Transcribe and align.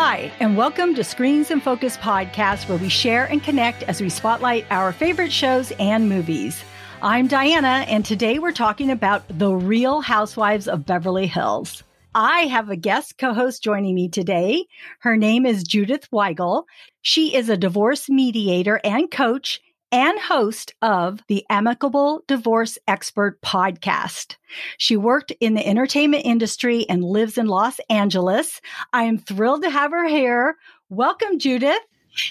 Hi, 0.00 0.30
and 0.38 0.56
welcome 0.56 0.94
to 0.94 1.02
Screens 1.02 1.50
and 1.50 1.60
Focus 1.60 1.96
podcast, 1.96 2.68
where 2.68 2.78
we 2.78 2.88
share 2.88 3.24
and 3.24 3.42
connect 3.42 3.82
as 3.82 4.00
we 4.00 4.08
spotlight 4.08 4.64
our 4.70 4.92
favorite 4.92 5.32
shows 5.32 5.72
and 5.80 6.08
movies. 6.08 6.62
I'm 7.02 7.26
Diana, 7.26 7.84
and 7.88 8.04
today 8.04 8.38
we're 8.38 8.52
talking 8.52 8.92
about 8.92 9.24
The 9.28 9.52
Real 9.52 10.00
Housewives 10.00 10.68
of 10.68 10.86
Beverly 10.86 11.26
Hills. 11.26 11.82
I 12.14 12.42
have 12.42 12.70
a 12.70 12.76
guest 12.76 13.18
co 13.18 13.34
host 13.34 13.60
joining 13.60 13.96
me 13.96 14.08
today. 14.08 14.66
Her 15.00 15.16
name 15.16 15.44
is 15.44 15.64
Judith 15.64 16.08
Weigel. 16.12 16.62
She 17.02 17.34
is 17.34 17.48
a 17.48 17.56
divorce 17.56 18.08
mediator 18.08 18.80
and 18.84 19.10
coach 19.10 19.60
and 19.90 20.18
host 20.18 20.74
of 20.82 21.20
the 21.28 21.44
Amicable 21.48 22.22
Divorce 22.26 22.78
Expert 22.86 23.40
podcast. 23.40 24.36
She 24.76 24.96
worked 24.96 25.32
in 25.40 25.54
the 25.54 25.66
entertainment 25.66 26.24
industry 26.24 26.86
and 26.88 27.02
lives 27.04 27.38
in 27.38 27.46
Los 27.46 27.78
Angeles. 27.88 28.60
I 28.92 29.04
am 29.04 29.18
thrilled 29.18 29.62
to 29.62 29.70
have 29.70 29.90
her 29.92 30.06
here. 30.06 30.56
Welcome, 30.88 31.38
Judith. 31.38 31.80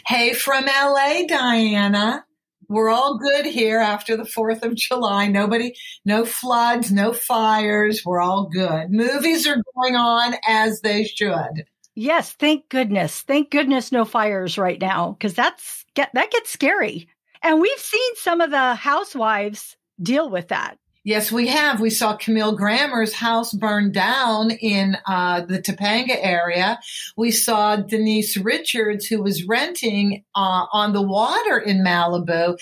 Hey, 0.05 0.33
from 0.33 0.65
LA, 0.65 1.23
Diana. 1.27 2.25
We're 2.69 2.89
all 2.89 3.17
good 3.17 3.45
here 3.45 3.79
after 3.79 4.17
the 4.17 4.23
4th 4.23 4.63
of 4.63 4.75
July. 4.75 5.27
Nobody, 5.27 5.73
no 6.03 6.25
floods, 6.25 6.91
no 6.91 7.13
fires. 7.13 8.03
We're 8.05 8.21
all 8.21 8.49
good. 8.49 8.91
Movies 8.91 9.47
are 9.47 9.63
going 9.75 9.95
on 9.95 10.35
as 10.45 10.81
they 10.81 11.05
should. 11.05 11.65
Yes, 11.95 12.33
thank 12.33 12.69
goodness. 12.69 13.21
Thank 13.21 13.49
goodness 13.49 13.91
no 13.91 14.05
fires 14.05 14.57
right 14.57 14.79
now 14.79 15.13
because 15.13 15.33
that's 15.33 15.85
get 15.95 16.11
that 16.13 16.29
gets 16.29 16.51
scary. 16.51 17.07
And 17.47 17.61
we've 17.61 17.79
seen 17.79 18.15
some 18.15 18.41
of 18.41 18.51
the 18.51 18.75
housewives 18.75 19.77
deal 20.03 20.29
with 20.29 20.49
that. 20.49 20.77
Yes, 21.05 21.31
we 21.31 21.47
have. 21.47 21.79
We 21.79 21.89
saw 21.89 22.17
Camille 22.17 22.57
Grammer's 22.57 23.13
house 23.13 23.53
burn 23.53 23.93
down 23.93 24.51
in 24.51 24.97
uh, 25.05 25.45
the 25.45 25.61
Topanga 25.61 26.17
area. 26.19 26.77
We 27.15 27.31
saw 27.31 27.77
Denise 27.77 28.35
Richards, 28.35 29.05
who 29.05 29.23
was 29.23 29.47
renting 29.47 30.25
uh, 30.35 30.65
on 30.73 30.91
the 30.91 31.01
water 31.01 31.57
in 31.57 31.85
Malibu. 31.85 32.57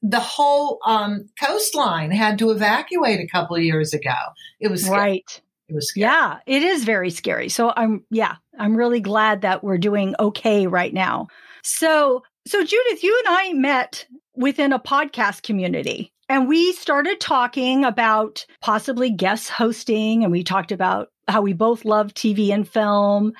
The 0.00 0.20
whole 0.20 0.78
um, 0.86 1.28
coastline 1.38 2.10
had 2.10 2.38
to 2.38 2.50
evacuate 2.50 3.20
a 3.20 3.28
couple 3.28 3.56
of 3.56 3.62
years 3.62 3.92
ago. 3.92 4.16
It 4.58 4.70
was 4.70 4.86
scary. 4.86 4.98
right. 4.98 5.42
It 5.68 5.74
was 5.74 5.90
scary. 5.90 6.04
Yeah, 6.04 6.38
it 6.46 6.62
is 6.62 6.84
very 6.84 7.10
scary. 7.10 7.50
So 7.50 7.74
I'm 7.76 8.06
yeah, 8.10 8.36
I'm 8.58 8.74
really 8.74 9.00
glad 9.00 9.42
that 9.42 9.62
we're 9.62 9.76
doing 9.76 10.14
okay 10.18 10.66
right 10.66 10.94
now. 10.94 11.28
So 11.62 12.22
so 12.46 12.64
Judith, 12.64 13.04
you 13.04 13.22
and 13.26 13.36
I 13.36 13.52
met 13.52 14.06
within 14.40 14.72
a 14.72 14.80
podcast 14.80 15.42
community. 15.42 16.12
And 16.28 16.48
we 16.48 16.72
started 16.72 17.20
talking 17.20 17.84
about 17.84 18.46
possibly 18.60 19.10
guest 19.10 19.50
hosting, 19.50 20.22
and 20.22 20.32
we 20.32 20.44
talked 20.44 20.72
about 20.72 21.10
how 21.28 21.42
we 21.42 21.52
both 21.52 21.84
love 21.84 22.14
TV 22.14 22.50
and 22.50 22.68
film. 22.68 23.32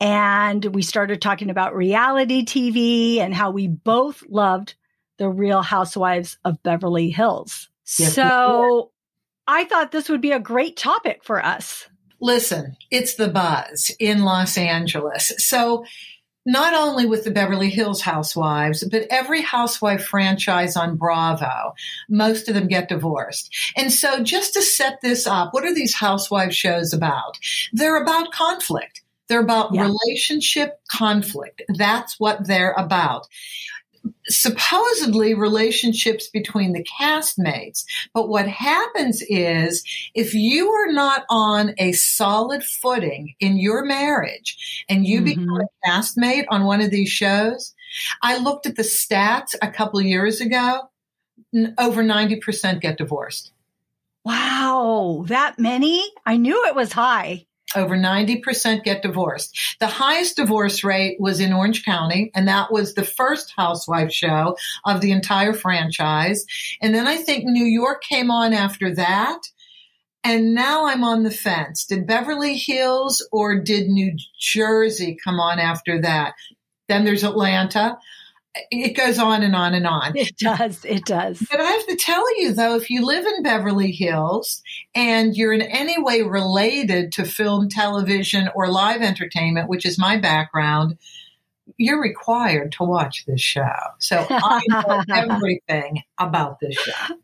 And 0.00 0.64
we 0.64 0.82
started 0.82 1.22
talking 1.22 1.50
about 1.50 1.74
reality 1.74 2.44
TV 2.44 3.18
and 3.18 3.34
how 3.34 3.50
we 3.50 3.68
both 3.68 4.22
loved 4.28 4.74
the 5.18 5.28
Real 5.28 5.62
Housewives 5.62 6.38
of 6.44 6.62
Beverly 6.62 7.10
Hills. 7.10 7.70
Yes, 7.98 8.14
so 8.14 8.90
I 9.46 9.64
thought 9.64 9.92
this 9.92 10.08
would 10.08 10.20
be 10.20 10.32
a 10.32 10.40
great 10.40 10.76
topic 10.76 11.24
for 11.24 11.44
us. 11.44 11.88
Listen, 12.20 12.76
it's 12.90 13.14
the 13.14 13.28
buzz 13.28 13.90
in 13.98 14.24
Los 14.24 14.58
Angeles. 14.58 15.32
So 15.38 15.84
not 16.46 16.74
only 16.74 17.06
with 17.06 17.24
the 17.24 17.30
Beverly 17.30 17.70
Hills 17.70 18.00
Housewives, 18.02 18.84
but 18.90 19.06
every 19.10 19.40
housewife 19.40 20.04
franchise 20.04 20.76
on 20.76 20.96
Bravo, 20.96 21.74
most 22.08 22.48
of 22.48 22.54
them 22.54 22.68
get 22.68 22.88
divorced. 22.88 23.54
And 23.76 23.92
so 23.92 24.22
just 24.22 24.52
to 24.54 24.62
set 24.62 25.00
this 25.02 25.26
up, 25.26 25.54
what 25.54 25.64
are 25.64 25.74
these 25.74 25.94
housewife 25.94 26.52
shows 26.52 26.92
about? 26.92 27.38
They're 27.72 28.02
about 28.02 28.32
conflict. 28.32 29.02
They're 29.28 29.40
about 29.40 29.72
Yeah. 29.72 29.88
relationship 29.88 30.80
conflict. 30.90 31.62
That's 31.76 32.20
what 32.20 32.46
they're 32.46 32.74
about. 32.76 33.26
Supposedly 34.26 35.34
relationships 35.34 36.28
between 36.28 36.72
the 36.72 36.84
castmates. 37.00 37.84
But 38.12 38.28
what 38.28 38.48
happens 38.48 39.22
is 39.28 39.84
if 40.14 40.34
you 40.34 40.68
are 40.70 40.92
not 40.92 41.24
on 41.30 41.74
a 41.78 41.92
solid 41.92 42.64
footing 42.64 43.34
in 43.40 43.56
your 43.56 43.84
marriage 43.84 44.84
and 44.88 45.06
you 45.06 45.20
Mhm. 45.20 45.24
become 45.24 45.60
a 45.60 45.88
castmate 45.88 46.44
on 46.50 46.64
one 46.64 46.80
of 46.80 46.90
these 46.90 47.08
shows, 47.10 47.74
I 48.22 48.38
looked 48.38 48.66
at 48.66 48.76
the 48.76 48.82
stats 48.82 49.54
a 49.62 49.70
couple 49.70 50.00
of 50.00 50.06
years 50.06 50.40
ago. 50.40 50.90
Over 51.78 52.02
90% 52.02 52.80
get 52.80 52.98
divorced. 52.98 53.52
Wow, 54.24 55.24
that 55.28 55.58
many? 55.58 56.02
I 56.24 56.36
knew 56.38 56.64
it 56.66 56.74
was 56.74 56.92
high. 56.92 57.46
Over 57.76 57.96
90% 57.96 58.84
get 58.84 59.02
divorced. 59.02 59.76
The 59.80 59.86
highest 59.86 60.36
divorce 60.36 60.84
rate 60.84 61.20
was 61.20 61.40
in 61.40 61.52
Orange 61.52 61.84
County, 61.84 62.30
and 62.34 62.48
that 62.48 62.72
was 62.72 62.94
the 62.94 63.04
first 63.04 63.52
housewife 63.56 64.12
show 64.12 64.56
of 64.84 65.00
the 65.00 65.12
entire 65.12 65.52
franchise. 65.52 66.44
And 66.80 66.94
then 66.94 67.06
I 67.06 67.16
think 67.16 67.44
New 67.44 67.64
York 67.64 68.02
came 68.02 68.30
on 68.30 68.52
after 68.52 68.94
that. 68.94 69.40
And 70.22 70.54
now 70.54 70.86
I'm 70.86 71.04
on 71.04 71.22
the 71.22 71.30
fence. 71.30 71.84
Did 71.84 72.06
Beverly 72.06 72.56
Hills 72.56 73.26
or 73.30 73.60
did 73.60 73.88
New 73.88 74.16
Jersey 74.38 75.18
come 75.22 75.38
on 75.38 75.58
after 75.58 76.00
that? 76.00 76.34
Then 76.88 77.04
there's 77.04 77.24
Atlanta. 77.24 77.98
It 78.70 78.96
goes 78.96 79.18
on 79.18 79.42
and 79.42 79.56
on 79.56 79.74
and 79.74 79.86
on. 79.86 80.16
It 80.16 80.36
does. 80.36 80.84
It 80.84 81.04
does. 81.04 81.44
But 81.50 81.60
I 81.60 81.64
have 81.64 81.86
to 81.86 81.96
tell 81.96 82.40
you 82.40 82.52
though, 82.52 82.76
if 82.76 82.88
you 82.88 83.04
live 83.04 83.26
in 83.26 83.42
Beverly 83.42 83.90
Hills 83.90 84.62
and 84.94 85.36
you're 85.36 85.52
in 85.52 85.62
any 85.62 86.00
way 86.00 86.22
related 86.22 87.12
to 87.12 87.24
film, 87.24 87.68
television, 87.68 88.48
or 88.54 88.70
live 88.70 89.02
entertainment, 89.02 89.68
which 89.68 89.84
is 89.84 89.98
my 89.98 90.18
background, 90.18 90.98
you're 91.76 92.00
required 92.00 92.72
to 92.72 92.84
watch 92.84 93.24
this 93.26 93.40
show. 93.40 93.74
So 93.98 94.24
I 94.28 94.60
know 94.68 95.02
everything 95.08 96.02
about 96.18 96.60
this 96.60 96.76
show. 96.76 97.16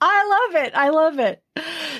I 0.00 0.48
love 0.54 0.64
it. 0.64 0.74
I 0.74 0.88
love 0.90 1.18
it. 1.18 1.42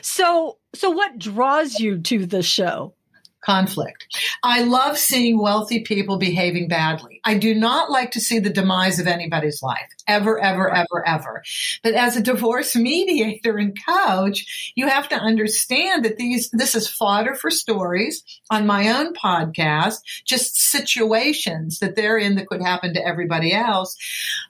So, 0.02 0.58
so 0.74 0.90
what 0.90 1.18
draws 1.18 1.80
you 1.80 1.98
to 1.98 2.26
the 2.26 2.42
show? 2.42 2.94
Conflict. 3.40 4.06
I 4.42 4.62
love 4.62 4.98
seeing 4.98 5.40
wealthy 5.40 5.80
people 5.80 6.18
behaving 6.18 6.68
badly. 6.68 7.20
I 7.24 7.38
do 7.38 7.54
not 7.54 7.90
like 7.90 8.10
to 8.12 8.20
see 8.20 8.38
the 8.38 8.50
demise 8.50 8.98
of 8.98 9.06
anybody's 9.06 9.62
life, 9.62 9.88
ever, 10.06 10.38
ever, 10.38 10.74
ever, 10.74 11.06
ever. 11.06 11.42
But 11.82 11.94
as 11.94 12.16
a 12.16 12.22
divorce 12.22 12.74
mediator 12.88 13.56
and 13.58 13.76
coach, 13.86 14.72
you 14.74 14.88
have 14.88 15.08
to 15.10 15.16
understand 15.16 16.04
that 16.04 16.16
these, 16.16 16.50
this 16.50 16.74
is 16.74 16.88
fodder 16.88 17.34
for 17.34 17.50
stories 17.50 18.22
on 18.50 18.66
my 18.66 18.88
own 18.88 19.14
podcast, 19.14 19.98
just 20.24 20.56
situations 20.56 21.78
that 21.78 21.96
they're 21.96 22.18
in 22.18 22.36
that 22.36 22.48
could 22.48 22.62
happen 22.62 22.94
to 22.94 23.06
everybody 23.06 23.52
else. 23.52 23.96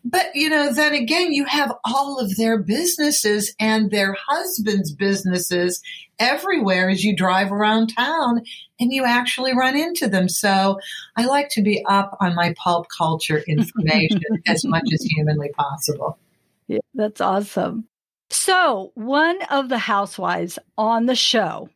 But, 0.04 0.34
you 0.34 0.48
know, 0.48 0.72
then 0.72 0.94
again, 0.94 1.32
you 1.32 1.44
have 1.44 1.74
all 1.84 2.18
of 2.18 2.36
their 2.36 2.58
businesses 2.58 3.54
and 3.60 3.90
their 3.90 4.16
husbands' 4.28 4.92
businesses 4.92 5.82
everywhere 6.18 6.90
as 6.90 7.04
you 7.04 7.14
drive 7.14 7.52
around 7.52 7.94
town 7.94 8.42
and 8.80 8.92
you 8.92 9.04
actually 9.04 9.54
run 9.54 9.76
into 9.76 10.08
them. 10.08 10.28
So 10.28 10.78
I 11.16 11.26
like 11.26 11.48
to 11.50 11.62
be 11.62 11.84
up 11.88 12.16
on 12.20 12.34
my 12.34 12.54
pulp 12.56 12.86
culture 12.96 13.38
information 13.46 14.20
as 14.46 14.64
much 14.64 14.88
as 14.92 15.02
humanly 15.02 15.50
possible. 15.50 16.18
Yeah, 16.66 16.78
that's 16.94 17.20
awesome. 17.20 17.88
So, 18.30 18.92
one 18.94 19.40
of 19.50 19.70
the 19.70 19.78
housewives 19.78 20.58
on 20.76 21.06
the 21.06 21.14
show 21.14 21.70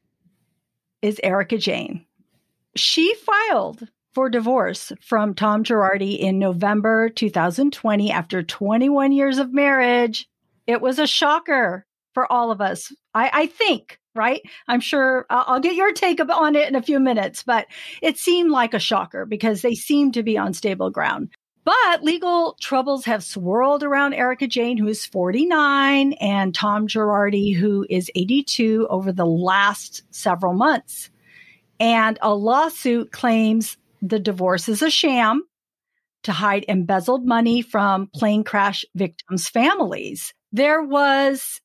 is 1.01 1.19
Erika 1.23 1.57
Jayne. 1.57 2.05
She 2.77 3.15
filed 3.15 3.89
for 4.13 4.29
divorce 4.29 4.93
from 5.01 5.35
Tom 5.35 5.65
Girardi 5.65 6.19
in 6.19 6.39
November 6.39 7.09
2020 7.09 8.11
after 8.11 8.43
21 8.43 9.13
years 9.13 9.39
of 9.39 9.55
marriage. 9.55 10.29
It 10.67 10.83
was 10.83 10.99
a 10.99 11.07
shocker 11.07 11.87
for 12.13 12.31
all 12.31 12.51
of 12.51 12.61
us. 12.61 12.93
I, 13.15 13.31
I 13.33 13.47
think, 13.47 13.99
right? 14.15 14.43
I'm 14.69 14.81
sure 14.81 15.27
I'll, 15.31 15.61
get 15.61 15.75
your 15.75 15.93
take 15.93 16.21
on 16.21 16.57
it 16.57 16.69
in 16.69 16.75
a 16.75 16.83
few 16.83 17.01
minutes, 17.01 17.43
but 17.43 17.67
it 18.01 18.19
seemed 18.19 18.51
like 18.51 18.75
a 18.75 18.79
shocker 18.79 19.25
because 19.25 19.63
they 19.63 19.75
seem 19.75 20.13
to 20.13 20.23
be 20.23 20.37
on 20.37 20.55
stable 20.55 20.91
ground. 20.91 21.31
But 21.65 22.03
legal 22.03 22.57
troubles 22.61 23.05
have 23.05 23.23
swirled 23.23 23.85
around 23.85 24.15
Erika 24.15 24.49
Jayne, 24.49 24.77
who 24.77 24.89
is 24.89 25.07
49, 25.07 26.15
and 26.15 26.55
Tom 26.55 26.89
Girardi, 26.89 27.55
who 27.55 27.87
is 27.89 28.11
82, 28.15 28.89
over 28.91 29.13
the 29.13 29.27
last 29.27 30.03
several 30.11 30.55
months. 30.55 31.11
And 31.79 32.19
a 32.21 32.35
lawsuit 32.35 33.13
claims 33.13 33.77
the 34.01 34.19
divorce 34.19 34.69
is 34.69 34.83
a 34.83 34.91
sham 34.91 35.45
to 36.25 36.33
hide 36.33 36.65
embezzled 36.69 37.27
money 37.27 37.63
from 37.63 38.09
plane 38.09 38.45
crash 38.45 38.85
victims' 38.95 39.49
families. 39.49 40.35
There 40.51 40.83
was 40.83 41.61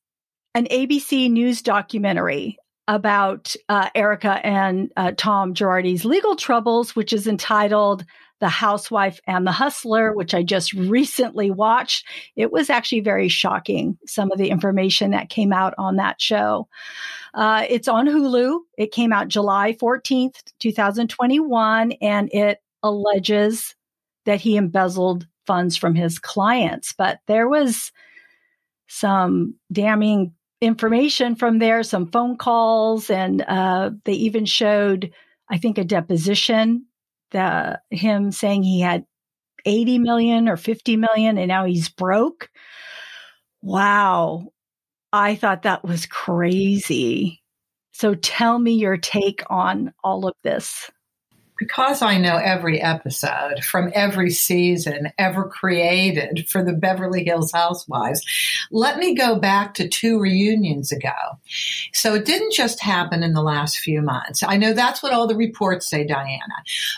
an 0.54 0.66
ABC 0.66 1.30
News 1.30 1.62
documentary 1.62 2.58
about 2.88 3.54
uh, 3.68 3.90
Erika 3.94 4.44
and 4.44 4.90
uh, 4.96 5.12
Tom 5.16 5.54
Girardi's 5.54 6.04
legal 6.06 6.36
troubles, 6.36 6.96
which 6.96 7.12
is 7.12 7.26
entitled 7.26 8.04
The 8.40 8.48
Housewife 8.48 9.20
and 9.26 9.46
the 9.46 9.52
Hustler, 9.52 10.14
which 10.14 10.32
I 10.32 10.42
just 10.42 10.72
recently 10.72 11.50
watched. 11.50 12.06
It 12.34 12.50
was 12.50 12.70
actually 12.70 13.00
very 13.00 13.28
shocking, 13.28 13.98
some 14.06 14.32
of 14.32 14.38
the 14.38 14.48
information 14.48 15.10
that 15.10 15.28
came 15.28 15.52
out 15.52 15.74
on 15.76 15.96
that 15.96 16.20
show. 16.20 16.66
Uh, 17.34 17.66
it's 17.68 17.88
on 17.88 18.06
Hulu. 18.06 18.60
It 18.78 18.90
came 18.90 19.12
out 19.12 19.28
July 19.28 19.74
14th, 19.74 20.42
2021, 20.58 21.92
and 22.00 22.30
it 22.32 22.62
alleges 22.82 23.74
that 24.24 24.40
he 24.40 24.56
embezzled 24.56 25.26
funds 25.46 25.76
from 25.76 25.94
his 25.94 26.18
clients, 26.18 26.94
but 26.96 27.20
there 27.26 27.48
was 27.48 27.92
some 28.86 29.54
damning 29.70 30.32
information 30.60 31.34
from 31.34 31.58
there, 31.58 31.82
some 31.82 32.10
phone 32.10 32.36
calls, 32.36 33.10
and 33.10 33.42
uh, 33.42 33.90
they 34.04 34.12
even 34.12 34.44
showed, 34.44 35.12
I 35.50 35.58
think, 35.58 35.78
a 35.78 35.84
deposition 35.84 36.86
that 37.30 37.82
him 37.90 38.32
saying 38.32 38.62
he 38.62 38.80
had 38.80 39.04
80 39.64 39.98
million 39.98 40.48
or 40.48 40.56
50 40.56 40.96
million 40.96 41.38
and 41.38 41.48
now 41.48 41.64
he's 41.64 41.88
broke. 41.88 42.48
Wow. 43.62 44.48
I 45.12 45.34
thought 45.34 45.62
that 45.62 45.84
was 45.84 46.06
crazy. 46.06 47.42
So 47.92 48.14
tell 48.14 48.58
me 48.58 48.72
your 48.72 48.96
take 48.96 49.42
on 49.50 49.92
all 50.04 50.26
of 50.26 50.34
this 50.42 50.90
because 51.58 52.02
I 52.02 52.18
know 52.18 52.36
every 52.36 52.80
episode 52.80 53.64
from 53.64 53.90
every 53.94 54.30
season 54.30 55.10
ever 55.18 55.44
created 55.44 56.48
for 56.48 56.64
the 56.64 56.72
Beverly 56.72 57.24
Hills 57.24 57.52
Housewives, 57.52 58.24
let 58.70 58.98
me 58.98 59.14
go 59.14 59.36
back 59.36 59.74
to 59.74 59.88
two 59.88 60.20
reunions 60.20 60.92
ago. 60.92 61.10
So 61.92 62.14
it 62.14 62.24
didn't 62.24 62.52
just 62.52 62.80
happen 62.80 63.22
in 63.22 63.32
the 63.32 63.42
last 63.42 63.78
few 63.78 64.00
months. 64.00 64.42
I 64.42 64.56
know 64.56 64.72
that's 64.72 65.02
what 65.02 65.12
all 65.12 65.26
the 65.26 65.36
reports 65.36 65.88
say, 65.88 66.06
Diana. 66.06 66.38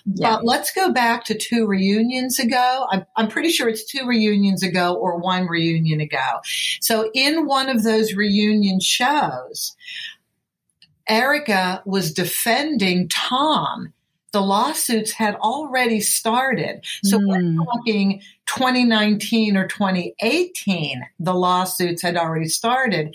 Yeah. 0.04 0.36
But 0.36 0.44
let's 0.44 0.70
go 0.72 0.92
back 0.92 1.24
to 1.24 1.34
two 1.34 1.66
reunions 1.66 2.38
ago. 2.38 2.86
I'm, 2.90 3.06
I'm 3.16 3.28
pretty 3.28 3.50
sure 3.50 3.68
it's 3.68 3.84
two 3.84 4.06
reunions 4.06 4.62
ago 4.62 4.94
or 4.94 5.18
one 5.18 5.46
reunion 5.46 6.00
ago. 6.00 6.40
So 6.80 7.10
in 7.14 7.46
one 7.46 7.68
of 7.68 7.82
those 7.82 8.14
reunion 8.14 8.80
shows, 8.80 9.74
Erika 11.08 11.82
was 11.86 12.12
defending 12.12 13.08
Tom 13.08 13.92
the 14.32 14.40
lawsuits 14.40 15.10
had 15.12 15.34
already 15.36 16.00
started. 16.00 16.84
So 17.04 17.18
mm. 17.18 17.26
we're 17.26 17.40
hmm. 17.40 17.58
talking 17.64 18.22
2019 18.46 19.56
or 19.56 19.66
2018, 19.66 21.02
the 21.18 21.34
lawsuits 21.34 22.02
had 22.02 22.16
already 22.16 22.48
started. 22.48 23.14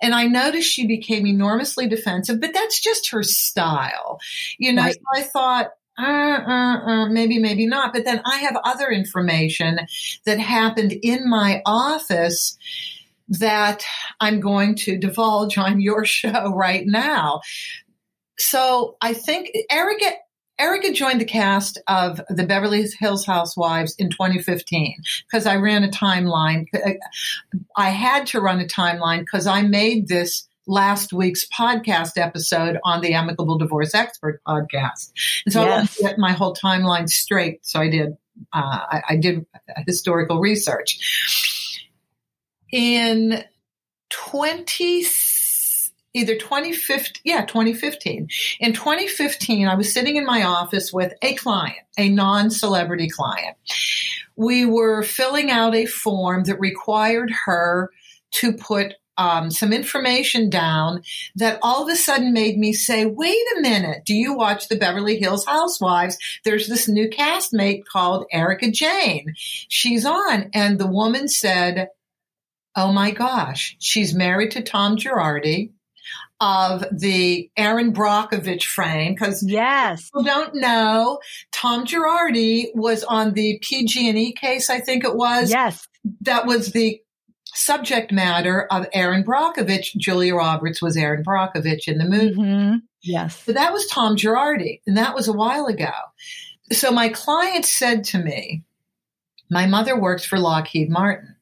And 0.00 0.14
I 0.14 0.24
noticed 0.24 0.70
she 0.70 0.86
became 0.86 1.26
enormously 1.26 1.86
defensive, 1.86 2.40
but 2.40 2.54
that's 2.54 2.80
just 2.80 3.10
her 3.10 3.22
style. 3.22 4.20
You 4.58 4.72
know, 4.72 4.82
right. 4.82 4.94
so 4.94 5.02
I 5.14 5.22
thought, 5.22 5.70
uh, 5.98 6.02
uh, 6.02 6.90
uh, 6.90 7.08
maybe, 7.08 7.38
maybe 7.38 7.66
not. 7.66 7.92
But 7.92 8.04
then 8.04 8.20
I 8.24 8.38
have 8.38 8.56
other 8.64 8.88
information 8.88 9.80
that 10.26 10.38
happened 10.38 10.92
in 10.92 11.28
my 11.28 11.62
office 11.64 12.58
that 13.28 13.84
I'm 14.20 14.40
going 14.40 14.74
to 14.76 14.98
divulge 14.98 15.56
on 15.56 15.80
your 15.80 16.04
show 16.04 16.52
right 16.54 16.84
now. 16.86 17.40
So 18.38 18.96
I 19.00 19.14
think 19.14 19.50
Erika 19.70 20.10
Erika 20.58 20.92
joined 20.92 21.20
the 21.20 21.24
cast 21.24 21.80
of 21.88 22.20
the 22.28 22.46
Beverly 22.46 22.86
Hills 22.98 23.26
Housewives 23.26 23.94
in 23.96 24.10
2015 24.10 24.96
because 25.28 25.46
I 25.46 25.56
ran 25.56 25.82
a 25.82 25.88
timeline. 25.88 26.66
I 27.76 27.90
had 27.90 28.26
to 28.28 28.40
run 28.40 28.60
a 28.60 28.64
timeline 28.64 29.20
because 29.20 29.46
I 29.46 29.62
made 29.62 30.06
this 30.06 30.46
last 30.66 31.12
week's 31.12 31.46
podcast 31.48 32.12
episode 32.16 32.78
on 32.84 33.00
the 33.00 33.14
Amicable 33.14 33.58
Divorce 33.58 33.94
Expert 33.94 34.40
podcast. 34.46 35.10
And 35.44 35.52
so 35.52 35.62
yes. 35.62 35.68
I 35.68 35.74
wanted 35.76 35.90
to 35.90 36.02
get 36.02 36.18
my 36.18 36.32
whole 36.32 36.54
timeline 36.54 37.08
straight. 37.08 37.66
So 37.66 37.80
I 37.80 37.90
did, 37.90 38.16
uh, 38.52 38.80
I, 38.90 39.02
I 39.10 39.16
did 39.16 39.44
historical 39.86 40.40
research. 40.40 40.98
In 42.72 43.44
20 44.10 45.02
either 46.14 46.36
2015, 46.36 47.20
yeah, 47.24 47.44
2015. 47.44 48.28
In 48.60 48.72
2015, 48.72 49.66
I 49.66 49.74
was 49.74 49.92
sitting 49.92 50.16
in 50.16 50.24
my 50.24 50.44
office 50.44 50.92
with 50.92 51.12
a 51.20 51.34
client, 51.34 51.78
a 51.98 52.08
non-celebrity 52.08 53.10
client. 53.10 53.56
We 54.36 54.64
were 54.64 55.02
filling 55.02 55.50
out 55.50 55.74
a 55.74 55.86
form 55.86 56.44
that 56.44 56.58
required 56.60 57.32
her 57.44 57.90
to 58.36 58.52
put 58.52 58.94
um, 59.16 59.50
some 59.50 59.72
information 59.72 60.50
down 60.50 61.02
that 61.36 61.58
all 61.62 61.84
of 61.84 61.88
a 61.88 61.96
sudden 61.96 62.32
made 62.32 62.58
me 62.58 62.72
say, 62.72 63.06
wait 63.06 63.44
a 63.56 63.60
minute, 63.60 64.04
do 64.04 64.14
you 64.14 64.34
watch 64.34 64.68
the 64.68 64.76
Beverly 64.76 65.18
Hills 65.18 65.46
Housewives? 65.46 66.18
There's 66.44 66.66
this 66.66 66.88
new 66.88 67.08
castmate 67.08 67.84
called 67.84 68.26
Erika 68.32 68.70
Jayne. 68.72 69.34
She's 69.36 70.04
on. 70.04 70.50
And 70.52 70.80
the 70.80 70.88
woman 70.88 71.28
said, 71.28 71.90
oh 72.74 72.92
my 72.92 73.12
gosh, 73.12 73.76
she's 73.78 74.14
married 74.14 74.50
to 74.52 74.62
Tom 74.62 74.96
Girardi 74.96 75.70
of 76.40 76.84
the 76.90 77.50
Erin 77.56 77.92
Brockovich 77.92 78.64
frame 78.64 79.14
because 79.14 79.42
yes, 79.42 80.10
people 80.10 80.24
don't 80.24 80.54
know 80.54 81.20
Tom 81.52 81.86
Girardi 81.86 82.66
was 82.74 83.04
on 83.04 83.32
the 83.34 83.58
PG&E 83.62 84.32
case. 84.32 84.68
I 84.68 84.80
think 84.80 85.04
it 85.04 85.16
was. 85.16 85.50
Yes, 85.50 85.86
that 86.22 86.46
was 86.46 86.72
the 86.72 87.00
subject 87.46 88.12
matter 88.12 88.66
of 88.70 88.86
Erin 88.92 89.24
Brockovich. 89.24 89.96
Julia 89.96 90.34
Roberts 90.34 90.82
was 90.82 90.96
Erin 90.96 91.24
Brockovich 91.24 91.86
in 91.86 91.98
the 91.98 92.04
movie. 92.04 92.34
Mm-hmm. 92.34 92.76
Yes, 93.02 93.42
but 93.46 93.54
that 93.54 93.72
was 93.72 93.86
Tom 93.86 94.16
Girardi, 94.16 94.80
and 94.86 94.96
that 94.96 95.14
was 95.14 95.28
a 95.28 95.32
while 95.32 95.66
ago. 95.66 95.92
So 96.72 96.90
my 96.90 97.10
client 97.10 97.64
said 97.64 98.04
to 98.04 98.18
me, 98.18 98.64
"My 99.50 99.66
mother 99.66 99.98
works 99.98 100.24
for 100.24 100.38
Lockheed 100.38 100.90
Martin." 100.90 101.33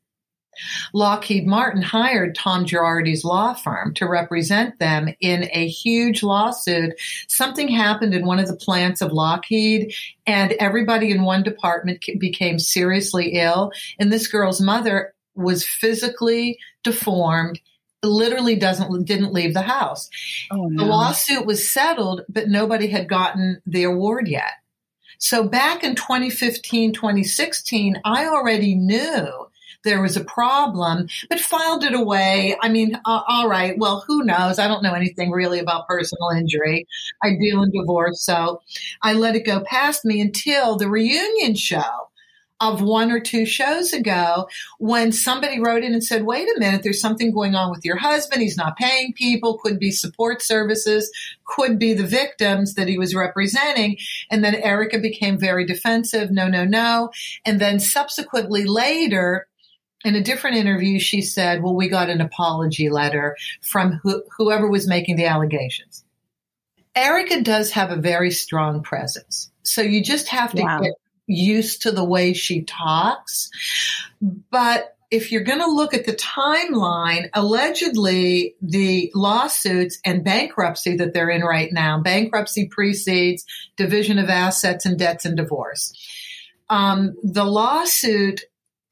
Lockheed 0.93 1.47
Martin 1.47 1.83
hired 1.83 2.35
Tom 2.35 2.65
Girardi's 2.65 3.25
law 3.25 3.55
firm 3.55 3.95
to 3.95 4.07
represent 4.07 4.79
them 4.79 5.09
in 5.21 5.49
a 5.53 5.67
huge 5.67 6.23
lawsuit. 6.23 6.95
Something 7.29 7.69
happened 7.69 8.15
in 8.15 8.27
one 8.27 8.39
of 8.39 8.47
the 8.47 8.57
plants 8.57 9.01
of 9.01 9.13
Lockheed, 9.13 9.95
and 10.27 10.53
everybody 10.53 11.11
in 11.11 11.23
one 11.23 11.43
department 11.43 12.05
became 12.19 12.59
seriously 12.59 13.35
ill. 13.35 13.73
And 13.99 14.13
this 14.13 14.27
girl's 14.27 14.61
mother 14.61 15.15
was 15.35 15.67
physically 15.67 16.59
deformed 16.85 17.61
literally 18.05 18.57
doesn't 18.57 19.05
didn't 19.05 19.33
leave 19.33 19.55
the 19.55 19.63
house. 19.63 20.11
Oh, 20.51 20.67
no. 20.69 20.83
The 20.83 20.91
lawsuit 20.91 21.47
was 21.47 21.73
settled, 21.73 22.23
but 22.29 22.49
nobody 22.49 22.89
had 22.89 23.09
gotten 23.09 23.63
the 23.65 23.85
award 23.85 24.29
yet. 24.29 24.53
So 25.19 25.45
back 25.45 25.85
in 25.85 25.95
2015, 25.95 26.93
2016, 26.95 28.01
I 28.05 28.27
already 28.27 28.75
knew 28.75 29.47
there 29.85 30.03
was 30.03 30.17
a 30.17 30.25
problem, 30.25 31.09
but 31.29 31.41
filed 31.41 31.85
it 31.85 31.95
away. 31.95 32.57
I 32.63 32.69
mean, 32.69 32.95
uh, 33.05 33.23
all 33.27 33.49
right, 33.49 33.77
well, 33.79 34.05
who 34.07 34.25
knows? 34.25 34.59
I 34.59 34.69
don't 34.69 34.83
know 34.83 34.95
anything 34.95 35.31
really 35.31 35.59
about 35.59 35.89
personal 35.89 36.31
injury. 36.31 36.87
I 37.23 37.31
deal 37.41 37.63
in 37.63 37.71
divorce, 37.71 38.25
so 38.25 38.63
I 39.03 39.15
let 39.15 39.37
it 39.37 39.47
go 39.47 39.61
past 39.61 40.05
me 40.05 40.21
until 40.21 40.77
the 40.77 40.89
reunion 40.89 41.55
show 41.55 41.83
of 42.63 42.81
one 42.81 43.11
or 43.11 43.19
two 43.19 43.45
shows 43.45 43.93
ago 43.93 44.49
when 44.79 45.11
somebody 45.11 45.59
wrote 45.59 45.83
in 45.83 45.95
and 45.95 46.05
said, 46.05 46.23
wait 46.23 46.47
a 46.47 46.61
minute, 46.61 46.85
there's 46.85 47.01
something 47.01 47.33
going 47.33 47.57
on 47.57 47.73
with 47.73 47.85
your 47.85 47.97
husband. 47.97 48.41
He's 48.41 48.57
not 48.57 48.77
paying 48.77 49.13
people, 49.15 49.59
could 49.59 49.81
be 49.81 49.91
support 49.91 50.41
services, 50.41 51.11
could 51.45 51.77
be 51.81 51.93
the 51.93 52.07
victims 52.07 52.75
that 52.75 52.87
he 52.87 52.99
was 52.99 53.17
representing. 53.17 53.97
And 54.31 54.45
then 54.45 54.55
Erika 54.55 55.01
became 55.01 55.39
very 55.39 55.67
defensive. 55.67 56.31
No, 56.31 56.47
no, 56.47 56.65
no. 56.65 57.11
And 57.45 57.61
then 57.61 57.81
subsequently 57.81 58.65
later, 58.65 59.49
in 60.05 60.15
a 60.15 60.23
different 60.23 60.57
interview, 60.57 60.99
she 60.99 61.23
said, 61.23 61.63
Well, 61.63 61.75
we 61.75 61.89
got 61.89 62.11
an 62.11 62.21
apology 62.21 62.89
letter 62.89 63.37
from 63.61 64.01
whoever 64.37 64.69
was 64.69 64.87
making 64.87 65.17
the 65.17 65.27
allegations. 65.27 66.05
Erika 66.95 67.43
does 67.43 67.71
have 67.73 67.91
a 67.91 67.97
very 67.97 68.31
strong 68.31 68.83
presence. 68.83 69.51
So 69.63 69.81
you 69.81 70.03
just 70.03 70.29
have 70.29 70.51
to 70.53 70.63
get 70.83 70.93
used 71.27 71.83
to 71.83 71.93
the 71.93 72.05
way 72.05 72.33
she 72.35 72.63
talks. 72.63 73.51
But 74.21 74.97
if 75.11 75.31
you're 75.31 75.45
going 75.45 75.61
to 75.61 75.67
look 75.67 75.95
at 75.95 76.07
the 76.07 76.15
timeline, 76.15 77.29
allegedly 77.35 78.57
the 78.63 79.11
lawsuits 79.15 79.99
and 80.05 80.25
bankruptcy 80.25 80.97
that 80.97 81.13
they're 81.13 81.31
in 81.31 81.43
right 81.43 81.71
now, 81.73 82.01
bankruptcy 82.01 82.67
precedes 82.67 83.45
division 83.77 84.19
of 84.19 84.29
assets 84.29 84.87
and 84.87 84.99
debts 84.99 85.25
and 85.25 85.37
divorce. 85.37 85.93
Um, 86.71 87.15
the 87.23 87.45
lawsuit 87.45 88.41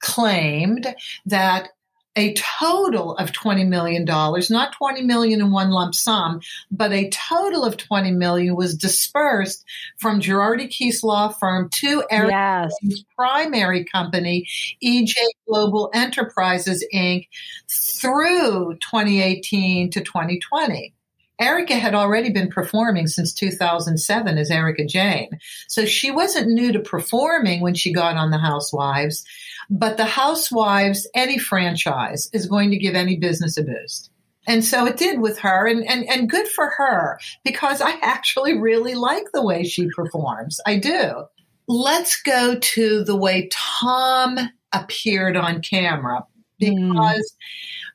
claimed 0.00 0.94
that 1.26 1.68
a 2.16 2.34
total 2.34 3.16
of 3.16 3.30
$20 3.30 3.68
million, 3.68 4.04
not 4.04 4.72
20 4.72 5.02
million 5.02 5.40
in 5.40 5.52
one 5.52 5.70
lump 5.70 5.94
sum, 5.94 6.40
but 6.70 6.92
a 6.92 7.08
total 7.10 7.64
of 7.64 7.76
20 7.76 8.10
million 8.10 8.56
was 8.56 8.76
dispersed 8.76 9.64
from 9.98 10.20
Girardi 10.20 10.68
Keese 10.68 11.04
law 11.04 11.28
firm 11.28 11.68
to 11.70 12.04
Erika's 12.10 12.76
yes. 12.82 13.04
primary 13.16 13.84
company, 13.84 14.46
EJ 14.84 15.14
Global 15.48 15.90
Enterprises 15.94 16.84
Inc., 16.92 17.28
through 17.68 18.76
2018 18.80 19.90
to 19.92 20.00
2020. 20.00 20.94
Erika 21.40 21.74
had 21.74 21.94
already 21.94 22.30
been 22.30 22.50
performing 22.50 23.06
since 23.06 23.32
2007 23.32 24.36
as 24.36 24.50
Erika 24.50 24.84
Jayne. 24.84 25.30
So 25.68 25.86
she 25.86 26.10
wasn't 26.10 26.48
new 26.48 26.70
to 26.72 26.80
performing 26.80 27.62
when 27.62 27.74
she 27.74 27.94
got 27.94 28.16
on 28.16 28.30
the 28.30 28.38
Housewives. 28.38 29.24
But 29.70 29.96
the 29.96 30.04
Housewives, 30.04 31.08
any 31.14 31.38
franchise 31.38 32.28
is 32.32 32.46
going 32.46 32.72
to 32.72 32.78
give 32.78 32.94
any 32.94 33.16
business 33.16 33.56
a 33.56 33.62
boost. 33.62 34.10
And 34.46 34.64
so 34.64 34.86
it 34.86 34.96
did 34.96 35.20
with 35.20 35.38
her 35.40 35.66
and, 35.66 35.86
and, 35.86 36.08
and 36.08 36.28
good 36.28 36.48
for 36.48 36.70
her 36.70 37.20
because 37.44 37.80
I 37.80 37.92
actually 38.02 38.58
really 38.58 38.94
like 38.94 39.26
the 39.32 39.44
way 39.44 39.62
she 39.64 39.88
performs. 39.94 40.60
I 40.66 40.78
do. 40.78 41.26
let's 41.68 42.20
go 42.22 42.56
to 42.58 43.04
the 43.04 43.16
way 43.16 43.48
Tom 43.52 44.38
appeared 44.72 45.36
on 45.36 45.62
camera 45.62 46.26
because. 46.58 47.20
Mm. 47.20 47.34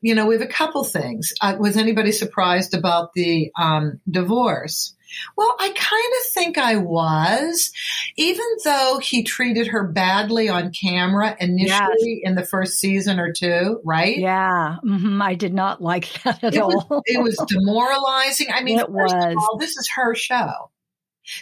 You 0.02 0.14
know, 0.14 0.28
we 0.28 0.36
have 0.36 0.44
a 0.44 0.48
couple 0.48 0.84
things. 0.84 1.34
Uh, 1.42 1.56
was 1.58 1.78
anybody 1.78 2.12
surprised 2.12 2.76
about 2.76 3.14
the 3.16 3.52
um, 3.58 4.02
divorce? 4.08 4.94
Well, 5.38 5.56
I 5.60 5.70
kind 5.70 6.14
of 6.20 6.26
think 6.32 6.58
I 6.58 6.78
was, 6.78 7.72
even 8.18 8.46
though 8.64 9.00
he 9.02 9.24
treated 9.24 9.68
her 9.68 9.88
badly 9.88 10.50
on 10.50 10.72
camera 10.72 11.36
initially 11.40 12.22
yes. 12.22 12.22
in 12.24 12.36
the 12.36 12.46
first 12.46 12.80
season 12.80 13.20
or 13.20 13.32
two, 13.32 13.80
right? 13.84 14.18
Yeah, 14.18 14.78
mm-hmm. 14.84 15.22
I 15.22 15.36
did 15.36 15.54
not 15.54 15.82
like 15.82 16.12
that 16.24 16.44
at 16.44 16.56
it 16.56 16.62
all. 16.62 16.88
Was, 16.90 17.02
it 17.06 17.22
was 17.22 17.38
demoralizing. 17.48 18.48
I 18.54 18.64
mean, 18.64 18.80
it 18.80 18.90
was. 18.90 19.14
All, 19.14 19.58
this 19.58 19.78
is 19.78 19.90
her 19.96 20.16
show. 20.16 20.72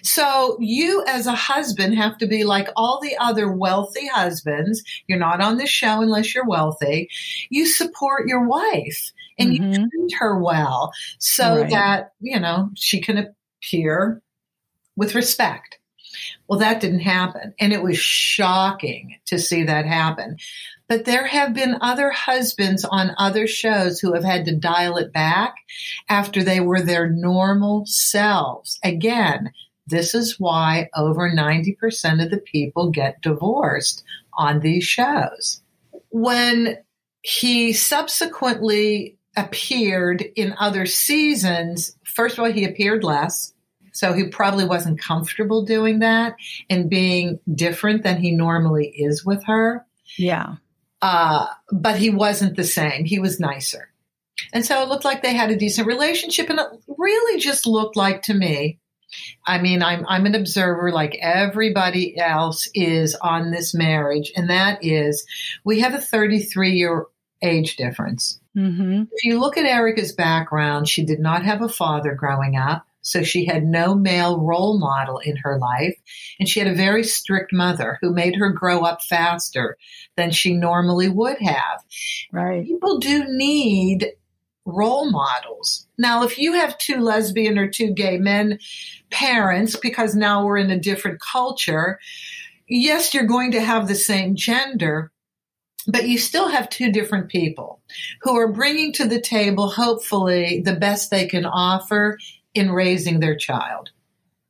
So 0.02 0.58
you 0.60 1.04
as 1.08 1.28
a 1.28 1.36
husband 1.36 1.96
have 1.96 2.18
to 2.20 2.28
be 2.28 2.44
like 2.44 2.70
all 2.76 3.00
the 3.02 3.18
other 3.18 3.52
wealthy 3.52 4.08
husbands. 4.08 4.82
You're 5.08 5.20
not 5.20 5.42
on 5.42 5.58
the 5.58 5.68
show 5.68 6.02
unless 6.02 6.34
you're 6.34 6.48
wealthy. 6.48 7.10
You 7.50 7.66
support 7.66 8.28
your 8.28 8.48
wife 8.48 9.12
and 9.38 9.52
mm-hmm. 9.52 9.72
you 9.72 9.90
treat 9.90 10.18
her 10.20 10.40
well 10.40 10.94
so 11.20 11.62
right. 11.62 11.70
that, 11.72 12.12
you 12.20 12.40
know, 12.40 12.70
she 12.76 13.02
can 13.02 13.34
appear 13.64 14.22
with 14.96 15.16
respect. 15.16 15.80
Well, 16.48 16.60
that 16.60 16.82
didn't 16.82 17.00
happen. 17.00 17.54
And 17.60 17.74
it 17.74 17.82
was 17.82 17.98
shocking 17.98 19.18
to 19.26 19.40
see 19.40 19.64
that 19.64 19.86
happen. 19.86 20.38
But 20.88 21.06
there 21.06 21.26
have 21.26 21.54
been 21.54 21.78
other 21.82 22.12
husbands 22.12 22.86
on 22.86 23.16
other 23.18 23.48
shows 23.48 24.00
who 24.00 24.14
have 24.14 24.24
had 24.24 24.46
to 24.46 24.56
dial 24.56 24.98
it 24.98 25.12
back 25.12 25.56
after 26.10 26.44
they 26.44 26.60
were 26.60 26.82
their 26.82 27.10
normal 27.10 27.86
selves. 27.86 28.80
Again, 28.84 29.52
this 29.88 30.14
is 30.14 30.40
why 30.40 30.90
over 30.96 31.32
90% 31.32 32.24
of 32.24 32.30
the 32.30 32.38
people 32.38 32.92
get 32.92 33.22
divorced 33.22 34.04
on 34.34 34.60
these 34.60 34.84
shows. 34.84 35.62
When 36.10 36.78
he 37.22 37.74
subsequently 37.74 39.18
appeared 39.36 40.22
in 40.36 40.54
other 40.60 40.86
seasons, 40.86 41.96
first 42.04 42.38
of 42.38 42.44
all, 42.44 42.52
he 42.52 42.66
appeared 42.66 43.04
less. 43.04 43.53
So 43.94 44.12
he 44.12 44.26
probably 44.26 44.66
wasn't 44.66 45.00
comfortable 45.00 45.64
doing 45.64 46.00
that 46.00 46.36
and 46.70 46.90
being 46.90 47.40
different 47.54 48.04
than 48.04 48.18
he 48.18 48.32
normally 48.32 48.88
is 48.88 49.24
with 49.24 49.44
her. 49.46 49.86
Yeah. 50.18 50.56
Uh, 51.02 51.48
but 51.72 51.98
he 51.98 52.10
wasn't 52.10 52.56
the 52.56 52.64
same. 52.64 53.06
He 53.06 53.20
was 53.20 53.40
nicer. 53.40 53.90
And 54.52 54.66
so 54.66 54.82
it 54.82 54.90
looked 54.90 55.06
like 55.06 55.22
they 55.22 55.34
had 55.34 55.52
a 55.52 55.56
decent 55.56 55.88
relationship. 55.88 56.50
And 56.50 56.60
it 56.60 56.68
really 56.98 57.40
just 57.40 57.68
looked 57.68 57.96
like 57.96 58.24
to 58.24 58.34
me, 58.34 58.80
I 59.46 59.62
mean, 59.62 59.84
I'm, 59.84 60.06
I'm 60.08 60.26
an 60.26 60.36
observer 60.36 60.92
like 60.92 61.18
everybody 61.22 62.18
else 62.18 62.68
is 62.74 63.16
on 63.16 63.52
this 63.52 63.74
marriage. 63.76 64.32
And 64.36 64.50
that 64.50 64.84
is 64.84 65.26
we 65.64 65.82
have 65.82 65.94
a 65.94 66.02
33 66.02 66.72
year 66.72 67.06
age 67.44 67.76
difference. 67.76 68.40
Mm-hmm. 68.58 69.04
If 69.12 69.24
you 69.24 69.40
look 69.40 69.58
at 69.58 69.66
Erika's 69.66 70.14
background, 70.14 70.88
she 70.88 71.06
did 71.06 71.20
not 71.20 71.44
have 71.44 71.62
a 71.62 71.70
father 71.70 72.16
growing 72.16 72.56
up. 72.56 72.88
So 73.04 73.22
she 73.22 73.46
had 73.46 73.66
no 73.66 73.94
male 73.94 74.40
role 74.40 74.80
model 74.80 75.20
in 75.20 75.38
her 75.38 75.60
life. 75.60 75.96
And 76.40 76.50
she 76.50 76.60
had 76.60 76.70
a 76.70 76.76
very 76.76 77.04
strict 77.04 77.54
mother 77.54 78.00
who 78.02 78.14
made 78.14 78.36
her 78.38 78.50
grow 78.50 78.82
up 78.82 79.04
faster 79.04 79.78
than 80.18 80.32
she 80.32 80.56
normally 80.56 81.10
would 81.10 81.38
have. 81.40 81.84
Right. 82.32 82.66
People 82.66 82.98
do 83.00 83.26
need 83.28 84.08
role 84.66 85.12
models. 85.12 85.88
Now, 85.98 86.24
if 86.24 86.38
you 86.38 86.54
have 86.54 86.78
two 86.78 87.00
lesbian 87.00 87.60
or 87.60 87.68
two 87.68 87.92
gay 87.92 88.18
men 88.18 88.60
parents, 89.12 89.76
because 89.76 90.16
now 90.16 90.46
we're 90.46 90.58
in 90.58 90.72
a 90.72 90.80
different 90.80 91.20
culture, 91.20 92.00
yes, 92.68 93.14
you're 93.14 93.26
going 93.26 93.52
to 93.52 93.62
have 93.62 93.88
the 93.88 93.96
same 93.96 94.36
gender, 94.36 95.12
but 95.86 96.08
you 96.08 96.18
still 96.18 96.48
have 96.48 96.70
two 96.70 96.94
different 96.94 97.28
people 97.28 97.82
who 98.22 98.38
are 98.38 98.54
bringing 98.54 98.94
to 98.94 99.06
the 99.06 99.20
table, 99.20 99.70
hopefully, 99.70 100.62
the 100.64 100.76
best 100.76 101.12
they 101.12 101.28
can 101.28 101.46
offer 101.46 102.18
in 102.54 102.72
raising 102.72 103.20
their 103.20 103.36
child. 103.36 103.92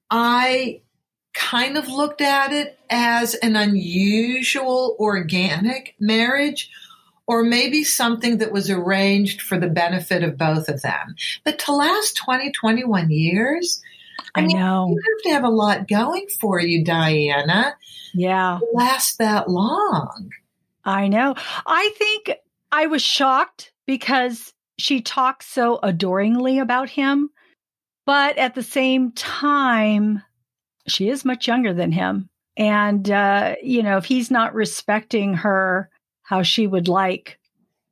I 0.10 0.82
kind 1.34 1.78
of 1.78 1.88
looked 1.88 2.22
at 2.22 2.52
it 2.52 2.78
as 2.90 3.34
an 3.36 3.56
unusual 3.56 4.96
organic 5.00 5.96
marriage 6.00 6.70
or 7.26 7.44
maybe 7.44 7.84
something 7.84 8.38
that 8.38 8.52
was 8.52 8.70
arranged 8.70 9.42
for 9.42 9.58
the 9.58 9.70
benefit 9.70 10.24
of 10.24 10.38
both 10.38 10.70
of 10.70 10.82
them. 10.82 11.16
But 11.44 11.58
to 11.60 11.74
last 11.74 12.18
20, 12.18 12.52
21 12.52 13.10
years, 13.10 13.82
I, 14.36 14.42
I 14.42 14.46
mean, 14.46 14.58
know. 14.58 14.90
you 14.90 14.96
have 14.96 15.24
to 15.24 15.30
have 15.32 15.44
a 15.44 15.56
lot 15.56 15.88
going 15.88 16.28
for 16.40 16.60
you, 16.60 16.84
Diana. 16.84 17.76
Yeah. 18.14 18.60
last 18.74 19.18
that 19.18 19.50
long. 19.50 20.32
I 20.86 21.08
know. 21.08 21.36
I 21.66 21.92
think 21.98 22.38
I 22.72 22.88
was 22.88 23.02
shocked 23.02 23.72
because 23.88 24.54
she 24.78 25.02
talks 25.02 25.48
so 25.48 25.80
adoringly 25.82 26.60
about 26.60 26.90
him. 26.90 27.30
But 28.06 28.38
at 28.38 28.56
the 28.56 28.64
same 28.64 29.12
time, 29.14 30.22
she 30.88 31.10
is 31.10 31.26
much 31.26 31.48
younger 31.48 31.74
than 31.74 31.92
him. 31.92 32.30
And, 32.58 33.10
uh, 33.10 33.56
you 33.64 33.84
know, 33.84 33.98
if 33.98 34.06
he's 34.06 34.30
not 34.30 34.54
respecting 34.54 35.36
her 35.36 35.90
how 36.22 36.44
she 36.44 36.68
would 36.68 36.88
like, 36.88 37.40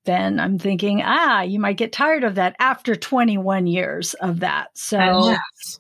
then 0.06 0.40
I'm 0.40 0.58
thinking, 0.58 1.02
ah, 1.04 1.42
you 1.42 1.60
might 1.60 1.78
get 1.78 1.92
tired 1.92 2.24
of 2.24 2.36
that 2.36 2.56
after 2.60 2.96
21 2.96 3.68
years 3.68 4.14
of 4.16 4.40
that. 4.40 4.70
So, 4.74 4.98
yes, 4.98 5.80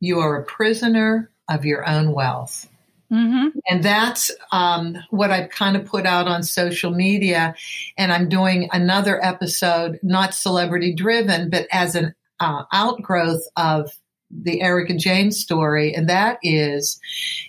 you 0.00 0.20
are 0.20 0.40
a 0.40 0.44
prisoner 0.44 1.30
of 1.48 1.64
your 1.64 1.88
own 1.88 2.12
wealth. 2.12 2.68
Mm-hmm. 3.12 3.58
And 3.68 3.82
that's 3.82 4.30
um, 4.52 4.96
what 5.10 5.30
I've 5.30 5.50
kind 5.50 5.76
of 5.76 5.84
put 5.84 6.06
out 6.06 6.26
on 6.26 6.42
social 6.42 6.90
media. 6.90 7.54
And 7.98 8.10
I'm 8.10 8.28
doing 8.30 8.70
another 8.72 9.22
episode, 9.22 9.98
not 10.02 10.34
celebrity 10.34 10.94
driven, 10.94 11.50
but 11.50 11.66
as 11.70 11.94
an 11.94 12.14
uh, 12.42 12.64
outgrowth 12.72 13.44
of 13.56 13.90
the 14.30 14.60
Erika 14.60 14.94
Jayne 14.94 15.30
story. 15.30 15.94
And 15.94 16.08
that 16.08 16.38
is 16.42 17.00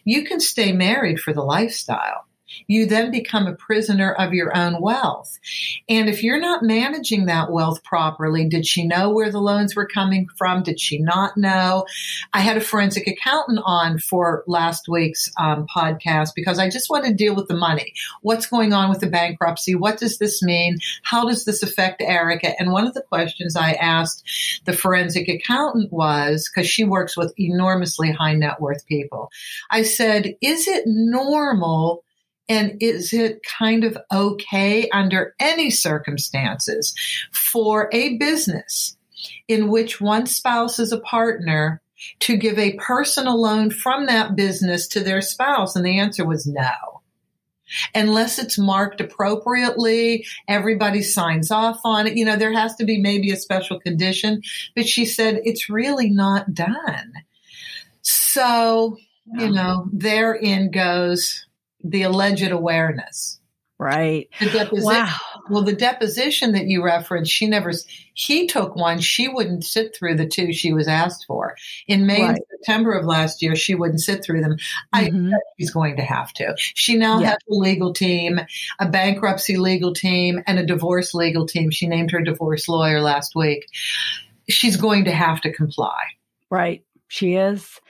you 0.06 0.24
can 0.24 0.40
stay 0.40 0.72
married 0.72 1.20
for 1.20 1.34
the 1.34 1.42
lifestyle 1.42 2.28
you 2.74 2.86
then 2.86 3.12
become 3.12 3.48
a 3.48 3.56
prisoner 3.56 4.13
of 4.13 4.34
your 4.34 4.56
own 4.58 4.82
wealth. 4.82 5.39
And 5.88 6.10
if 6.10 6.24
you're 6.24 6.39
not 6.39 6.63
managing 6.63 7.27
that 7.27 7.51
wealth 7.51 7.84
properly, 7.84 8.48
did 8.48 8.65
she 8.65 8.86
know 8.86 9.10
where 9.10 9.32
the 9.32 9.39
loans 9.39 9.75
were 9.75 9.86
coming 9.86 10.27
from? 10.38 10.63
Did 10.63 10.80
she 10.80 10.98
not 10.98 11.38
know? 11.38 11.86
I 12.34 12.39
had 12.39 12.58
a 12.58 12.62
forensic 12.62 13.08
accountant 13.08 13.60
on 13.63 14.00
for 14.00 14.44
last 14.48 14.88
week's 14.88 15.30
um, 15.38 15.68
podcast 15.74 16.30
because 16.36 16.60
I 16.60 16.70
just 16.70 16.89
want 16.89 17.06
to 17.06 17.13
deal 17.13 17.36
with 17.36 17.48
the 17.48 17.56
money. 17.56 17.94
What's 18.22 18.48
going 18.48 18.74
on 18.74 18.89
with 18.89 19.00
the 19.00 19.08
bankruptcy? 19.08 19.75
What 19.75 20.00
does 20.00 20.18
this 20.18 20.42
mean? 20.42 20.77
How 21.03 21.25
does 21.25 21.46
this 21.46 21.62
affect 21.62 22.01
Erika? 22.01 22.60
And 22.60 22.72
one 22.72 22.88
of 22.88 22.94
the 22.94 23.01
questions 23.01 23.56
I 23.56 23.74
asked 23.74 24.24
the 24.65 24.74
forensic 24.74 25.27
accountant 25.27 25.92
was 25.94 26.50
because 26.50 26.70
she 26.70 26.84
works 26.84 27.15
with 27.15 27.34
enormously 27.39 28.12
high 28.12 28.34
net 28.34 28.60
worth 28.60 28.86
people. 28.88 29.30
I 29.70 29.84
said, 29.84 30.36
is 30.42 30.68
it 30.68 30.84
normal 30.88 32.03
and 32.50 32.78
is 32.82 33.14
it 33.14 33.42
kind 33.44 33.84
of 33.84 33.98
okay 34.12 34.90
under 34.90 35.34
any 35.40 35.70
circumstances 35.70 36.94
for 37.32 37.90
a 37.94 38.18
business 38.18 38.98
in 39.48 39.70
which 39.70 40.02
one 40.02 40.26
spouse 40.26 40.80
is 40.80 40.92
a 40.92 41.00
partner 41.00 41.82
to 42.20 42.36
give 42.36 42.60
a 42.60 42.74
personal 42.74 43.42
loan 43.42 43.70
from 43.70 44.08
that 44.08 44.36
business 44.36 44.88
to 44.90 45.00
their 45.00 45.22
spouse? 45.22 45.76
And 45.76 45.86
the 45.86 46.00
answer 46.00 46.26
was 46.26 46.46
no. 46.46 46.72
Unless 47.96 48.40
it's 48.40 48.60
marked 48.60 49.02
appropriately, 49.02 50.26
everybody 50.48 51.02
signs 51.02 51.50
off 51.50 51.80
on 51.86 52.06
it. 52.06 52.18
You 52.18 52.26
know, 52.26 52.36
there 52.36 52.54
has 52.54 52.76
to 52.76 52.86
be 52.86 53.02
maybe 53.02 53.32
a 53.32 53.38
special 53.38 53.80
condition, 53.80 54.42
but 54.76 54.88
she 54.88 55.06
said 55.06 55.42
it's 55.44 55.70
really 55.70 56.10
not 56.10 56.54
done. 56.54 57.14
So, 58.02 58.98
you 59.40 59.50
know, 59.50 59.88
therein 59.92 60.70
goes 60.70 61.48
the 61.84 62.04
alleged 62.04 62.52
awareness. 62.52 63.40
Right. 63.80 64.30
The 64.40 64.50
deposition. 64.50 64.86
Wow. 64.86 65.18
Well, 65.50 65.63
the 65.63 65.74
deposition 65.74 66.54
that 66.54 66.68
you 66.68 66.84
referenced, 66.84 67.32
she 67.32 67.48
never, 67.48 67.74
he 68.13 68.48
took 68.48 68.78
one. 68.78 69.00
She 69.02 69.28
wouldn't 69.28 69.66
sit 69.66 69.94
through 69.94 70.16
the 70.16 70.28
two 70.28 70.54
she 70.54 70.72
was 70.72 70.88
asked 70.88 71.25
for. 71.28 71.56
In 71.88 72.06
May 72.06 72.22
right. 72.22 72.30
and 72.30 72.40
September 72.52 72.94
of 72.94 73.06
last 73.06 73.42
year, 73.42 73.58
she 73.58 73.75
wouldn't 73.75 74.00
sit 74.00 74.24
through 74.24 74.42
them. 74.42 74.58
Mm-hmm. 74.96 75.34
I 75.34 75.38
she's 75.60 75.72
going 75.72 75.98
to 75.98 76.04
have 76.04 76.32
to. 76.34 76.56
She 76.58 76.96
now 76.96 77.20
yeah. 77.20 77.32
has 77.32 77.38
a 77.50 77.54
legal 77.54 77.94
team, 77.94 78.40
a 78.80 78.88
bankruptcy 78.88 79.58
legal 79.58 79.94
team, 79.94 80.42
and 80.48 80.60
a 80.60 80.66
divorce 80.66 81.13
legal 81.13 81.46
team. 81.46 81.70
She 81.70 81.88
named 81.88 82.12
her 82.12 82.22
divorce 82.22 82.70
lawyer 82.70 83.02
last 83.02 83.36
week. 83.36 83.66
She's 84.48 84.78
going 84.78 85.06
to 85.06 85.12
have 85.12 85.42
to 85.42 85.52
comply. 85.52 86.04
Right. 86.50 86.86
She 87.10 87.36
is. 87.36 87.82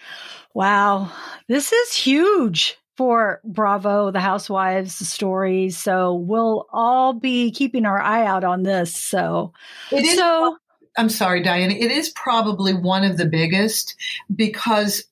Wow. 0.56 1.12
This 1.48 1.72
is 1.72 1.94
huge 1.94 2.78
for 2.96 3.42
Bravo, 3.44 4.12
the 4.12 4.20
Housewives 4.20 5.00
the 5.00 5.06
stories. 5.06 5.78
So 5.78 6.14
we'll 6.14 6.68
all 6.72 7.14
be 7.14 7.52
keeping 7.52 7.86
our 7.86 8.00
eye 8.00 8.26
out 8.26 8.44
on 8.44 8.64
this. 8.64 8.96
So, 8.96 9.54
it 9.92 10.06
is, 10.06 10.18
so 10.18 10.58
I'm 10.98 11.10
sorry, 11.10 11.42
Diana. 11.42 11.74
It 11.74 11.92
is 11.92 12.10
probably 12.10 12.74
one 12.74 13.04
of 13.04 13.18
the 13.18 13.26
biggest 13.26 13.96
because 14.36 15.04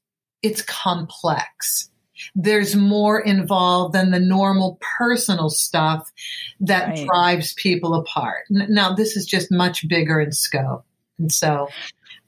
it's 0.43 0.61
complex. 0.61 1.89
there's 2.35 2.75
more 2.75 3.19
involved 3.19 3.95
than 3.95 4.11
the 4.11 4.19
normal 4.19 4.77
personal 4.99 5.49
stuff 5.49 6.11
that 6.59 6.89
Right. 6.89 7.07
drives 7.07 7.53
people 7.55 7.95
apart. 7.95 8.43
Now, 8.49 8.93
this 8.93 9.17
is 9.17 9.25
just 9.25 9.51
much 9.51 9.87
bigger 9.87 10.19
in 10.19 10.31
scope. 10.31 10.85
And 11.17 11.31
so 11.31 11.67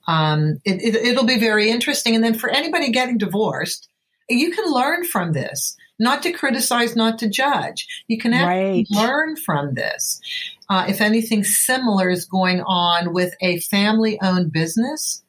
um, 0.08 0.56
it, 0.64 0.82
it, 0.82 0.96
it'll 0.96 1.24
be 1.26 1.38
very 1.38 1.70
interesting. 1.70 2.14
And 2.14 2.24
then 2.24 2.34
for 2.34 2.50
anybody 2.50 2.90
getting 2.90 3.18
divorced, 3.18 3.88
you 4.28 4.50
can 4.50 4.72
learn 4.72 5.04
from 5.04 5.32
this, 5.32 5.76
not 5.98 6.22
to 6.22 6.32
criticize, 6.32 6.96
not 6.96 7.18
to 7.18 7.28
judge. 7.28 7.86
You 8.08 8.18
can 8.18 8.32
actually 8.32 8.86
Right. 8.90 9.06
learn 9.06 9.36
from 9.36 9.74
this. 9.74 10.20
Uh, 10.68 10.86
if 10.88 11.00
anything 11.00 11.44
similar 11.44 12.08
is 12.08 12.24
going 12.24 12.62
on 12.62 13.12
with 13.12 13.34
a 13.40 13.60
family 13.60 14.18
owned 14.22 14.52
business 14.52 15.22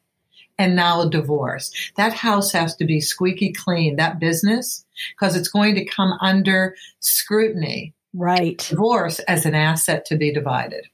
and 0.57 0.75
now 0.75 1.01
a 1.01 1.09
divorce, 1.09 1.71
that 1.97 2.13
house 2.13 2.51
has 2.53 2.75
to 2.77 2.85
be 2.85 3.01
squeaky 3.01 3.51
clean, 3.51 3.97
that 3.97 4.19
business, 4.19 4.85
because 5.11 5.35
it's 5.35 5.49
going 5.49 5.75
to 5.75 5.85
come 5.85 6.13
under 6.21 6.75
scrutiny. 7.01 7.93
Right. 8.13 8.57
Divorce 8.69 9.19
as 9.19 9.45
an 9.45 9.55
asset 9.55 10.05
to 10.05 10.15
be 10.15 10.33
divided. 10.33 10.85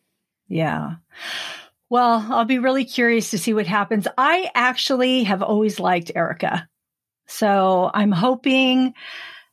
Yeah. 0.48 0.96
Well, 1.90 2.26
I'll 2.30 2.46
be 2.46 2.58
really 2.58 2.86
curious 2.86 3.30
to 3.32 3.38
see 3.38 3.54
what 3.54 3.68
happens. 3.68 4.08
I 4.18 4.50
actually 4.56 5.24
have 5.26 5.44
always 5.44 5.80
liked 5.80 6.12
Erika. 6.16 6.68
So 7.32 7.90
I'm 7.94 8.12
hoping 8.12 8.94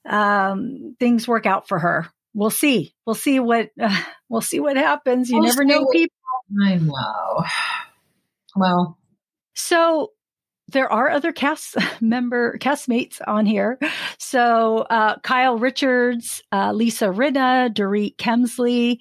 um, 0.09 0.97
things 0.99 1.29
work 1.29 1.47
out 1.47 1.69
for 1.69 1.79
her. 1.79 2.09
We'll 2.35 2.51
see. 2.51 2.95
We'll 3.07 3.15
see 3.15 3.41
what 3.41 3.71
uh, 3.81 4.03
we'll 4.29 4.41
see 4.41 4.61
what 4.61 4.77
happens. 4.77 5.31
You 5.31 5.39
We'll 5.39 5.49
never 5.49 5.65
know 5.65 5.87
people. 5.93 6.15
I 6.63 6.77
know. 6.77 7.45
Well, 8.57 8.99
So 9.55 10.13
there 10.69 10.93
are 10.93 11.11
other 11.11 11.33
cast 11.33 11.77
member 12.01 12.59
castmates 12.59 13.21
on 13.27 13.47
here. 13.47 13.79
So 14.19 14.79
uh, 14.91 15.19
Kyle 15.21 15.59
Richards, 15.59 16.43
uh, 16.53 16.73
Lisa 16.73 17.07
Rinna, 17.07 17.73
Dorit 17.73 18.17
Kemsley, 18.17 18.99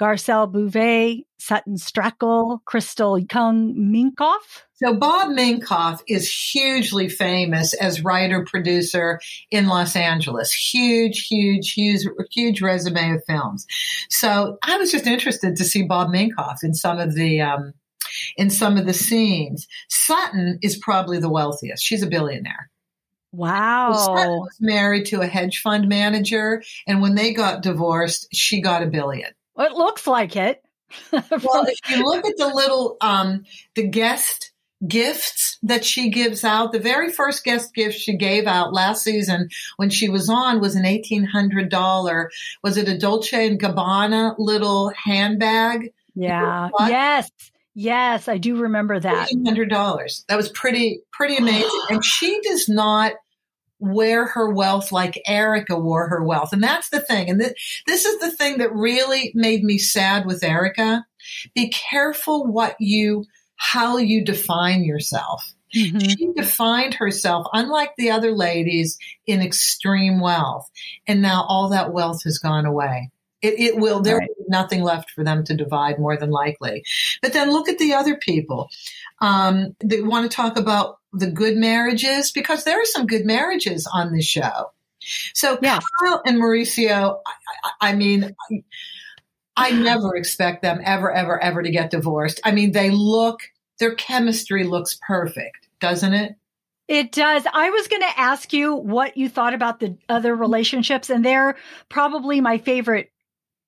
Garcelle 0.00 0.50
Beauvais, 0.50 1.24
Sutton 1.40 1.76
Stracke, 1.76 2.60
Crystal 2.64 3.18
Kung 3.28 3.74
Minkoff. 3.74 4.62
So 4.74 4.94
Bob 4.94 5.28
Minkoff 5.30 6.00
is 6.06 6.30
hugely 6.30 7.08
famous 7.08 7.74
as 7.74 8.02
writer 8.04 8.44
producer 8.44 9.20
in 9.50 9.66
Los 9.66 9.96
Angeles. 9.96 10.52
Huge, 10.52 11.26
huge, 11.26 11.72
huge, 11.72 12.06
huge 12.30 12.62
resume 12.62 13.12
of 13.12 13.24
films. 13.26 13.66
So 14.08 14.58
I 14.62 14.76
was 14.78 14.92
just 14.92 15.06
interested 15.06 15.56
to 15.56 15.64
see 15.64 15.82
Bob 15.82 16.08
Minkoff 16.08 16.58
in 16.62 16.74
some 16.74 16.98
of 16.98 17.14
the 17.14 17.40
um, 17.40 17.72
in 18.36 18.50
some 18.50 18.76
of 18.76 18.86
the 18.86 18.94
scenes. 18.94 19.66
Sutton 19.88 20.58
is 20.62 20.76
probably 20.76 21.18
the 21.18 21.30
wealthiest. 21.30 21.82
She's 21.82 22.02
a 22.02 22.06
billionaire. 22.08 22.70
Wow. 23.32 23.92
Sutton 23.92 24.14
Wow. 24.30 24.38
was 24.38 24.56
married 24.60 25.06
to 25.06 25.20
a 25.20 25.26
hedge 25.26 25.60
fund 25.60 25.88
manager, 25.88 26.62
and 26.86 27.00
when 27.00 27.14
they 27.14 27.32
got 27.32 27.62
divorced, 27.62 28.26
she 28.32 28.60
got 28.60 28.82
a 28.82 28.86
billion. 28.86 29.30
It 29.58 29.72
looks 29.72 30.06
like 30.06 30.36
it. 30.36 30.62
Well, 31.12 31.66
if 31.66 31.78
you 31.90 32.04
look 32.04 32.24
at 32.24 32.36
the 32.36 32.48
little 32.48 32.96
um, 33.00 33.44
the 33.74 33.86
guest 33.86 34.52
gifts 34.86 35.58
that 35.62 35.84
she 35.84 36.10
gives 36.10 36.44
out, 36.44 36.72
the 36.72 36.78
very 36.78 37.12
first 37.12 37.44
guest 37.44 37.74
gift 37.74 37.98
she 37.98 38.16
gave 38.16 38.46
out 38.46 38.72
last 38.72 39.04
season 39.04 39.48
when 39.76 39.90
she 39.90 40.08
was 40.08 40.28
on 40.28 40.60
was 40.60 40.74
an 40.74 40.84
eighteen 40.84 41.24
hundred 41.24 41.68
dollar. 41.68 42.30
Was 42.62 42.76
it 42.76 42.88
a 42.88 42.98
Dolce 42.98 43.46
and 43.46 43.60
Gabbana 43.60 44.34
little 44.38 44.92
handbag? 45.04 45.92
yeah. 46.14 46.68
Yes. 46.80 47.30
Yes. 47.74 48.28
I 48.28 48.38
do 48.38 48.56
remember 48.56 48.98
that. 48.98 49.28
Eighteen 49.28 49.44
hundred 49.44 49.70
dollars. 49.70 50.24
That 50.28 50.36
was 50.36 50.48
pretty 50.48 51.00
pretty 51.12 51.36
amazing. 51.36 51.80
And 51.90 52.04
she 52.04 52.40
does 52.42 52.68
not 52.68 53.12
wear 53.80 54.26
her 54.26 54.50
wealth 54.50 54.92
like 54.92 55.20
Erika 55.26 55.78
wore 55.78 56.08
her 56.08 56.22
wealth. 56.22 56.52
And 56.52 56.62
that's 56.62 56.90
the 56.90 57.00
thing. 57.00 57.30
And 57.30 57.40
th- 57.40 57.82
this 57.86 58.04
is 58.04 58.20
the 58.20 58.30
thing 58.30 58.58
that 58.58 58.74
really 58.74 59.32
made 59.34 59.64
me 59.64 59.78
sad 59.78 60.26
with 60.26 60.44
Erika. 60.44 61.04
Be 61.54 61.68
careful 61.70 62.46
what 62.46 62.76
you, 62.78 63.24
how 63.56 63.96
you 63.96 64.24
define 64.24 64.84
yourself. 64.84 65.54
Mhm. 65.74 66.02
She 66.18 66.32
defined 66.36 66.94
herself, 66.94 67.46
unlike 67.52 67.92
the 67.96 68.10
other 68.10 68.32
ladies, 68.32 68.98
in 69.26 69.40
extreme 69.40 70.20
wealth. 70.20 70.68
And 71.06 71.22
now 71.22 71.44
all 71.48 71.68
that 71.70 71.92
wealth 71.92 72.24
has 72.24 72.38
gone 72.38 72.66
away. 72.66 73.10
It, 73.42 73.58
it 73.58 73.76
will, 73.78 74.00
there 74.02 74.18
Right. 74.18 74.28
will 74.28 74.44
be 74.44 74.50
nothing 74.50 74.82
left 74.82 75.10
for 75.12 75.24
them 75.24 75.44
to 75.44 75.54
divide 75.54 75.98
more 75.98 76.16
than 76.16 76.30
likely. 76.30 76.82
But 77.22 77.32
then 77.32 77.50
look 77.50 77.68
at 77.70 77.78
the 77.78 77.94
other 77.94 78.16
people. 78.16 78.68
Um, 79.20 79.76
they 79.80 80.02
want 80.02 80.30
to 80.30 80.34
talk 80.34 80.58
about 80.58 80.98
the 81.12 81.30
good 81.30 81.56
marriages 81.56 82.32
because 82.32 82.64
there 82.64 82.80
are 82.80 82.84
some 82.84 83.06
good 83.06 83.24
marriages 83.24 83.88
on 83.92 84.12
this 84.12 84.24
show. 84.24 84.70
So 85.34 85.58
Yes. 85.62 85.84
Kyle 86.00 86.22
and 86.24 86.38
Mauricio, 86.38 87.18
I, 87.26 87.32
I, 87.64 87.90
I 87.90 87.94
mean, 87.94 88.34
I 89.56 89.72
never 89.72 90.14
expect 90.16 90.62
them 90.62 90.80
ever, 90.84 91.10
ever, 91.10 91.42
ever 91.42 91.62
to 91.62 91.70
get 91.70 91.90
divorced. 91.90 92.40
I 92.44 92.52
mean, 92.52 92.72
they 92.72 92.90
look, 92.90 93.40
their 93.78 93.94
chemistry 93.94 94.64
looks 94.64 94.98
perfect, 95.06 95.68
doesn't 95.80 96.14
it? 96.14 96.36
It 96.88 97.12
does. 97.12 97.46
I 97.52 97.70
was 97.70 97.86
going 97.88 98.02
to 98.02 98.18
ask 98.18 98.52
you 98.52 98.74
what 98.74 99.16
you 99.16 99.28
thought 99.28 99.54
about 99.54 99.78
the 99.78 99.96
other 100.08 100.34
relationships, 100.34 101.08
and 101.08 101.24
they're 101.24 101.56
probably 101.88 102.40
my 102.40 102.58
favorite 102.58 103.12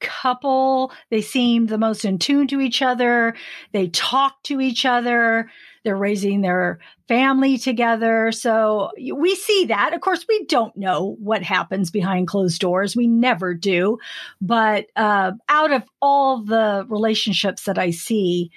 couple. 0.02 0.92
They 1.10 1.22
seem 1.22 1.66
the 1.66 1.78
most 1.78 2.04
in 2.04 2.18
tune 2.18 2.46
to 2.48 2.60
each 2.60 2.82
other. 2.82 3.34
They 3.72 3.88
talk 3.88 4.42
to 4.44 4.60
each 4.60 4.84
other. 4.84 5.50
They're 5.84 5.96
raising 5.96 6.42
their 6.42 6.78
family 7.08 7.58
together. 7.58 8.30
So 8.32 8.90
we 9.14 9.34
see 9.34 9.66
that. 9.66 9.94
Of 9.94 10.00
course, 10.00 10.24
we 10.28 10.44
don't 10.44 10.76
know 10.76 11.16
what 11.18 11.42
happens 11.42 11.90
behind 11.90 12.28
closed 12.28 12.60
doors. 12.60 12.94
We 12.94 13.06
never 13.06 13.54
do. 13.54 13.98
But 14.40 14.86
uh, 14.96 15.32
out 15.48 15.72
of 15.72 15.82
all 16.00 16.44
the 16.44 16.84
relationships 16.88 17.64
that 17.64 17.78
I 17.78 17.90
see, 17.90 18.50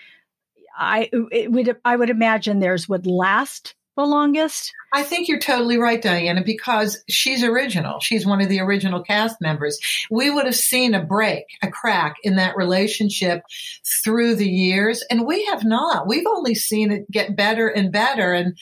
I 0.77 1.09
would 1.13 1.77
I 1.85 1.95
would 1.95 2.09
imagine 2.09 2.59
theirs 2.59 2.89
would 2.89 3.07
last 3.07 3.75
the 3.95 4.05
longest. 4.05 4.73
I 4.93 5.03
think 5.03 5.27
you're 5.27 5.39
totally 5.39 5.77
right, 5.77 6.01
Diana, 6.01 6.41
because 6.43 7.03
she's 7.09 7.43
original. 7.43 7.99
She's 7.99 8.25
one 8.25 8.39
of 8.39 8.47
the 8.47 8.61
original 8.61 9.03
cast 9.03 9.41
members. 9.41 9.77
We 10.09 10.29
would 10.29 10.45
have 10.45 10.55
seen 10.55 10.93
a 10.93 11.03
break, 11.03 11.45
a 11.61 11.69
crack 11.69 12.15
in 12.23 12.37
that 12.37 12.55
relationship 12.55 13.43
through 14.03 14.35
the 14.35 14.47
years, 14.47 15.03
and 15.09 15.25
we 15.25 15.45
have 15.45 15.65
not. 15.65 16.07
We've 16.07 16.27
only 16.27 16.55
seen 16.55 16.91
it 16.91 17.11
get 17.11 17.35
better 17.35 17.67
and 17.67 17.91
better. 17.91 18.31
And, 18.31 18.57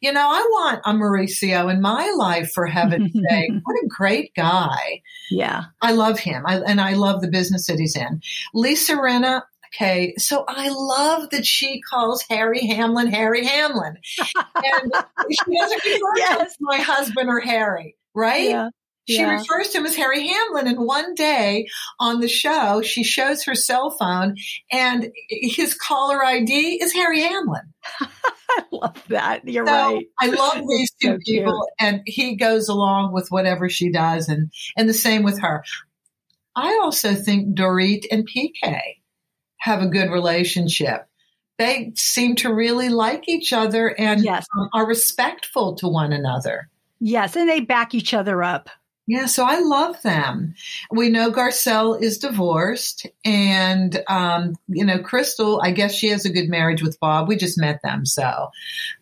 you 0.00 0.12
know, 0.12 0.28
I 0.28 0.40
want 0.40 0.82
a 0.84 0.92
Mauricio 0.92 1.72
in 1.72 1.80
my 1.80 2.12
life, 2.16 2.50
for 2.52 2.66
heaven's 2.66 3.12
sake. 3.30 3.50
What 3.62 3.76
a 3.76 3.88
great 3.88 4.34
guy. 4.34 5.02
Yeah. 5.30 5.64
I 5.82 5.92
love 5.92 6.18
him, 6.18 6.44
I, 6.46 6.58
and 6.58 6.80
I 6.80 6.94
love 6.94 7.20
the 7.20 7.30
business 7.30 7.66
that 7.66 7.78
he's 7.78 7.96
in. 7.96 8.22
Lisa 8.54 8.94
Rinna, 8.94 9.42
okay, 9.76 10.14
so 10.18 10.44
I 10.48 10.68
love 10.70 11.30
that 11.30 11.44
she 11.46 11.80
calls 11.80 12.24
Harry 12.28 12.66
Hamlin 12.66 13.08
Harry 13.08 13.44
Hamlin, 13.44 13.96
and 14.18 14.92
she 15.30 15.56
doesn't 15.58 15.82
refer 15.84 16.14
to 16.16 16.32
him 16.34 16.40
as 16.46 16.56
my 16.60 16.78
husband 16.78 17.28
or 17.28 17.40
Harry, 17.40 17.96
right? 18.14 18.48
Yeah. 18.50 18.68
She 19.08 19.18
Yeah. 19.22 19.38
refers 19.38 19.68
to 19.68 19.78
him 19.78 19.86
as 19.86 19.94
Harry 19.94 20.26
Hamlin, 20.26 20.66
and 20.66 20.78
one 20.80 21.14
day 21.14 21.68
on 22.00 22.20
the 22.20 22.28
show, 22.28 22.82
she 22.82 23.04
shows 23.04 23.44
her 23.44 23.54
cell 23.54 23.90
phone, 23.90 24.34
and 24.72 25.12
his 25.28 25.74
caller 25.74 26.24
ID 26.24 26.82
is 26.82 26.92
Harry 26.92 27.20
Hamlin. 27.20 27.72
I 28.48 28.64
love 28.72 29.02
that. 29.08 29.46
You're 29.48 29.66
So 29.66 29.72
right. 29.72 30.06
I 30.20 30.26
love 30.26 30.62
these 30.68 30.90
two 31.00 31.08
So 31.10 31.18
cute. 31.24 31.24
people, 31.44 31.68
and 31.78 32.00
he 32.06 32.34
goes 32.36 32.68
along 32.68 33.12
with 33.12 33.28
whatever 33.28 33.68
she 33.68 33.92
does, 33.92 34.28
and 34.28 34.50
and 34.76 34.88
the 34.88 34.94
same 34.94 35.22
with 35.22 35.40
her. 35.40 35.62
I 36.56 36.80
also 36.82 37.14
think 37.14 37.56
Dorit 37.56 38.06
and 38.10 38.26
PK 38.26 38.80
have 39.66 39.82
a 39.82 39.86
good 39.88 40.10
relationship. 40.10 41.06
They 41.58 41.92
seem 41.96 42.36
to 42.36 42.52
really 42.54 42.88
like 42.88 43.28
each 43.28 43.52
other 43.52 43.88
and 43.98 44.22
Yes. 44.22 44.46
um, 44.58 44.68
are 44.72 44.86
respectful 44.86 45.74
to 45.76 45.88
one 45.88 46.12
another. 46.12 46.68
Yes. 47.00 47.34
And 47.36 47.48
they 47.48 47.60
back 47.60 47.94
each 47.94 48.14
other 48.14 48.42
up. 48.42 48.70
Yeah, 49.08 49.26
so 49.26 49.44
I 49.44 49.60
love 49.60 50.02
them. 50.02 50.54
We 50.90 51.10
know 51.10 51.30
Garcelle 51.30 52.00
is 52.02 52.18
divorced, 52.18 53.06
and 53.24 54.02
um, 54.08 54.56
you 54.66 54.84
know 54.84 54.98
Crystal. 54.98 55.60
I 55.62 55.70
guess 55.70 55.94
she 55.94 56.08
has 56.08 56.24
a 56.24 56.32
good 56.32 56.48
marriage 56.48 56.82
with 56.82 56.98
Bob. 56.98 57.28
We 57.28 57.36
just 57.36 57.56
met 57.56 57.78
them, 57.84 58.04
so 58.04 58.48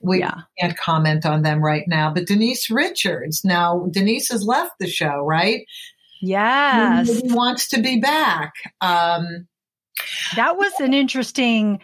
we 0.02 0.18
Yeah. 0.18 0.42
can't 0.60 0.76
comment 0.76 1.24
on 1.24 1.40
them 1.40 1.64
right 1.64 1.84
now. 1.88 2.12
But 2.12 2.26
Denise 2.26 2.68
Richards. 2.70 3.46
Now 3.46 3.86
Denise 3.90 4.30
has 4.30 4.44
left 4.44 4.72
the 4.78 4.88
show, 4.88 5.24
right? 5.24 5.64
Yes. 6.20 7.08
Maybe 7.08 7.32
wants 7.34 7.68
to 7.68 7.80
be 7.80 7.98
back. 7.98 8.52
Um, 8.82 9.46
That 10.36 10.56
was 10.56 10.72
an 10.80 10.94
interesting 10.94 11.80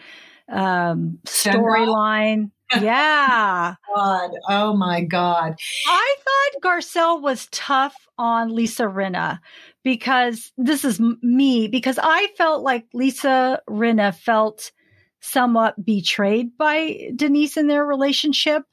um, 0.51 1.19
storyline. 1.25 2.51
Yeah. 2.79 3.75
God, 3.95 4.31
oh 4.49 4.75
my 4.75 5.01
God. 5.03 5.55
I 5.87 6.15
thought 6.23 6.61
Garcelle 6.61 7.21
was 7.21 7.47
tough 7.51 7.95
on 8.17 8.55
Lisa 8.55 8.83
Rinna 8.83 9.39
because 9.83 10.51
this 10.57 10.85
is 10.85 10.99
me, 11.21 11.67
because 11.67 11.99
I 12.01 12.27
felt 12.37 12.63
like 12.63 12.85
Lisa 12.93 13.61
Rinna 13.69 14.15
felt 14.15 14.71
somewhat 15.19 15.83
betrayed 15.83 16.57
by 16.57 17.11
Denise 17.15 17.57
in 17.57 17.67
their 17.67 17.85
relationship. 17.85 18.63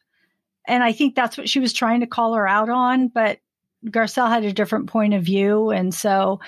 And 0.66 0.82
I 0.82 0.92
think 0.92 1.14
that's 1.14 1.36
what 1.36 1.48
she 1.48 1.60
was 1.60 1.72
trying 1.72 2.00
to 2.00 2.06
call 2.06 2.34
her 2.34 2.46
out 2.46 2.68
on. 2.68 3.08
But 3.08 3.38
Garcelle 3.86 4.28
had 4.28 4.44
a 4.44 4.52
different 4.52 4.88
point 4.88 5.14
of 5.14 5.22
view. 5.22 5.70
And 5.70 5.94
so 5.94 6.40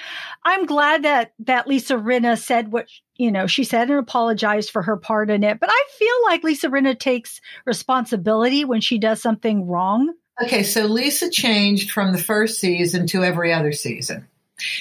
I'm 0.44 0.66
glad 0.66 1.04
that, 1.04 1.32
that 1.40 1.66
Lisa 1.66 1.94
Rinna 1.94 2.40
said 2.40 2.72
what, 2.72 2.88
you 3.16 3.30
know, 3.30 3.46
she 3.46 3.64
said 3.64 3.88
and 3.90 3.98
apologized 3.98 4.70
for 4.70 4.82
her 4.82 4.96
part 4.96 5.30
in 5.30 5.44
it. 5.44 5.60
But 5.60 5.70
I 5.72 5.84
feel 5.98 6.14
like 6.24 6.42
Lisa 6.42 6.68
Rinna 6.68 6.98
takes 6.98 7.40
responsibility 7.64 8.64
when 8.64 8.80
she 8.80 8.98
does 8.98 9.22
something 9.22 9.66
wrong. 9.66 10.12
Okay. 10.42 10.62
So 10.62 10.86
Lisa 10.86 11.30
changed 11.30 11.90
from 11.90 12.12
the 12.12 12.22
first 12.22 12.58
season 12.58 13.06
to 13.08 13.22
every 13.22 13.52
other 13.52 13.72
season. 13.72 14.26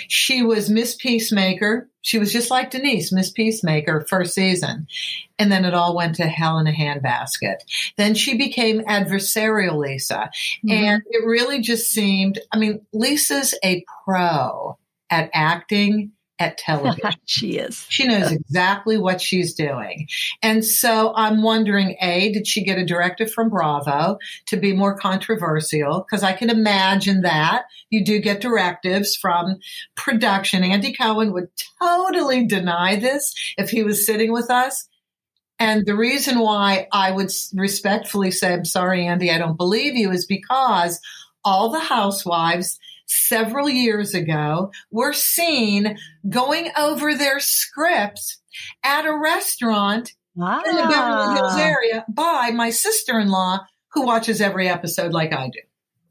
She 0.08 0.44
was 0.44 0.70
Miss 0.70 0.96
Peacemaker. 0.96 1.90
She 2.02 2.20
was 2.20 2.32
just 2.32 2.50
like 2.50 2.72
Denise, 2.72 3.12
Miss 3.12 3.32
Peacemaker, 3.32 4.06
first 4.10 4.34
season. 4.34 4.88
And 5.38 5.52
then 5.52 5.66
it 5.66 5.74
all 5.74 5.96
went 5.96 6.16
to 6.16 6.28
hell 6.28 6.58
in 6.60 6.68
a 6.68 6.72
handbasket. 6.72 7.58
Then 7.98 8.16
she 8.16 8.38
became 8.38 8.82
adversarial 8.86 9.78
Lisa. 9.78 10.30
Mm-hmm. 10.66 10.72
And 10.72 11.04
it 11.08 11.26
really 11.26 11.62
just 11.62 11.90
seemed, 11.90 12.40
I 12.52 12.58
mean, 12.58 12.82
Lisa's 12.94 13.54
a 13.64 13.84
pro 14.06 14.78
at 15.10 15.30
acting 15.34 16.12
at 16.40 16.58
television. 16.58 17.12
she 17.26 17.58
is. 17.58 17.86
She 17.90 18.08
knows 18.08 18.32
exactly 18.32 18.98
what 18.98 19.22
she's 19.22 19.54
doing. 19.54 20.08
And 20.42 20.64
so 20.64 21.14
I'm 21.16 21.42
wondering 21.44 21.98
A, 22.02 22.32
did 22.32 22.48
she 22.48 22.64
get 22.64 22.80
a 22.80 22.86
directive 22.86 23.32
from 23.32 23.50
Bravo 23.50 24.18
to 24.48 24.58
be 24.58 24.74
more 24.74 24.98
controversial? 24.98 26.06
Because 26.08 26.24
I 26.24 26.34
can 26.34 26.50
imagine 26.50 27.22
that 27.22 27.66
you 27.90 28.04
do 28.06 28.20
get 28.20 28.42
directives 28.42 29.16
from 29.16 29.58
production. 29.96 30.64
Andy 30.64 30.94
Cohen 30.94 31.34
would 31.34 31.50
totally 31.82 32.48
deny 32.48 32.96
this 32.96 33.34
if 33.58 33.70
he 33.70 33.84
was 33.84 34.06
sitting 34.06 34.32
with 34.32 34.50
us. 34.50 34.88
And 35.62 35.86
the 35.86 35.96
reason 35.96 36.40
why 36.40 36.88
I 36.94 37.12
would 37.12 37.32
respectfully 37.54 38.32
say, 38.32 38.54
I'm 38.54 38.64
sorry, 38.64 39.06
Andy, 39.06 39.30
I 39.30 39.38
don't 39.38 39.58
believe 39.58 39.96
you 39.96 40.10
is 40.12 40.26
because 40.26 41.02
all 41.44 41.70
the 41.70 41.80
housewives 41.80 42.80
several 43.10 43.70
years 43.70 44.14
ago 44.14 44.72
were 44.92 45.14
seen 45.14 45.98
going 46.30 46.70
over 46.78 47.16
their 47.16 47.40
scripts 47.40 48.40
at 48.84 49.06
a 49.06 49.18
restaurant 49.18 50.14
ah. 50.40 50.62
in 50.66 50.76
the 50.76 50.84
Beverly 50.84 51.36
Hills 51.36 51.54
ah. 51.56 51.62
area 51.62 52.06
by 52.08 52.52
my 52.54 52.70
sister 52.70 53.20
in 53.20 53.30
law, 53.30 53.60
who 53.94 54.06
watches 54.06 54.42
every 54.42 54.70
episode 54.70 55.12
like 55.12 55.34
I 55.34 55.48
do. 55.48 55.60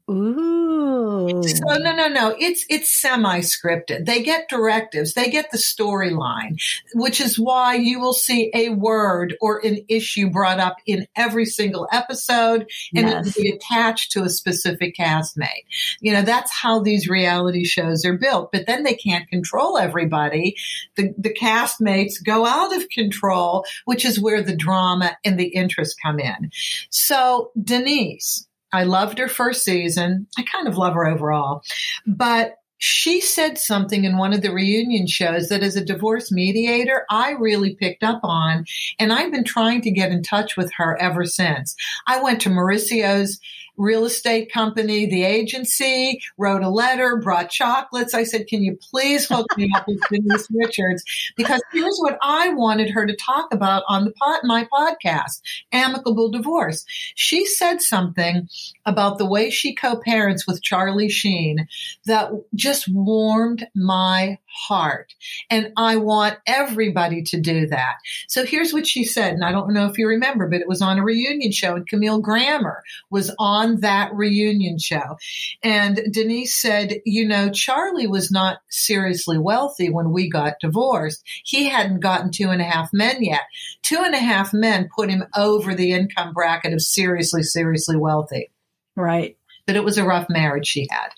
Ooh. 0.09 1.43
So 1.43 1.77
no, 1.77 1.93
no, 1.95 2.07
no. 2.07 2.35
It's 2.39 2.65
it's 2.69 2.89
semi-scripted. 2.99 4.05
They 4.05 4.23
get 4.23 4.49
directives. 4.49 5.13
They 5.13 5.29
get 5.29 5.51
the 5.51 5.57
storyline, 5.57 6.59
which 6.93 7.21
is 7.21 7.37
why 7.37 7.75
you 7.75 7.99
will 7.99 8.13
see 8.13 8.49
a 8.53 8.69
word 8.69 9.35
or 9.39 9.59
an 9.65 9.79
issue 9.87 10.29
brought 10.29 10.59
up 10.59 10.77
in 10.85 11.07
every 11.15 11.45
single 11.45 11.87
episode, 11.91 12.61
and 12.95 13.07
yes. 13.07 13.13
it 13.13 13.25
will 13.25 13.43
be 13.43 13.49
attached 13.49 14.11
to 14.13 14.23
a 14.23 14.29
specific 14.29 14.95
castmate. 14.95 15.65
You 15.99 16.13
know, 16.13 16.23
that's 16.23 16.51
how 16.51 16.79
these 16.79 17.07
reality 17.07 17.65
shows 17.65 18.03
are 18.05 18.17
built. 18.17 18.51
But 18.51 18.65
then 18.65 18.83
they 18.83 18.95
can't 18.95 19.29
control 19.29 19.77
everybody. 19.77 20.55
The 20.95 21.13
the 21.17 21.33
castmates 21.33 22.23
go 22.23 22.45
out 22.45 22.75
of 22.75 22.89
control, 22.89 23.65
which 23.85 24.05
is 24.05 24.19
where 24.19 24.41
the 24.41 24.55
drama 24.55 25.17
and 25.23 25.39
the 25.39 25.49
interest 25.49 25.97
come 26.03 26.19
in. 26.19 26.51
So 26.89 27.51
Denise 27.61 28.47
I 28.71 28.83
loved 28.83 29.17
her 29.19 29.27
first 29.27 29.63
season. 29.63 30.27
I 30.37 30.43
kind 30.43 30.67
of 30.67 30.77
love 30.77 30.93
her 30.93 31.07
overall. 31.07 31.63
But 32.05 32.55
she 32.79 33.19
said 33.19 33.57
something 33.57 34.05
in 34.05 34.17
one 34.17 34.31
of 34.31 34.41
the 34.41 34.53
reunion 34.53 35.05
shows 35.05 35.49
that 35.49 35.63
as 35.63 35.75
a 35.75 35.83
divorce 35.83 36.31
mediator, 36.31 37.05
I 37.09 37.31
really 37.31 37.75
picked 37.75 38.03
up 38.03 38.21
on, 38.23 38.65
and 38.97 39.11
I've 39.11 39.31
been 39.31 39.43
trying 39.43 39.81
to 39.81 39.91
get 39.91 40.11
in 40.11 40.23
touch 40.23 40.55
with 40.55 40.71
her 40.77 40.99
ever 41.01 41.25
since. 41.25 41.75
I 42.07 42.21
went 42.23 42.39
to 42.41 42.49
Mauricio's 42.49 43.39
real 43.79 44.05
estate 44.05 44.51
company, 44.51 45.07
the 45.07 45.23
agency, 45.23 46.21
wrote 46.37 46.61
a 46.61 46.69
letter, 46.69 47.17
brought 47.17 47.49
chocolates. 47.49 48.13
I 48.13 48.23
said, 48.23 48.45
can 48.47 48.61
you 48.61 48.77
please 48.91 49.27
hook 49.27 49.47
me 49.57 49.71
up 49.75 49.87
with 49.87 49.99
Denise 50.11 50.47
Richards? 50.53 51.03
Because 51.35 51.61
here's 51.71 51.97
what 51.99 52.19
I 52.21 52.49
wanted 52.49 52.91
her 52.91 53.07
to 53.07 53.15
talk 53.15 53.51
about 53.53 53.83
on 53.87 54.05
the 54.05 54.11
pod, 54.11 54.41
my 54.43 54.67
podcast, 54.71 55.41
Amicable 55.71 56.29
Divorce. 56.29 56.85
She 57.15 57.45
said 57.45 57.81
something 57.81 58.47
about 58.85 59.17
the 59.17 59.25
way 59.25 59.49
she 59.49 59.73
co-parents 59.73 60.45
with 60.45 60.61
Charlie 60.61 61.09
Sheen 61.09 61.67
that 62.05 62.31
just 62.53 62.87
warmed 62.87 63.65
my 63.75 64.37
heart. 64.67 65.15
And 65.49 65.71
I 65.77 65.95
want 65.95 66.37
everybody 66.45 67.21
to 67.23 67.39
do 67.39 67.67
that. 67.67 67.95
So 68.27 68.45
here's 68.45 68.73
what 68.73 68.87
she 68.87 69.03
said. 69.03 69.33
And 69.33 69.45
I 69.45 69.51
don't 69.51 69.73
know 69.73 69.85
if 69.85 69.97
you 69.97 70.07
remember, 70.07 70.47
but 70.47 70.59
it 70.59 70.67
was 70.67 70.81
on 70.81 70.97
a 70.97 71.03
reunion 71.03 71.51
show 71.51 71.75
and 71.75 71.87
Camille 71.87 72.19
Grammer 72.19 72.83
was 73.09 73.33
on 73.39 73.68
that 73.77 74.13
reunion 74.13 74.77
show. 74.77 75.17
And 75.63 76.01
Denise 76.11 76.55
said, 76.55 76.95
you 77.05 77.27
know, 77.27 77.49
Charlie 77.49 78.07
was 78.07 78.31
not 78.31 78.59
seriously 78.69 79.37
wealthy 79.37 79.89
when 79.89 80.11
we 80.11 80.29
got 80.29 80.59
divorced. 80.59 81.23
He 81.43 81.69
hadn't 81.69 82.01
gotten 82.01 82.31
two 82.31 82.49
and 82.49 82.61
a 82.61 82.65
half 82.65 82.89
men 82.93 83.23
yet. 83.23 83.43
Two 83.83 84.01
and 84.03 84.13
a 84.13 84.19
half 84.19 84.53
men 84.53 84.89
put 84.95 85.09
him 85.09 85.25
over 85.35 85.73
the 85.73 85.93
income 85.93 86.33
bracket 86.33 86.73
of 86.73 86.81
seriously, 86.81 87.43
seriously 87.43 87.95
wealthy. 87.95 88.51
Right 88.95 89.35
but 89.69 89.75
it 89.75 89.83
was 89.83 89.99
a 89.99 90.03
rough 90.03 90.25
marriage 90.31 90.65
she 90.65 90.87
had. 90.89 91.09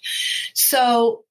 So 0.53 1.23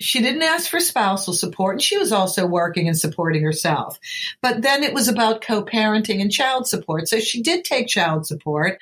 she 0.00 0.22
didn't 0.22 0.40
ask 0.40 0.70
for 0.70 0.80
spousal 0.80 1.34
support 1.34 1.74
and 1.74 1.82
she 1.82 1.98
was 1.98 2.12
also 2.12 2.46
working 2.46 2.88
and 2.88 2.98
supporting 2.98 3.42
herself. 3.42 3.98
But 4.40 4.62
then 4.62 4.82
it 4.82 4.94
was 4.94 5.06
about 5.06 5.42
co-parenting 5.42 6.22
and 6.22 6.32
child 6.32 6.66
support. 6.66 7.08
So 7.08 7.20
she 7.20 7.42
did 7.42 7.66
take 7.66 7.88
child 7.88 8.26
support 8.26 8.78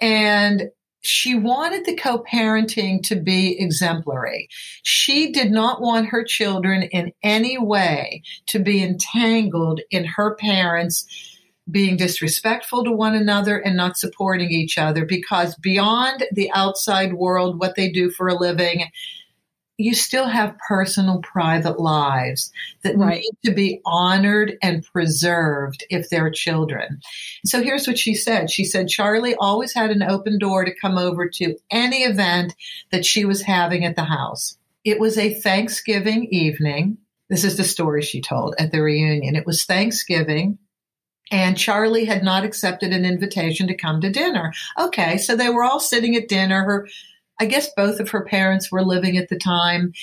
and 0.00 0.70
she 1.02 1.34
wanted 1.34 1.84
the 1.84 1.96
co-parenting 1.96 3.02
to 3.02 3.16
be 3.16 3.60
exemplary. 3.60 4.48
She 4.82 5.32
did 5.32 5.50
not 5.50 5.80
want 5.80 6.08
her 6.08 6.24
children 6.24 6.84
in 6.84 7.12
any 7.22 7.58
way 7.58 8.22
to 8.46 8.58
be 8.58 8.82
entangled 8.82 9.80
in 9.90 10.04
her 10.04 10.36
parents 10.36 11.06
being 11.70 11.96
disrespectful 11.96 12.84
to 12.84 12.92
one 12.92 13.14
another 13.14 13.58
and 13.58 13.76
not 13.76 13.96
supporting 13.96 14.50
each 14.50 14.78
other 14.78 15.04
because 15.04 15.54
beyond 15.56 16.24
the 16.32 16.50
outside 16.52 17.14
world, 17.14 17.58
what 17.58 17.76
they 17.76 17.90
do 17.90 18.10
for 18.10 18.28
a 18.28 18.34
living, 18.34 18.84
you 19.78 19.94
still 19.94 20.26
have 20.26 20.58
personal 20.68 21.20
private 21.20 21.80
lives 21.80 22.52
that 22.82 22.96
right. 22.96 23.20
need 23.20 23.50
to 23.50 23.54
be 23.54 23.80
honored 23.84 24.56
and 24.62 24.84
preserved 24.92 25.84
if 25.90 26.08
they're 26.08 26.30
children. 26.30 27.00
So 27.44 27.62
here's 27.62 27.86
what 27.86 27.98
she 27.98 28.14
said. 28.14 28.50
She 28.50 28.64
said 28.64 28.88
Charlie 28.88 29.34
always 29.34 29.74
had 29.74 29.90
an 29.90 30.02
open 30.02 30.38
door 30.38 30.64
to 30.64 30.74
come 30.80 30.98
over 30.98 31.28
to 31.28 31.56
any 31.70 32.02
event 32.02 32.54
that 32.90 33.04
she 33.04 33.24
was 33.24 33.42
having 33.42 33.84
at 33.84 33.96
the 33.96 34.04
house. 34.04 34.56
It 34.84 35.00
was 35.00 35.16
a 35.16 35.34
Thanksgiving 35.34 36.26
evening. 36.26 36.98
This 37.28 37.44
is 37.44 37.56
the 37.56 37.64
story 37.64 38.02
she 38.02 38.20
told 38.20 38.54
at 38.58 38.72
the 38.72 38.82
reunion. 38.82 39.36
It 39.36 39.46
was 39.46 39.64
Thanksgiving 39.64 40.58
and 41.32 41.56
Charlie 41.56 42.04
had 42.04 42.22
not 42.22 42.44
accepted 42.44 42.92
an 42.92 43.06
invitation 43.06 43.66
to 43.68 43.74
come 43.74 44.02
to 44.02 44.10
dinner. 44.10 44.52
Okay, 44.78 45.16
so 45.16 45.34
they 45.34 45.48
were 45.48 45.64
all 45.64 45.80
sitting 45.80 46.14
at 46.14 46.28
dinner. 46.28 46.62
Her 46.62 46.88
I 47.42 47.46
guess 47.46 47.74
both 47.74 47.98
of 47.98 48.10
her 48.10 48.24
parents 48.24 48.70
were 48.70 48.84
living 48.84 49.16
at 49.16 49.28
the 49.28 49.36
time. 49.36 49.94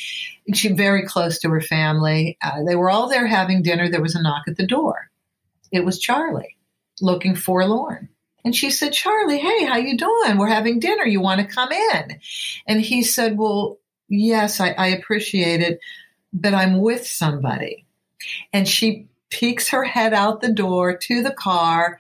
She 0.54 0.74
very 0.74 1.06
close 1.06 1.40
to 1.40 1.50
her 1.52 1.62
family. 1.62 2.38
Uh, 2.42 2.64
they 2.68 2.76
were 2.76 2.90
all 2.90 3.08
there 3.08 3.28
having 3.28 3.64
dinner. 3.64 3.88
There 3.88 4.02
was 4.02 4.16
a 4.16 4.22
knock 4.22 4.44
at 4.50 4.58
the 4.58 4.68
door. 4.68 5.10
It 5.72 5.86
was 5.86 6.00
Charlie, 6.00 6.58
looking 7.00 7.38
forlorn. 7.38 8.10
And 8.44 8.54
she 8.54 8.70
said, 8.70 8.92
"Charlie, 8.92 9.40
hey, 9.40 9.64
how 9.64 9.78
you 9.78 9.98
doing? 9.98 10.38
We're 10.38 10.48
having 10.48 10.82
dinner. 10.82 11.06
You 11.06 11.22
want 11.22 11.40
to 11.40 11.48
come 11.48 11.72
in?" 11.72 12.20
And 12.68 12.82
he 12.82 13.04
said, 13.04 13.38
"Well, 13.38 13.78
yes, 14.10 14.60
I, 14.60 14.72
I 14.72 14.88
appreciate 14.88 15.62
it, 15.62 15.80
but 16.34 16.54
I'm 16.54 16.82
with 16.82 17.08
somebody." 17.08 17.86
And 18.52 18.68
she 18.68 19.08
peeks 19.30 19.70
her 19.70 19.86
head 19.86 20.14
out 20.14 20.42
the 20.42 20.52
door 20.52 20.98
to 20.98 21.24
the 21.24 21.32
car, 21.32 22.00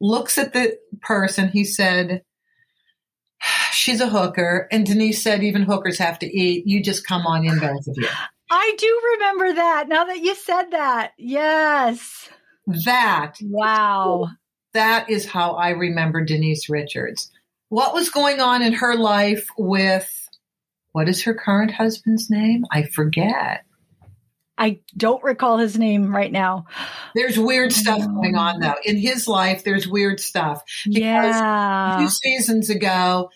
looks 0.00 0.36
at 0.36 0.52
the 0.52 0.80
person. 1.00 1.48
He 1.48 1.62
said, 1.62 2.24
she's 3.72 4.00
a 4.00 4.08
hooker. 4.08 4.68
And 4.70 4.86
Denise 4.86 5.22
said, 5.22 5.42
even 5.42 5.62
hookers 5.62 5.98
have 5.98 6.18
to 6.20 6.26
eat. 6.26 6.66
You 6.66 6.82
just 6.82 7.06
come 7.06 7.26
on 7.26 7.44
in, 7.44 7.58
both 7.58 7.86
of 7.86 7.96
you. 7.96 8.08
I 8.50 8.74
do 8.78 9.00
remember 9.14 9.54
that 9.54 9.88
now 9.88 10.04
that 10.04 10.20
you 10.20 10.34
said 10.34 10.70
that. 10.72 11.12
Yes. 11.18 12.28
That. 12.66 13.36
Wow. 13.42 14.28
That 14.74 15.08
is 15.10 15.26
how 15.26 15.52
I 15.52 15.70
remember 15.70 16.24
Denise 16.24 16.68
Richards. 16.68 17.30
What 17.68 17.94
was 17.94 18.10
going 18.10 18.40
on 18.40 18.62
in 18.62 18.72
her 18.74 18.96
life 18.96 19.46
with 19.56 20.10
what 20.92 21.08
is 21.08 21.22
her 21.22 21.34
current 21.34 21.70
husband's 21.70 22.28
name? 22.30 22.64
I 22.72 22.82
forget. 22.82 23.64
I 24.60 24.80
don't 24.94 25.24
recall 25.24 25.56
his 25.56 25.78
name 25.78 26.14
right 26.14 26.30
now. 26.30 26.66
There's 27.14 27.38
weird 27.38 27.72
stuff 27.72 28.02
um, 28.02 28.14
going 28.14 28.36
on 28.36 28.60
though. 28.60 28.76
In 28.84 28.98
his 28.98 29.26
life, 29.26 29.64
there's 29.64 29.88
weird 29.88 30.20
stuff. 30.20 30.62
Because 30.84 31.00
yeah. 31.00 31.96
two 31.98 32.10
seasons 32.10 32.68
ago, 32.68 33.30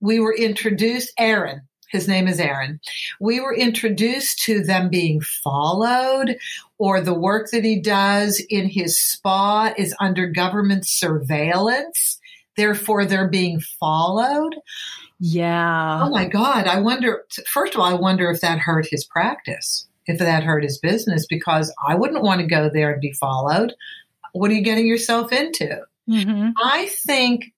we 0.00 0.20
were 0.20 0.34
introduced, 0.34 1.12
Aaron, 1.18 1.62
his 1.90 2.06
name 2.06 2.28
is 2.28 2.38
Aaron. 2.38 2.80
We 3.20 3.40
were 3.40 3.54
introduced 3.54 4.44
to 4.44 4.62
them 4.62 4.88
being 4.88 5.20
followed 5.20 6.38
or 6.78 7.00
the 7.00 7.14
work 7.14 7.50
that 7.50 7.64
he 7.64 7.80
does 7.80 8.40
in 8.48 8.68
his 8.68 8.98
spa 8.98 9.74
is 9.76 9.94
under 9.98 10.28
government 10.28 10.86
surveillance. 10.86 12.20
Therefore, 12.56 13.04
they're 13.04 13.28
being 13.28 13.60
followed. 13.60 14.54
Yeah. 15.18 16.04
Oh 16.04 16.10
my 16.10 16.26
God. 16.26 16.66
I 16.66 16.80
wonder, 16.80 17.24
first 17.46 17.74
of 17.74 17.80
all, 17.80 17.86
I 17.86 17.94
wonder 17.94 18.30
if 18.30 18.40
that 18.40 18.60
hurt 18.60 18.86
his 18.88 19.04
practice, 19.04 19.86
if 20.10 20.18
that 20.18 20.44
hurt 20.44 20.62
his 20.62 20.78
business, 20.78 21.26
because 21.26 21.72
I 21.86 21.94
wouldn't 21.94 22.22
want 22.22 22.40
to 22.40 22.46
go 22.46 22.68
there 22.68 22.92
and 22.92 23.00
be 23.00 23.12
followed. 23.12 23.74
What 24.32 24.50
are 24.50 24.54
you 24.54 24.62
getting 24.62 24.86
yourself 24.86 25.32
into? 25.32 25.80
Mm-hmm. 26.08 26.50
I 26.62 26.86
think 26.86 27.52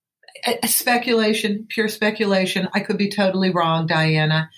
speculation, 0.66 1.66
pure 1.68 1.88
speculation. 1.88 2.68
I 2.72 2.80
could 2.80 2.98
be 2.98 3.10
totally 3.10 3.50
wrong, 3.50 3.86
Diana. 3.86 4.50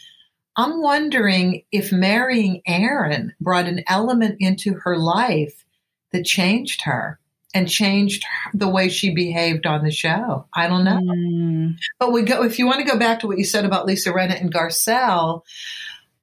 I'm 0.56 0.80
wondering 0.80 1.62
if 1.72 1.92
marrying 1.92 2.62
Aaron 2.66 3.34
brought 3.40 3.66
an 3.66 3.82
element 3.88 4.36
into 4.38 4.74
her 4.74 4.96
life 4.96 5.64
that 6.12 6.24
changed 6.24 6.82
her 6.82 7.18
and 7.52 7.68
changed 7.68 8.24
the 8.52 8.68
way 8.68 8.88
she 8.88 9.14
behaved 9.14 9.66
on 9.66 9.84
the 9.84 9.90
show. 9.90 10.46
I 10.52 10.66
don't 10.68 10.84
know. 10.84 11.00
Mm. 11.00 11.76
But 11.98 12.12
we 12.12 12.22
go 12.22 12.42
if 12.42 12.58
you 12.58 12.66
want 12.66 12.80
to 12.80 12.90
go 12.90 12.98
back 12.98 13.20
to 13.20 13.26
what 13.26 13.38
you 13.38 13.44
said 13.44 13.64
about 13.64 13.86
Lisa 13.86 14.12
Rinna 14.12 14.40
and 14.40 14.52
Garcelle, 14.52 15.42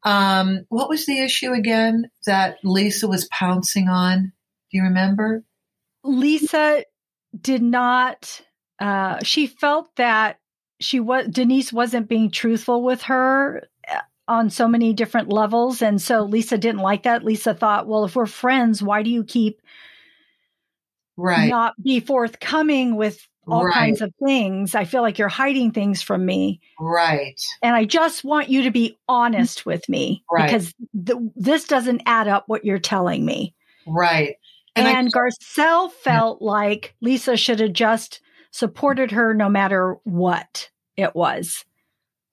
um, 0.03 0.65
what 0.69 0.89
was 0.89 1.05
the 1.05 1.19
issue 1.19 1.51
again 1.51 2.09
that 2.25 2.57
Lisa 2.63 3.07
was 3.07 3.27
pouncing 3.27 3.87
on? 3.87 4.33
Do 4.71 4.77
you 4.77 4.83
remember? 4.83 5.43
Lisa 6.03 6.83
did 7.39 7.61
not 7.61 8.41
uh, 8.81 9.19
she 9.23 9.45
felt 9.45 9.95
that 9.95 10.39
she 10.79 10.99
was 10.99 11.27
Denise 11.27 11.71
wasn't 11.71 12.09
being 12.09 12.31
truthful 12.31 12.83
with 12.83 13.03
her 13.03 13.67
uh, 13.87 13.99
on 14.27 14.49
so 14.49 14.67
many 14.67 14.91
different 14.93 15.29
levels 15.29 15.83
and 15.83 16.01
so 16.01 16.23
Lisa 16.23 16.57
didn't 16.57 16.81
like 16.81 17.03
that. 17.03 17.23
Lisa 17.23 17.53
thought, 17.53 17.87
well, 17.87 18.05
if 18.05 18.15
we're 18.15 18.25
friends, 18.25 18.81
why 18.81 19.03
do 19.03 19.11
you 19.11 19.23
keep 19.23 19.61
right 21.15 21.49
not 21.49 21.75
be 21.81 21.99
forthcoming 21.99 22.95
with 22.95 23.27
all 23.47 23.65
right. 23.65 23.73
kinds 23.73 24.01
of 24.01 24.13
things? 24.23 24.75
I 24.75 24.85
feel 24.85 25.01
like 25.01 25.17
you're 25.17 25.27
hiding 25.27 25.71
things 25.71 26.01
from 26.01 26.25
me. 26.25 26.61
Right. 26.79 27.41
And 27.61 27.75
I 27.75 27.85
just 27.85 28.23
want 28.23 28.49
you 28.49 28.63
to 28.63 28.71
be 28.71 28.97
honest 29.07 29.65
with 29.65 29.87
me 29.89 30.23
right. 30.31 30.47
because 30.47 30.73
the, 30.93 31.31
this 31.35 31.65
doesn't 31.65 32.03
add 32.05 32.27
up 32.27 32.45
what 32.47 32.65
you're 32.65 32.79
telling 32.79 33.25
me. 33.25 33.55
Right. 33.87 34.35
And, 34.75 34.87
and 34.87 35.07
I, 35.07 35.11
Garcelle 35.11 35.87
mm-hmm. 35.87 36.01
felt 36.03 36.41
like 36.41 36.95
Lisa 37.01 37.35
should 37.35 37.59
have 37.59 37.73
just 37.73 38.21
supported 38.51 39.11
her 39.11 39.33
no 39.33 39.49
matter 39.49 39.97
what 40.03 40.69
it 40.95 41.15
was. 41.15 41.65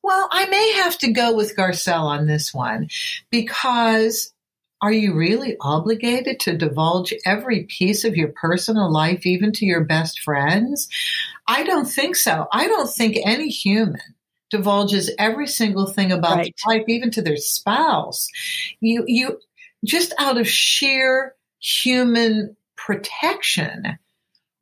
Well, 0.03 0.29
I 0.31 0.47
may 0.47 0.73
have 0.83 0.97
to 0.99 1.13
go 1.13 1.35
with 1.35 1.57
Garcelle 1.57 2.05
on 2.05 2.27
this 2.27 2.55
one 2.55 2.89
because 3.31 4.33
are 4.81 4.93
you 4.93 5.15
really 5.15 5.57
obligated 5.61 6.39
to 6.41 6.57
divulge 6.57 7.13
every 7.25 7.65
piece 7.65 8.05
of 8.05 8.17
your 8.17 8.29
personal 8.29 8.93
life, 8.93 9.27
even 9.27 9.53
to 9.53 9.67
your 9.67 9.85
best 9.85 10.21
friends? 10.21 10.89
I 11.47 11.65
don't 11.65 11.87
think 11.87 12.17
so. 12.17 12.47
I 12.53 12.69
don't 12.69 12.91
think 12.91 13.17
any 13.25 13.49
human 13.49 14.01
divulges 14.51 15.11
every 15.19 15.47
single 15.47 15.87
thing 15.87 16.13
about 16.13 16.39
right. 16.39 16.55
life, 16.67 16.85
even 16.87 17.11
to 17.13 17.23
their 17.23 17.37
spouse. 17.37 18.29
You, 18.81 19.05
you, 19.07 19.41
just 19.85 20.15
out 20.19 20.39
of 20.39 20.49
sheer 20.49 21.35
human 21.61 22.57
protection, 22.77 23.99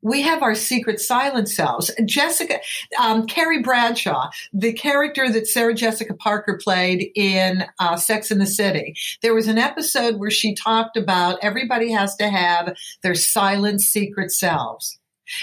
we 0.07 0.21
have 0.21 0.41
our 0.41 0.55
secret 0.55 0.99
silent 0.99 1.49
selves. 1.49 1.91
Jessica, 2.05 2.59
um, 3.01 3.27
Carrie 3.27 3.61
Bradshaw, 3.61 4.29
the 4.53 4.73
character 4.73 5.31
that 5.31 5.47
Sarah 5.47 5.73
Jessica 5.73 6.13
Parker 6.13 6.59
played 6.61 7.11
in 7.15 7.65
uh, 7.79 7.97
Sex 7.97 8.31
in 8.31 8.39
the 8.39 8.45
City, 8.45 8.95
there 9.21 9.33
was 9.33 9.47
an 9.47 9.57
episode 9.57 10.17
where 10.17 10.31
she 10.31 10.55
talked 10.55 10.97
about 10.97 11.39
everybody 11.41 11.91
has 11.91 12.15
to 12.15 12.29
have 12.29 12.75
their 13.03 13.15
silent 13.15 13.81
secret 13.81 14.31
selves. 14.31 14.97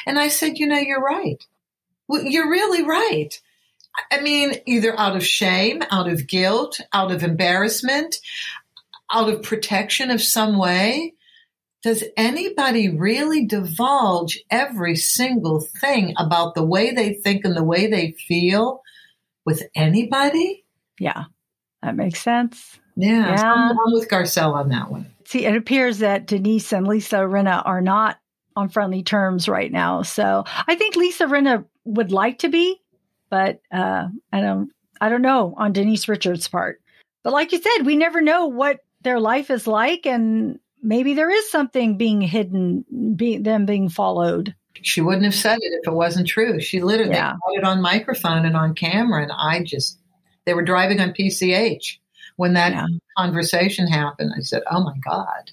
And 0.07 0.19
I 0.19 0.29
said, 0.29 0.59
you 0.59 0.67
know, 0.67 0.79
you're 0.79 1.03
right. 1.03 1.45
You're 2.09 2.51
really 2.51 2.83
right. 2.83 3.41
I 4.11 4.21
mean, 4.21 4.55
either 4.67 4.99
out 4.99 5.17
of 5.17 5.25
shame, 5.25 5.83
out 5.91 6.09
of 6.09 6.27
guilt, 6.27 6.81
out 6.93 7.13
of 7.13 7.23
embarrassment, 7.23 8.17
out 9.13 9.29
of 9.29 9.43
protection 9.43 10.11
of 10.11 10.23
some 10.23 10.59
way 10.59 11.15
does 11.85 12.03
anybody 12.17 12.89
really 12.89 13.45
divulge 13.45 14.43
every 14.51 14.97
single 14.97 15.61
thing 15.61 16.15
about 16.17 16.55
the 16.55 16.65
way 16.65 16.93
they 16.93 17.13
think 17.13 17.45
and 17.45 17.55
the 17.55 17.63
way 17.63 17.89
they 17.89 18.13
feel 18.27 18.81
with 19.45 19.63
anybody? 19.77 20.65
Yeah, 20.99 21.25
that 21.83 21.95
makes 21.95 22.23
sense. 22.23 22.81
Yeah, 22.97 23.35
yeah. 23.35 23.53
I'm, 23.53 23.93
with 23.93 24.09
Garcelle 24.09 24.55
on 24.55 24.71
that 24.71 24.91
one. 24.91 25.13
See, 25.27 25.45
it 25.45 25.55
appears 25.55 25.99
that 25.99 26.27
Denise 26.27 26.73
and 26.73 26.89
Lisa 26.89 27.17
Rinna 27.17 27.61
are 27.67 27.83
not 27.83 28.19
on 28.57 28.71
friendly 28.71 29.03
terms 29.03 29.47
right 29.47 29.71
now. 29.71 30.01
So 30.03 30.45
I 30.47 30.77
think 30.77 30.97
Lisa 30.97 31.27
Rinna 31.27 31.67
would 31.85 32.13
like 32.13 32.39
to 32.39 32.49
be, 32.49 32.81
but 33.29 33.61
uh, 33.71 34.09
I 34.33 34.41
don't, 34.41 34.71
I 35.03 35.11
don't 35.11 35.23
know 35.23 35.53
on 35.59 35.75
Denise 35.75 36.09
Richards' 36.09 36.49
part. 36.49 36.81
But 37.23 37.35
like 37.35 37.53
you 37.53 37.61
said, 37.61 37.85
we 37.85 37.97
never 37.97 38.23
know 38.23 38.47
what 38.47 38.79
their 39.03 39.21
life 39.21 39.51
is 39.51 39.67
like, 39.67 40.07
and 40.07 40.61
maybe 40.85 41.15
there 41.15 41.31
is 41.31 41.51
something 41.51 41.97
being 41.97 42.21
hidden, 42.21 42.85
be, 43.17 43.39
them 43.39 43.67
being 43.67 43.89
followed. 43.89 44.55
She 44.83 45.01
wouldn't 45.01 45.25
have 45.25 45.35
said 45.35 45.59
it 45.61 45.73
if 45.73 45.89
it 45.89 45.95
wasn't 45.95 46.29
true. 46.29 46.61
She 46.61 46.81
literally 46.81 47.15
yeah. 47.15 47.33
got 47.33 47.57
it 47.57 47.65
on 47.65 47.81
microphone 47.81 48.45
and 48.45 48.57
on 48.57 48.75
camera, 48.75 49.23
and 49.23 49.33
I 49.33 49.63
just 49.63 49.99
they 50.45 50.55
were 50.55 50.63
driving 50.63 51.01
on 51.01 51.15
PCH 51.15 51.99
when 52.37 52.53
that 52.55 52.73
yeah. 52.73 52.87
conversation 53.17 53.87
happened. 53.87 54.33
I 54.37 54.41
said, 54.41 54.63
"Oh 54.71 54.83
my 54.83 54.97
god." 54.99 55.53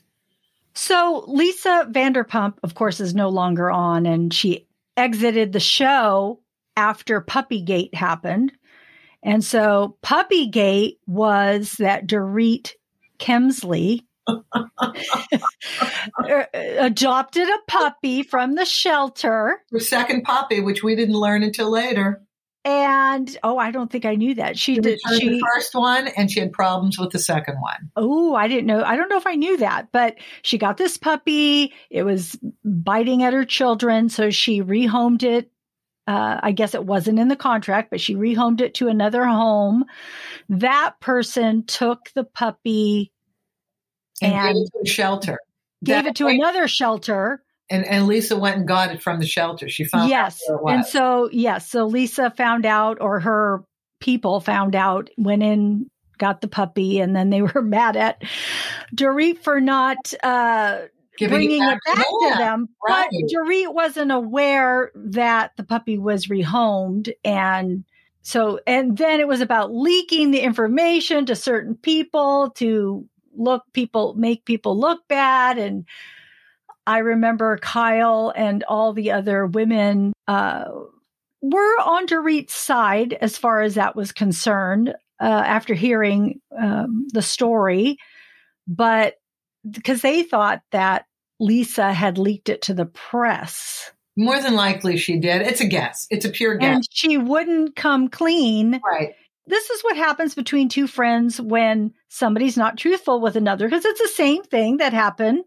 So 0.73 1.23
Lisa 1.27 1.87
Vanderpump, 1.89 2.57
of 2.63 2.75
course, 2.75 2.99
is 2.99 3.13
no 3.13 3.29
longer 3.29 3.71
on, 3.71 4.05
and 4.05 4.33
she 4.33 4.67
exited 4.97 5.53
the 5.53 5.59
show 5.59 6.41
after 6.75 7.21
Puppygate 7.21 7.93
happened. 7.93 8.51
And 9.23 9.43
so 9.43 9.97
Puppygate 10.03 10.97
was 11.05 11.73
that 11.73 12.07
Dorit 12.07 12.71
Kemsley 13.19 14.05
adopted 16.53 17.47
a 17.47 17.57
puppy 17.67 18.23
from 18.23 18.55
the 18.55 18.65
shelter. 18.65 19.61
Her 19.71 19.79
second 19.79 20.23
puppy, 20.23 20.59
which 20.61 20.83
we 20.83 20.95
didn't 20.95 21.15
learn 21.15 21.43
until 21.43 21.69
later. 21.69 22.21
And 22.63 23.35
oh, 23.41 23.57
I 23.57 23.71
don't 23.71 23.91
think 23.91 24.05
I 24.05 24.13
knew 24.13 24.35
that 24.35 24.55
she, 24.55 24.75
she 24.75 24.81
did. 24.81 24.99
She 25.09 25.29
the 25.29 25.43
first 25.55 25.73
one, 25.73 26.07
and 26.09 26.29
she 26.29 26.39
had 26.39 26.51
problems 26.51 26.99
with 26.99 27.09
the 27.09 27.17
second 27.17 27.55
one. 27.59 27.89
Oh, 27.95 28.35
I 28.35 28.47
didn't 28.47 28.67
know. 28.67 28.83
I 28.83 28.95
don't 28.95 29.09
know 29.09 29.17
if 29.17 29.25
I 29.25 29.33
knew 29.33 29.57
that, 29.57 29.91
but 29.91 30.17
she 30.43 30.59
got 30.59 30.77
this 30.77 30.95
puppy. 30.95 31.73
It 31.89 32.03
was 32.03 32.37
biting 32.63 33.23
at 33.23 33.33
her 33.33 33.45
children, 33.45 34.09
so 34.09 34.29
she 34.29 34.61
rehomed 34.61 35.23
it 35.23 35.51
uh, 36.07 36.39
I 36.41 36.51
guess 36.51 36.73
it 36.73 36.85
wasn't 36.85 37.19
in 37.19 37.27
the 37.27 37.35
contract, 37.35 37.89
but 37.89 38.01
she 38.01 38.15
rehomed 38.15 38.59
it 38.59 38.73
to 38.75 38.87
another 38.87 39.25
home. 39.25 39.85
That 40.49 40.99
person 40.99 41.63
took 41.65 42.09
the 42.15 42.23
puppy 42.23 43.11
and, 44.21 44.33
and 44.33 44.55
gave 44.55 44.63
it 44.63 44.71
to 44.73 44.79
a 44.83 44.87
shelter. 44.87 45.39
Gave 45.83 46.05
it 46.05 46.15
to 46.17 46.27
another 46.27 46.67
shelter. 46.67 47.41
And, 47.69 47.85
and 47.85 48.05
Lisa 48.05 48.37
went 48.37 48.57
and 48.57 48.67
got 48.67 48.91
it 48.91 49.01
from 49.01 49.19
the 49.19 49.25
shelter. 49.25 49.69
She 49.69 49.85
found 49.85 50.09
yes, 50.09 50.41
and 50.67 50.85
so 50.85 51.29
yes, 51.31 51.69
so 51.69 51.85
Lisa 51.85 52.29
found 52.31 52.65
out, 52.65 52.97
or 52.99 53.21
her 53.21 53.63
people 53.99 54.41
found 54.41 54.75
out, 54.75 55.09
went 55.17 55.41
in, 55.41 55.89
got 56.17 56.41
the 56.41 56.49
puppy, 56.49 56.99
and 56.99 57.15
then 57.15 57.29
they 57.29 57.41
were 57.53 57.61
mad 57.61 57.95
at 57.95 58.21
Dorit 58.93 59.39
for 59.39 59.61
not 59.61 60.13
uh, 60.21 60.81
bringing 61.17 61.63
it 61.63 61.65
back, 61.65 61.79
it 61.87 61.95
back 61.95 62.05
to 62.05 62.37
them. 62.37 62.69
Right. 62.85 63.07
But 63.09 63.29
Dorit 63.33 63.73
wasn't 63.73 64.11
aware 64.11 64.91
that 64.93 65.51
the 65.55 65.63
puppy 65.63 65.97
was 65.97 66.27
rehomed, 66.27 67.13
and 67.23 67.85
so 68.21 68.59
and 68.67 68.97
then 68.97 69.21
it 69.21 69.29
was 69.29 69.39
about 69.39 69.73
leaking 69.73 70.31
the 70.31 70.41
information 70.41 71.25
to 71.27 71.35
certain 71.37 71.75
people 71.75 72.51
to 72.55 73.07
look 73.41 73.63
people 73.73 74.13
make 74.15 74.45
people 74.45 74.79
look 74.79 75.07
bad 75.07 75.57
and 75.57 75.85
I 76.87 76.99
remember 76.99 77.57
Kyle 77.57 78.33
and 78.35 78.63
all 78.63 78.93
the 78.93 79.11
other 79.11 79.45
women 79.45 80.13
uh, 80.27 80.65
were 81.41 81.79
on 81.81 82.05
Dorit's 82.05 82.53
side 82.53 83.13
as 83.13 83.37
far 83.37 83.61
as 83.61 83.75
that 83.75 83.95
was 83.95 84.11
concerned 84.11 84.89
uh, 85.19 85.23
after 85.23 85.73
hearing 85.73 86.41
um, 86.59 87.07
the 87.13 87.21
story, 87.21 87.97
but 88.67 89.15
because 89.69 90.01
they 90.01 90.23
thought 90.23 90.61
that 90.71 91.05
Lisa 91.39 91.93
had 91.93 92.17
leaked 92.17 92.49
it 92.49 92.63
to 92.63 92.73
the 92.73 92.85
press. 92.85 93.91
More 94.17 94.41
than 94.41 94.55
likely 94.55 94.97
she 94.97 95.17
did. 95.19 95.43
It's 95.43 95.61
a 95.61 95.67
guess. 95.67 96.07
It's 96.09 96.25
a 96.25 96.29
pure 96.29 96.55
guess. 96.55 96.75
And 96.75 96.83
she 96.89 97.17
wouldn't 97.17 97.75
come 97.75 98.09
clean. 98.09 98.81
Right 98.83 99.13
this 99.51 99.69
is 99.69 99.81
what 99.81 99.97
happens 99.97 100.33
between 100.33 100.69
two 100.69 100.87
friends 100.87 101.39
when 101.39 101.93
somebody's 102.09 102.57
not 102.57 102.77
truthful 102.77 103.21
with 103.21 103.35
another 103.35 103.67
because 103.67 103.85
it's 103.85 104.01
the 104.01 104.07
same 104.07 104.43
thing 104.43 104.77
that 104.77 104.93
happened 104.93 105.43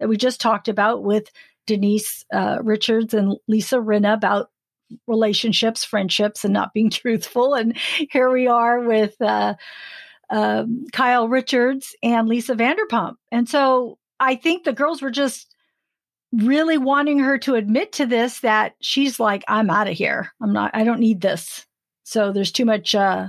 that 0.00 0.08
we 0.08 0.16
just 0.16 0.40
talked 0.40 0.68
about 0.68 1.02
with 1.02 1.30
Denise 1.66 2.24
uh, 2.32 2.58
Richards 2.62 3.14
and 3.14 3.36
Lisa 3.48 3.76
Rinna 3.76 4.14
about 4.14 4.50
relationships, 5.06 5.84
friendships, 5.84 6.44
and 6.44 6.52
not 6.52 6.74
being 6.74 6.90
truthful. 6.90 7.54
And 7.54 7.76
here 8.10 8.30
we 8.30 8.46
are 8.46 8.80
with 8.80 9.20
uh, 9.20 9.54
um, 10.30 10.86
Kyle 10.92 11.28
Richards 11.28 11.94
and 12.02 12.28
Lisa 12.28 12.54
Vanderpump. 12.54 13.14
And 13.30 13.48
so 13.48 13.98
I 14.20 14.34
think 14.34 14.64
the 14.64 14.72
girls 14.72 15.00
were 15.00 15.10
just 15.10 15.54
really 16.32 16.78
wanting 16.78 17.20
her 17.20 17.38
to 17.38 17.54
admit 17.54 17.92
to 17.92 18.06
this 18.06 18.40
that 18.40 18.74
she's 18.80 19.20
like, 19.20 19.44
I'm 19.46 19.70
out 19.70 19.88
of 19.88 19.94
here. 19.96 20.32
I'm 20.42 20.52
not, 20.52 20.72
I 20.74 20.84
don't 20.84 21.00
need 21.00 21.20
this 21.20 21.64
So 22.02 22.32
there's 22.32 22.52
too 22.52 22.64
much 22.64 22.94
uh, 22.94 23.28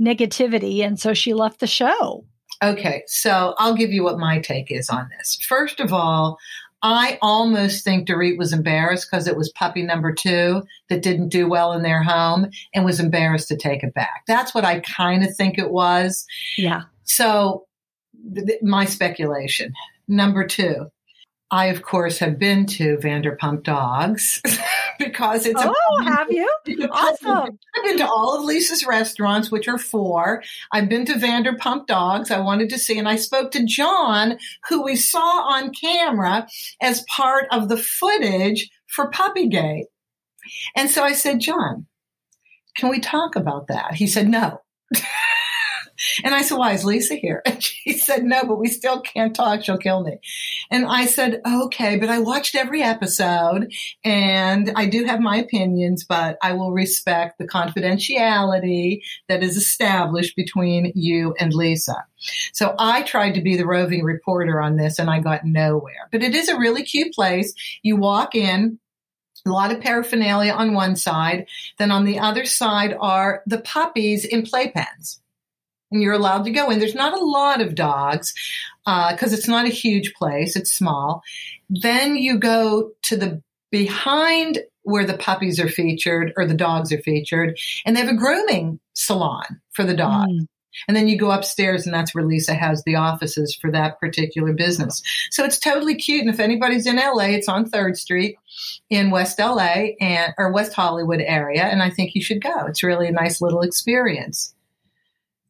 negativity. 0.00 0.80
And 0.80 0.98
so 0.98 1.14
she 1.14 1.34
left 1.34 1.60
the 1.60 1.66
show. 1.66 2.24
Okay, 2.62 3.02
so 3.06 3.54
I'll 3.58 3.74
give 3.74 3.90
you 3.90 4.04
what 4.04 4.18
my 4.18 4.40
take 4.40 4.70
is 4.70 4.88
on 4.88 5.10
this. 5.18 5.38
First 5.46 5.80
of 5.80 5.92
all, 5.92 6.38
I 6.82 7.18
almost 7.22 7.82
think 7.82 8.06
Dorit 8.06 8.36
was 8.36 8.52
embarrassed 8.52 9.08
because 9.10 9.26
it 9.26 9.36
was 9.36 9.50
puppy 9.50 9.82
number 9.82 10.12
two 10.12 10.64
that 10.90 11.02
didn't 11.02 11.30
do 11.30 11.48
well 11.48 11.72
in 11.72 11.82
their 11.82 12.02
home 12.02 12.50
and 12.74 12.84
was 12.84 13.00
embarrassed 13.00 13.48
to 13.48 13.56
take 13.56 13.82
it 13.82 13.94
back. 13.94 14.24
That's 14.26 14.54
what 14.54 14.66
I 14.66 14.80
kind 14.80 15.24
of 15.24 15.34
think 15.34 15.58
it 15.58 15.70
was. 15.70 16.26
Yeah. 16.58 16.82
So, 17.04 17.66
th- 18.34 18.46
th- 18.46 18.62
my 18.62 18.84
speculation. 18.84 19.72
Number 20.08 20.46
two, 20.46 20.90
I, 21.50 21.66
of 21.66 21.82
course, 21.82 22.18
have 22.18 22.38
been 22.38 22.66
to 22.66 22.98
Vanderpump 22.98 23.62
Dogs 23.62 24.42
because 24.98 25.46
it's. 25.46 25.60
Oh, 25.62 25.98
a, 26.00 26.04
have 26.04 26.30
you? 26.30 26.48
Awesome. 26.90 27.58
I've 27.76 27.84
been 27.84 27.98
to 27.98 28.06
all 28.06 28.36
of 28.36 28.44
Lisa's 28.44 28.86
restaurants, 28.86 29.50
which 29.50 29.68
are 29.68 29.78
four. 29.78 30.42
I've 30.72 30.88
been 30.88 31.04
to 31.06 31.14
Vanderpump 31.14 31.86
Dogs. 31.86 32.30
I 32.30 32.40
wanted 32.40 32.70
to 32.70 32.78
see, 32.78 32.98
and 32.98 33.08
I 33.08 33.16
spoke 33.16 33.50
to 33.52 33.64
John, 33.64 34.38
who 34.68 34.82
we 34.82 34.96
saw 34.96 35.48
on 35.48 35.72
camera 35.72 36.46
as 36.80 37.04
part 37.08 37.46
of 37.50 37.68
the 37.68 37.76
footage 37.76 38.70
for 38.86 39.10
Puppygate. 39.10 39.84
And 40.76 40.90
so 40.90 41.02
I 41.02 41.12
said, 41.12 41.40
John, 41.40 41.86
can 42.76 42.90
we 42.90 43.00
talk 43.00 43.36
about 43.36 43.68
that? 43.68 43.94
He 43.94 44.06
said, 44.06 44.28
no. 44.28 44.60
And 46.22 46.34
I 46.34 46.42
said, 46.42 46.58
why 46.58 46.72
is 46.72 46.84
Lisa 46.84 47.14
here? 47.14 47.42
And 47.54 47.62
she 47.62 47.92
said, 47.92 48.24
no, 48.24 48.42
but 48.44 48.58
we 48.58 48.66
still 48.66 49.00
can't 49.00 49.34
talk. 49.34 49.62
She'll 49.62 49.78
kill 49.78 50.02
me. 50.02 50.18
And 50.70 50.86
I 50.86 51.06
said, 51.06 51.40
okay, 51.46 51.96
but 51.96 52.08
I 52.08 52.18
watched 52.18 52.56
every 52.56 52.82
episode 52.82 53.72
and 54.02 54.72
I 54.74 54.86
do 54.86 55.04
have 55.04 55.20
my 55.20 55.36
opinions, 55.36 56.04
but 56.04 56.36
I 56.42 56.52
will 56.52 56.72
respect 56.72 57.38
the 57.38 57.46
confidentiality 57.46 59.02
that 59.28 59.42
is 59.42 59.56
established 59.56 60.34
between 60.34 60.90
you 60.96 61.34
and 61.38 61.54
Lisa. 61.54 62.04
So 62.52 62.74
I 62.78 63.02
tried 63.02 63.34
to 63.34 63.42
be 63.42 63.56
the 63.56 63.66
roving 63.66 64.02
reporter 64.02 64.60
on 64.60 64.76
this 64.76 64.98
and 64.98 65.08
I 65.08 65.20
got 65.20 65.44
nowhere, 65.44 66.08
but 66.10 66.22
it 66.22 66.34
is 66.34 66.48
a 66.48 66.58
really 66.58 66.82
cute 66.82 67.14
place. 67.14 67.54
You 67.82 67.96
walk 67.96 68.34
in, 68.34 68.78
a 69.46 69.50
lot 69.50 69.72
of 69.72 69.80
paraphernalia 69.80 70.52
on 70.52 70.72
one 70.72 70.96
side. 70.96 71.46
Then 71.78 71.90
on 71.90 72.04
the 72.04 72.18
other 72.18 72.46
side 72.46 72.96
are 72.98 73.42
the 73.46 73.60
puppies 73.60 74.24
in 74.24 74.42
playpens 74.42 75.20
and 75.94 76.02
you're 76.02 76.12
allowed 76.12 76.44
to 76.44 76.50
go 76.50 76.70
in. 76.70 76.78
There's 76.78 76.94
not 76.94 77.14
a 77.14 77.24
lot 77.24 77.60
of 77.60 77.74
dogs 77.74 78.34
because 78.84 79.32
uh, 79.32 79.36
it's 79.36 79.48
not 79.48 79.66
a 79.66 79.70
huge 79.70 80.12
place, 80.14 80.56
it's 80.56 80.72
small. 80.72 81.22
Then 81.70 82.16
you 82.16 82.38
go 82.38 82.90
to 83.04 83.16
the 83.16 83.42
behind 83.70 84.58
where 84.82 85.06
the 85.06 85.16
puppies 85.16 85.58
are 85.58 85.68
featured 85.68 86.32
or 86.36 86.46
the 86.46 86.54
dogs 86.54 86.92
are 86.92 87.00
featured, 87.00 87.58
and 87.86 87.96
they 87.96 88.00
have 88.00 88.10
a 88.10 88.16
grooming 88.16 88.78
salon 88.92 89.60
for 89.72 89.84
the 89.84 89.94
dog. 89.94 90.28
Mm. 90.28 90.46
And 90.88 90.96
then 90.96 91.08
you 91.08 91.16
go 91.16 91.30
upstairs, 91.30 91.86
and 91.86 91.94
that's 91.94 92.14
where 92.14 92.24
Lisa 92.24 92.52
has 92.52 92.82
the 92.82 92.96
offices 92.96 93.56
for 93.60 93.70
that 93.70 94.00
particular 94.00 94.52
business. 94.52 95.02
So 95.30 95.44
it's 95.44 95.58
totally 95.58 95.94
cute. 95.94 96.22
And 96.22 96.30
if 96.30 96.40
anybody's 96.40 96.86
in 96.86 96.96
LA, 96.96 97.26
it's 97.26 97.48
on 97.48 97.66
Third 97.68 97.96
Street 97.96 98.36
in 98.90 99.10
West 99.10 99.38
LA 99.38 99.92
and 100.00 100.34
or 100.36 100.52
West 100.52 100.72
Hollywood 100.72 101.20
area, 101.20 101.64
and 101.64 101.82
I 101.82 101.90
think 101.90 102.14
you 102.14 102.22
should 102.22 102.42
go. 102.42 102.66
It's 102.66 102.82
really 102.82 103.08
a 103.08 103.12
nice 103.12 103.40
little 103.40 103.62
experience. 103.62 104.53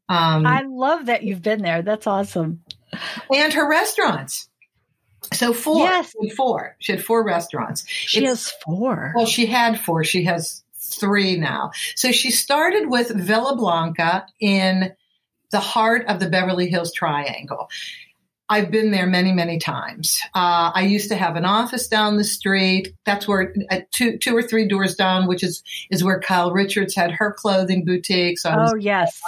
Um, 0.08 0.46
I 0.46 0.62
love 0.62 1.06
that 1.06 1.22
you've 1.22 1.42
been 1.42 1.62
there. 1.62 1.82
That's 1.82 2.06
awesome. 2.06 2.62
And 3.32 3.52
her 3.52 3.68
restaurants. 3.68 4.48
So 5.32 5.52
four. 5.52 5.84
Yes. 5.84 6.14
She 6.20 6.30
four. 6.30 6.76
She 6.78 6.92
had 6.92 7.02
four 7.02 7.24
restaurants. 7.24 7.84
She 7.88 8.20
it's, 8.20 8.28
has 8.28 8.52
four. 8.64 9.12
Well, 9.16 9.26
she 9.26 9.46
had 9.46 9.80
four. 9.80 10.04
She 10.04 10.24
has 10.24 10.62
three 10.78 11.36
now. 11.36 11.70
So 11.96 12.12
she 12.12 12.30
started 12.30 12.88
with 12.88 13.08
Villa 13.08 13.56
Blanca 13.56 14.26
in 14.40 14.92
the 15.50 15.60
heart 15.60 16.06
of 16.08 16.20
the 16.20 16.28
Beverly 16.28 16.68
Hills 16.68 16.92
Triangle. 16.92 17.68
I've 18.50 18.70
been 18.70 18.90
there 18.90 19.06
many, 19.06 19.32
many 19.32 19.58
times. 19.58 20.20
Uh, 20.34 20.70
I 20.74 20.82
used 20.82 21.08
to 21.08 21.16
have 21.16 21.36
an 21.36 21.46
office 21.46 21.88
down 21.88 22.18
the 22.18 22.24
street. 22.24 22.92
That's 23.06 23.26
where 23.26 23.54
uh, 23.70 23.80
two, 23.90 24.18
two 24.18 24.36
or 24.36 24.42
three 24.42 24.68
doors 24.68 24.94
down, 24.94 25.26
which 25.26 25.42
is 25.42 25.62
is 25.90 26.04
where 26.04 26.20
Kyle 26.20 26.52
Richards 26.52 26.94
had 26.94 27.10
her 27.12 27.32
clothing 27.32 27.86
boutique. 27.86 28.38
So 28.38 28.54
oh 28.54 28.74
yes, 28.74 29.18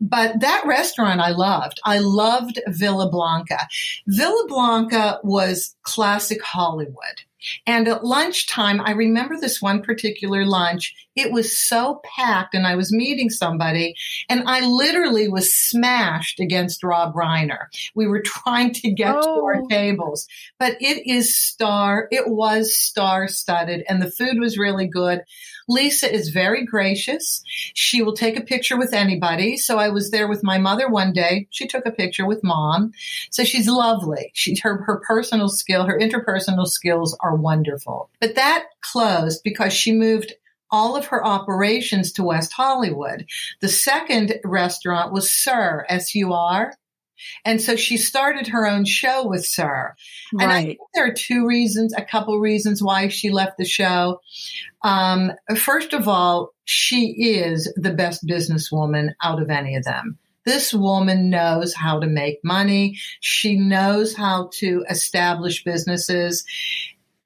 but 0.00 0.40
that 0.40 0.64
restaurant 0.66 1.20
I 1.20 1.30
loved. 1.30 1.80
I 1.84 1.98
loved 1.98 2.60
Villa 2.68 3.10
Blanca. 3.10 3.66
Villa 4.06 4.44
Blanca 4.48 5.20
was 5.22 5.74
classic 5.82 6.42
Hollywood. 6.42 7.23
And 7.66 7.88
at 7.88 8.04
lunchtime, 8.04 8.80
I 8.80 8.92
remember 8.92 9.36
this 9.38 9.60
one 9.60 9.82
particular 9.82 10.44
lunch. 10.44 10.94
It 11.16 11.32
was 11.32 11.56
so 11.56 12.00
packed, 12.04 12.54
and 12.54 12.66
I 12.66 12.74
was 12.74 12.92
meeting 12.92 13.30
somebody, 13.30 13.94
and 14.28 14.42
I 14.46 14.66
literally 14.66 15.28
was 15.28 15.54
smashed 15.54 16.40
against 16.40 16.82
Rob 16.82 17.14
Reiner. 17.14 17.66
We 17.94 18.06
were 18.06 18.22
trying 18.24 18.72
to 18.74 18.92
get 18.92 19.14
oh. 19.14 19.22
to 19.22 19.44
our 19.44 19.62
oh. 19.62 19.68
tables, 19.68 20.26
but 20.58 20.76
it 20.80 21.06
is 21.06 21.36
star, 21.36 22.08
it 22.10 22.28
was 22.28 22.76
star 22.76 23.28
studded, 23.28 23.84
and 23.88 24.02
the 24.02 24.10
food 24.10 24.38
was 24.38 24.58
really 24.58 24.86
good. 24.86 25.22
Lisa 25.68 26.12
is 26.12 26.28
very 26.28 26.64
gracious. 26.64 27.42
She 27.74 28.02
will 28.02 28.14
take 28.14 28.36
a 28.36 28.42
picture 28.42 28.76
with 28.76 28.92
anybody. 28.92 29.56
So 29.56 29.78
I 29.78 29.88
was 29.88 30.10
there 30.10 30.28
with 30.28 30.42
my 30.42 30.58
mother 30.58 30.88
one 30.88 31.12
day. 31.12 31.46
She 31.50 31.66
took 31.66 31.86
a 31.86 31.90
picture 31.90 32.26
with 32.26 32.44
mom. 32.44 32.92
So 33.30 33.44
she's 33.44 33.68
lovely. 33.68 34.30
She, 34.34 34.56
her, 34.62 34.82
her 34.86 35.00
personal 35.06 35.48
skill, 35.48 35.86
her 35.86 35.98
interpersonal 35.98 36.66
skills 36.66 37.16
are 37.20 37.33
wonderful. 37.34 38.10
But 38.20 38.36
that 38.36 38.66
closed 38.80 39.42
because 39.44 39.72
she 39.72 39.92
moved 39.92 40.34
all 40.70 40.96
of 40.96 41.06
her 41.06 41.24
operations 41.24 42.12
to 42.12 42.24
West 42.24 42.52
Hollywood. 42.52 43.26
The 43.60 43.68
second 43.68 44.34
restaurant 44.44 45.12
was 45.12 45.30
SUR, 45.30 45.86
S-U-R. 45.88 46.72
And 47.44 47.62
so 47.62 47.76
she 47.76 47.96
started 47.96 48.48
her 48.48 48.66
own 48.66 48.84
show 48.84 49.26
with 49.26 49.46
SUR. 49.46 49.94
Right. 50.32 50.42
And 50.42 50.52
I 50.52 50.64
think 50.64 50.78
there 50.92 51.06
are 51.06 51.14
two 51.14 51.46
reasons, 51.46 51.94
a 51.96 52.04
couple 52.04 52.38
reasons 52.40 52.82
why 52.82 53.08
she 53.08 53.30
left 53.30 53.56
the 53.56 53.64
show. 53.64 54.20
Um, 54.82 55.32
first 55.56 55.92
of 55.92 56.08
all, 56.08 56.52
she 56.64 57.14
is 57.36 57.72
the 57.76 57.92
best 57.92 58.26
businesswoman 58.26 59.14
out 59.22 59.40
of 59.40 59.50
any 59.50 59.76
of 59.76 59.84
them. 59.84 60.18
This 60.44 60.74
woman 60.74 61.30
knows 61.30 61.74
how 61.74 62.00
to 62.00 62.06
make 62.06 62.44
money. 62.44 62.98
She 63.20 63.56
knows 63.56 64.14
how 64.14 64.50
to 64.54 64.84
establish 64.90 65.64
businesses. 65.64 66.44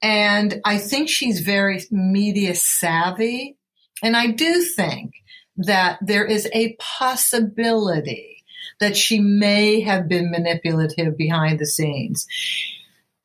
And 0.02 0.60
I 0.64 0.78
think 0.78 1.08
she's 1.08 1.40
very 1.40 1.82
media 1.90 2.54
savvy. 2.54 3.56
And 4.02 4.16
I 4.16 4.28
do 4.28 4.62
think 4.62 5.12
that 5.56 5.98
there 6.00 6.24
is 6.24 6.48
a 6.54 6.76
possibility 6.76 8.44
that 8.80 8.96
she 8.96 9.18
may 9.18 9.80
have 9.80 10.08
been 10.08 10.30
manipulative 10.30 11.16
behind 11.16 11.58
the 11.58 11.66
scenes. 11.66 12.26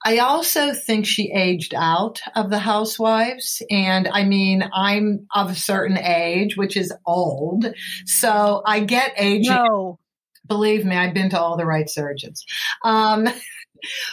I 0.06 0.18
also 0.18 0.74
think 0.74 1.06
she 1.06 1.32
aged 1.32 1.74
out 1.74 2.22
of 2.36 2.50
the 2.50 2.60
housewives. 2.60 3.62
And 3.70 4.08
I 4.08 4.26
mean, 4.26 4.70
I'm 4.74 5.28
of 5.34 5.52
a 5.52 5.56
certain 5.56 5.98
age, 5.98 6.58
which 6.58 6.76
is 6.76 6.92
old. 7.06 7.66
So 8.06 8.62
I 8.66 8.82
get 8.82 9.14
aging. 9.18 9.54
No. 9.54 10.00
Believe 10.46 10.84
me, 10.84 10.98
I've 10.98 11.14
been 11.14 11.30
to 11.30 11.40
all 11.40 11.56
the 11.56 11.66
right 11.66 11.90
surgeons. 11.90 12.46
Um, 12.84 13.30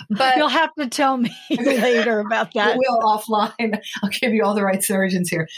but 0.08 0.36
you'll 0.36 0.48
have 0.48 0.74
to 0.74 0.88
tell 0.88 1.16
me 1.16 1.34
later 1.50 2.20
about 2.20 2.52
that. 2.54 2.76
We'll 2.78 3.00
offline. 3.00 3.80
I'll 4.02 4.10
give 4.10 4.32
you 4.32 4.44
all 4.44 4.54
the 4.54 4.64
right 4.64 4.82
surgeons 4.82 5.28
here 5.28 5.48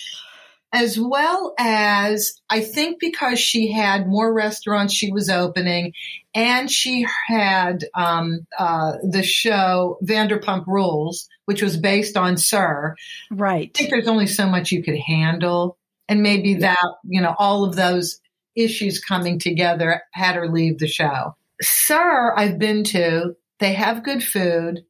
as 0.72 0.98
well 0.98 1.54
as 1.58 2.40
I 2.48 2.60
think 2.62 2.98
because 2.98 3.38
she 3.38 3.70
had 3.70 4.08
more 4.08 4.32
restaurants 4.32 4.94
she 4.94 5.12
was 5.12 5.28
opening 5.28 5.92
and 6.34 6.70
she 6.70 7.06
had 7.26 7.84
um, 7.94 8.46
uh, 8.58 8.94
the 9.02 9.22
show 9.22 9.98
Vanderpump 10.02 10.66
Rules, 10.66 11.28
which 11.44 11.62
was 11.62 11.76
based 11.76 12.16
on 12.16 12.38
SUR. 12.38 12.96
Right. 13.30 13.70
I 13.74 13.78
think 13.78 13.90
there's 13.90 14.08
only 14.08 14.26
so 14.26 14.46
much 14.46 14.72
you 14.72 14.82
could 14.82 14.98
handle. 14.98 15.76
And 16.08 16.22
maybe 16.22 16.50
yeah. 16.50 16.58
that, 16.58 16.94
you 17.04 17.20
know, 17.20 17.34
all 17.38 17.64
of 17.64 17.76
those 17.76 18.18
issues 18.56 18.98
coming 18.98 19.38
together 19.38 20.02
had 20.12 20.36
her 20.36 20.48
leave 20.48 20.78
the 20.78 20.88
show. 20.88 21.36
SUR, 21.60 22.34
I've 22.36 22.58
been 22.58 22.82
to, 22.84 23.36
they 23.62 23.72
have 23.72 24.04
good 24.04 24.22
food 24.22 24.84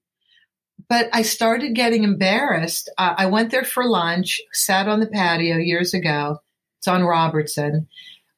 but 0.89 1.09
I 1.13 1.23
started 1.23 1.75
getting 1.75 2.05
embarrassed. 2.05 2.91
Uh, 2.99 3.15
I 3.17 3.25
went 3.25 3.51
there 3.51 3.65
for 3.65 3.85
lunch, 3.87 4.43
sat 4.53 4.89
on 4.89 5.01
the 5.01 5.07
patio 5.07 5.57
years 5.57 5.95
ago. 5.95 6.39
It's 6.79 6.89
on 6.89 7.03
Robertson. 7.03 7.89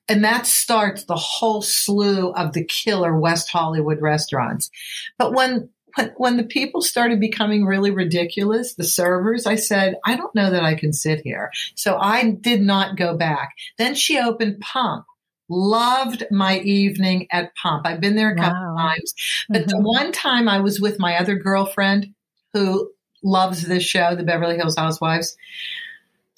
And 0.06 0.22
that 0.24 0.46
starts 0.46 1.02
the 1.04 1.16
whole 1.16 1.62
slew 1.62 2.30
of 2.30 2.52
the 2.52 2.64
killer 2.64 3.18
West 3.18 3.48
Hollywood 3.50 4.00
restaurants. 4.00 4.70
But 5.18 5.32
when, 5.32 5.70
when, 5.96 6.12
when 6.16 6.36
the 6.36 6.44
people 6.44 6.82
started 6.82 7.18
becoming 7.18 7.64
really 7.64 7.90
ridiculous, 7.90 8.74
the 8.74 8.84
servers, 8.84 9.46
I 9.46 9.56
said, 9.56 9.96
I 10.04 10.14
don't 10.14 10.34
know 10.34 10.50
that 10.50 10.62
I 10.62 10.74
can 10.74 10.92
sit 10.92 11.22
here. 11.24 11.50
So 11.74 11.96
I 11.98 12.30
did 12.30 12.60
not 12.60 12.96
go 12.96 13.16
back. 13.16 13.54
Then 13.78 13.94
she 13.94 14.18
opened 14.18 14.60
Pump 14.60 15.06
loved 15.48 16.24
my 16.30 16.58
evening 16.60 17.26
at 17.30 17.54
Pump. 17.56 17.86
I've 17.86 18.00
been 18.00 18.16
there 18.16 18.32
a 18.32 18.36
couple 18.36 18.74
wow. 18.74 18.76
times, 18.76 19.14
but 19.48 19.62
mm-hmm. 19.62 19.70
the 19.70 19.80
one 19.80 20.12
time 20.12 20.48
I 20.48 20.60
was 20.60 20.80
with 20.80 20.98
my 20.98 21.16
other 21.16 21.36
girlfriend, 21.36 22.14
who 22.52 22.90
loves 23.22 23.62
this 23.66 23.82
show, 23.82 24.14
The 24.14 24.22
Beverly 24.22 24.56
Hills 24.56 24.76
Housewives. 24.76 25.36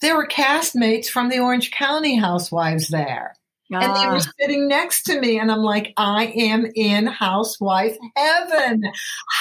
there 0.01 0.17
were 0.17 0.27
castmates 0.27 1.07
from 1.07 1.29
the 1.29 1.39
Orange 1.39 1.71
County 1.71 2.17
housewives 2.17 2.89
there. 2.89 3.35
And 3.71 3.97
they 3.97 4.07
were 4.07 4.17
Ah, 4.17 4.33
sitting 4.41 4.69
next 4.69 5.03
to 5.05 5.21
me, 5.21 5.41
and 5.41 5.51
I'm 5.51 5.63
like, 5.63 5.93
I 5.97 6.27
am 6.27 6.67
in 6.77 7.07
housewife 7.07 7.97
heaven. 8.15 8.85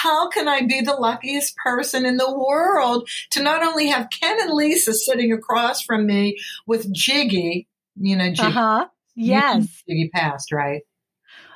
How 0.02 0.28
can 0.28 0.48
I 0.48 0.62
be 0.62 0.80
the 0.80 0.94
luckiest 0.94 1.54
person 1.56 2.04
in 2.04 2.16
the 2.16 2.36
world 2.36 3.08
to 3.30 3.42
not 3.42 3.62
only 3.62 3.86
have 3.86 4.08
Ken 4.10 4.36
and 4.40 4.50
Lisa 4.50 4.94
sitting 4.94 5.32
across 5.32 5.80
from 5.80 6.06
me 6.06 6.38
with 6.66 6.92
Giggy, 6.92 7.68
you 7.94 8.16
know, 8.16 8.30
Giggy, 8.30 8.40
uh-huh. 8.40 8.86
You 9.16 9.32
Yes. 9.32 9.82
Giggy 9.88 10.10
passed, 10.12 10.52
right? 10.52 10.82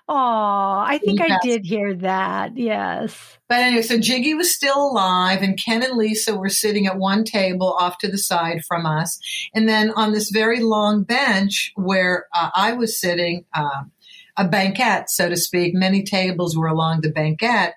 Oh, 0.08 0.14
I 0.16 0.98
think 1.04 1.20
I 1.20 1.38
did 1.40 1.64
hear 1.64 1.94
that. 1.94 2.56
Yes. 2.56 3.38
But 3.48 3.58
anyway, 3.58 3.82
so 3.82 3.96
Giggy 3.96 4.34
was 4.36 4.52
still 4.52 4.76
alive, 4.76 5.40
and 5.40 5.56
Ken 5.56 5.84
and 5.84 5.96
Lisa 5.96 6.36
were 6.36 6.48
sitting 6.48 6.88
at 6.88 6.98
one 6.98 7.22
table 7.22 7.76
off 7.78 7.98
to 7.98 8.08
the 8.08 8.18
side 8.18 8.64
from 8.66 8.86
us. 8.86 9.20
And 9.54 9.68
then 9.68 9.92
on 9.92 10.12
this 10.12 10.30
very 10.30 10.61
long 10.61 11.04
bench 11.04 11.72
where 11.76 12.26
uh, 12.34 12.50
I 12.54 12.72
was 12.72 13.00
sitting, 13.00 13.44
um, 13.56 13.92
a 14.36 14.48
banquette, 14.48 15.11
so 15.11 15.28
to 15.28 15.36
speak, 15.36 15.74
many 15.74 16.02
tables 16.02 16.56
were 16.56 16.66
along 16.66 17.02
the 17.02 17.12
banquette. 17.12 17.74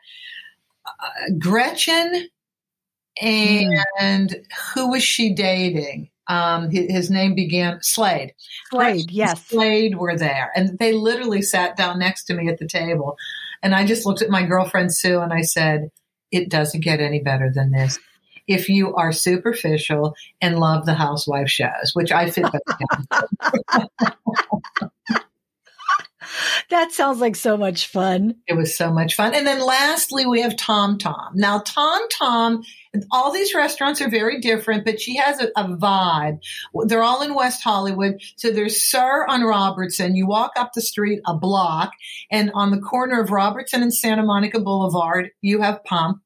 Uh, 0.87 1.33
Gretchen 1.37 2.29
and 3.21 4.35
who 4.73 4.89
was 4.89 5.03
she 5.03 5.33
dating? 5.35 6.09
Um, 6.27 6.69
his, 6.71 6.91
his 6.91 7.09
name 7.09 7.35
began 7.35 7.79
Slade. 7.81 8.33
Slade, 8.69 9.11
yes. 9.11 9.45
Slade 9.47 9.97
were 9.97 10.17
there, 10.17 10.51
and 10.55 10.77
they 10.79 10.93
literally 10.93 11.41
sat 11.41 11.75
down 11.75 11.99
next 11.99 12.25
to 12.25 12.33
me 12.33 12.49
at 12.49 12.59
the 12.59 12.67
table. 12.67 13.17
And 13.61 13.75
I 13.75 13.85
just 13.85 14.05
looked 14.05 14.21
at 14.21 14.29
my 14.29 14.43
girlfriend 14.43 14.93
Sue 14.93 15.19
and 15.19 15.33
I 15.33 15.41
said, 15.41 15.89
"It 16.31 16.49
doesn't 16.49 16.83
get 16.83 16.99
any 16.99 17.21
better 17.21 17.51
than 17.53 17.71
this." 17.71 17.99
If 18.45 18.67
you 18.67 18.93
are 18.95 19.13
superficial 19.13 20.15
and 20.41 20.59
love 20.59 20.85
the 20.85 20.93
housewife 20.93 21.49
shows, 21.49 21.91
which 21.93 22.11
I 22.11 22.29
fit. 22.29 22.45
That 26.69 26.91
sounds 26.91 27.19
like 27.19 27.35
so 27.35 27.57
much 27.57 27.87
fun. 27.87 28.35
It 28.47 28.55
was 28.55 28.75
so 28.75 28.91
much 28.91 29.15
fun. 29.15 29.35
And 29.35 29.45
then 29.45 29.63
lastly, 29.63 30.25
we 30.25 30.41
have 30.41 30.57
Tom 30.57 30.97
Tom. 30.97 31.33
Now, 31.35 31.59
Tom 31.59 32.01
Tom, 32.09 32.63
all 33.11 33.31
these 33.31 33.53
restaurants 33.55 34.01
are 34.01 34.09
very 34.09 34.39
different, 34.39 34.85
but 34.85 35.01
she 35.01 35.15
has 35.17 35.41
a, 35.41 35.47
a 35.55 35.65
vibe. 35.65 36.39
They're 36.85 37.01
all 37.03 37.21
in 37.21 37.33
West 37.33 37.63
Hollywood. 37.63 38.21
So 38.37 38.51
there's 38.51 38.83
SUR 38.83 39.25
on 39.27 39.41
Robertson. 39.43 40.15
You 40.15 40.27
walk 40.27 40.51
up 40.55 40.71
the 40.73 40.81
street 40.81 41.19
a 41.25 41.35
block, 41.35 41.91
and 42.31 42.51
on 42.53 42.71
the 42.71 42.79
corner 42.79 43.19
of 43.21 43.31
Robertson 43.31 43.81
and 43.81 43.93
Santa 43.93 44.23
Monica 44.23 44.59
Boulevard, 44.59 45.29
you 45.41 45.61
have 45.61 45.83
Pump. 45.83 46.19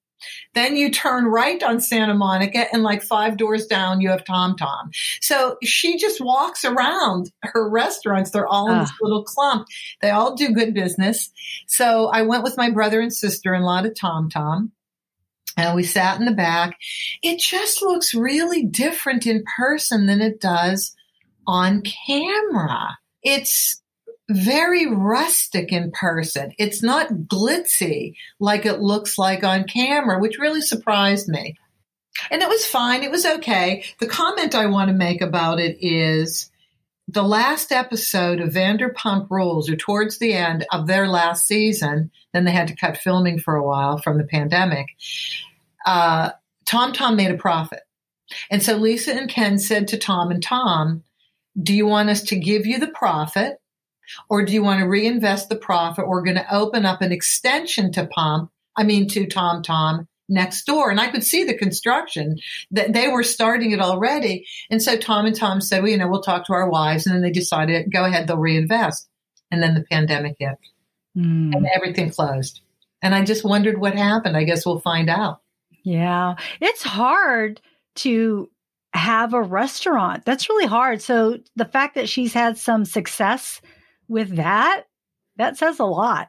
Then 0.55 0.75
you 0.75 0.89
turn 0.89 1.25
right 1.25 1.61
on 1.61 1.79
Santa 1.79 2.15
Monica, 2.15 2.65
and 2.73 2.81
like 2.81 3.03
five 3.03 3.37
doors 3.37 3.67
down, 3.67 4.01
you 4.01 4.09
have 4.09 4.25
Tom 4.25 4.55
Tom. 4.57 4.89
So 5.21 5.57
she 5.63 5.97
just 5.97 6.19
walks 6.19 6.65
around 6.65 7.31
her 7.43 7.69
restaurants. 7.69 8.31
They're 8.31 8.47
all 8.47 8.71
in 8.71 8.79
this 8.79 8.89
Ah. 8.91 8.97
little 9.01 9.23
clump. 9.23 9.67
They 10.01 10.09
all 10.09 10.35
do 10.35 10.49
good 10.49 10.73
business. 10.73 11.29
So 11.67 12.07
I 12.07 12.23
went 12.23 12.43
with 12.43 12.57
my 12.57 12.71
brother 12.71 12.99
and 12.99 13.13
sister 13.13 13.53
in 13.53 13.61
law 13.61 13.81
to 13.81 13.91
Tom 13.91 14.29
Tom. 14.29 14.71
And 15.57 15.75
we 15.75 15.83
sat 15.83 16.19
in 16.19 16.25
the 16.25 16.31
back. 16.31 16.77
It 17.23 17.39
just 17.39 17.81
looks 17.81 18.13
really 18.13 18.63
different 18.63 19.25
in 19.25 19.43
person 19.57 20.05
than 20.05 20.21
it 20.21 20.39
does 20.39 20.95
on 21.47 21.81
camera. 21.81 22.97
It's 23.23 23.81
very 24.29 24.85
rustic 24.85 25.71
in 25.71 25.91
person. 25.91 26.53
It's 26.59 26.83
not 26.83 27.09
glitzy 27.09 28.13
like 28.39 28.65
it 28.65 28.79
looks 28.79 29.17
like 29.17 29.43
on 29.43 29.63
camera, 29.63 30.19
which 30.19 30.37
really 30.37 30.61
surprised 30.61 31.27
me. 31.27 31.55
And 32.29 32.41
it 32.41 32.49
was 32.49 32.65
fine. 32.65 33.03
It 33.03 33.11
was 33.11 33.25
okay. 33.25 33.83
The 33.99 34.07
comment 34.07 34.53
I 34.53 34.65
want 34.67 34.89
to 34.89 34.95
make 34.95 35.21
about 35.21 35.59
it 35.59 35.77
is 35.79 36.51
the 37.07 37.23
last 37.23 37.71
episode 37.71 38.41
of 38.41 38.49
Vanderpump 38.49 39.29
Rules, 39.29 39.69
or 39.69 39.77
towards 39.77 40.17
the 40.17 40.33
end 40.33 40.65
of 40.73 40.87
their 40.87 41.07
last 41.07 41.47
season, 41.47 42.11
then 42.33 42.43
they 42.43 42.51
had 42.51 42.67
to 42.67 42.75
cut 42.75 42.97
filming 42.97 43.39
for 43.39 43.55
a 43.55 43.65
while 43.65 43.97
from 43.97 44.17
the 44.17 44.25
pandemic. 44.25 44.87
Uh, 45.87 46.31
Tom 46.65 46.93
Tom 46.93 47.15
made 47.15 47.31
a 47.31 47.37
profit. 47.37 47.79
And 48.51 48.61
so 48.61 48.75
Lisa 48.75 49.13
and 49.13 49.29
Ken 49.29 49.57
said 49.57 49.87
to 49.89 49.97
Tom 49.97 50.31
and 50.31 50.43
Tom, 50.43 51.03
Do 51.61 51.73
you 51.73 51.87
want 51.87 52.09
us 52.09 52.23
to 52.23 52.35
give 52.35 52.65
you 52.65 52.79
the 52.79 52.89
profit? 52.89 53.57
Or 54.29 54.43
do 54.43 54.53
you 54.53 54.63
want 54.63 54.81
to 54.81 54.87
reinvest 54.87 55.49
the 55.49 55.55
profit? 55.55 56.07
We're 56.07 56.23
going 56.23 56.37
to 56.37 56.55
open 56.55 56.85
up 56.85 57.01
an 57.01 57.11
extension 57.11 57.91
to 57.93 58.07
Pump, 58.07 58.51
I 58.75 58.83
mean, 58.83 59.07
to 59.09 59.25
Tom 59.25 59.63
Tom 59.63 60.07
next 60.29 60.65
door. 60.65 60.89
And 60.91 60.99
I 60.99 61.07
could 61.07 61.23
see 61.23 61.45
the 61.45 61.57
construction 61.57 62.37
that 62.71 62.93
they 62.93 63.07
were 63.07 63.23
starting 63.23 63.71
it 63.71 63.81
already. 63.81 64.45
And 64.69 64.81
so 64.81 64.97
Tom 64.97 65.25
and 65.25 65.35
Tom 65.35 65.61
said, 65.61 65.81
well, 65.81 65.91
you 65.91 65.97
know, 65.97 66.07
we'll 66.07 66.21
talk 66.21 66.45
to 66.45 66.53
our 66.53 66.69
wives. 66.69 67.05
And 67.05 67.15
then 67.15 67.21
they 67.21 67.31
decided, 67.31 67.91
go 67.91 68.05
ahead, 68.05 68.27
they'll 68.27 68.37
reinvest. 68.37 69.07
And 69.51 69.63
then 69.63 69.73
the 69.73 69.85
pandemic 69.89 70.35
hit 70.39 70.57
Mm, 71.17 71.55
and 71.55 71.67
everything 71.73 72.11
closed. 72.11 72.61
And 73.01 73.15
I 73.15 73.25
just 73.25 73.43
wondered 73.43 73.79
what 73.79 73.95
happened. 73.95 74.37
I 74.37 74.43
guess 74.43 74.65
we'll 74.65 74.79
find 74.79 75.09
out. 75.09 75.41
Yeah. 75.87 76.35
It's 76.59 76.83
hard 76.83 77.61
to 77.95 78.49
have 78.93 79.33
a 79.33 79.41
restaurant. 79.41 80.25
That's 80.25 80.49
really 80.49 80.65
hard. 80.65 81.01
So 81.01 81.37
the 81.55 81.63
fact 81.63 81.95
that 81.95 82.09
she's 82.09 82.33
had 82.33 82.57
some 82.57 82.83
success 82.83 83.61
with 84.09 84.35
that, 84.35 84.83
that 85.37 85.55
says 85.55 85.79
a 85.79 85.85
lot. 85.85 86.27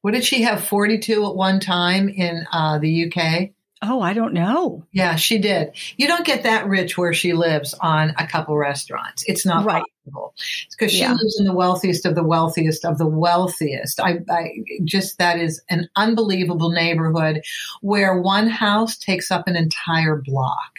What 0.00 0.14
did 0.14 0.24
she 0.24 0.42
have? 0.42 0.64
42 0.64 1.26
at 1.26 1.36
one 1.36 1.60
time 1.60 2.08
in 2.08 2.44
uh, 2.52 2.80
the 2.80 3.06
UK? 3.06 3.50
Oh, 3.82 4.00
I 4.00 4.14
don't 4.14 4.34
know. 4.34 4.84
Yeah, 4.90 5.14
she 5.14 5.38
did. 5.38 5.74
You 5.96 6.08
don't 6.08 6.26
get 6.26 6.42
that 6.42 6.66
rich 6.66 6.98
where 6.98 7.12
she 7.12 7.34
lives 7.34 7.74
on 7.74 8.14
a 8.18 8.26
couple 8.26 8.56
restaurants. 8.56 9.22
It's 9.28 9.46
not 9.46 9.64
Right. 9.64 9.84
Possible 10.04 10.34
because 10.70 10.92
she 10.92 11.00
Yeah. 11.00 11.12
lives 11.14 11.38
in 11.38 11.46
the 11.46 11.52
wealthiest 11.52 12.06
of 12.06 12.14
the 12.14 12.24
wealthiest 12.24 12.84
of 12.84 12.98
the 12.98 13.06
wealthiest. 13.06 14.00
I, 14.00 14.18
I 14.30 14.50
just 14.84 15.18
that 15.18 15.38
is 15.38 15.62
an 15.70 15.88
unbelievable 15.96 16.70
neighborhood 16.70 17.42
where 17.80 18.20
one 18.20 18.48
house 18.48 18.96
takes 18.96 19.30
up 19.30 19.46
an 19.46 19.56
entire 19.56 20.16
block. 20.24 20.70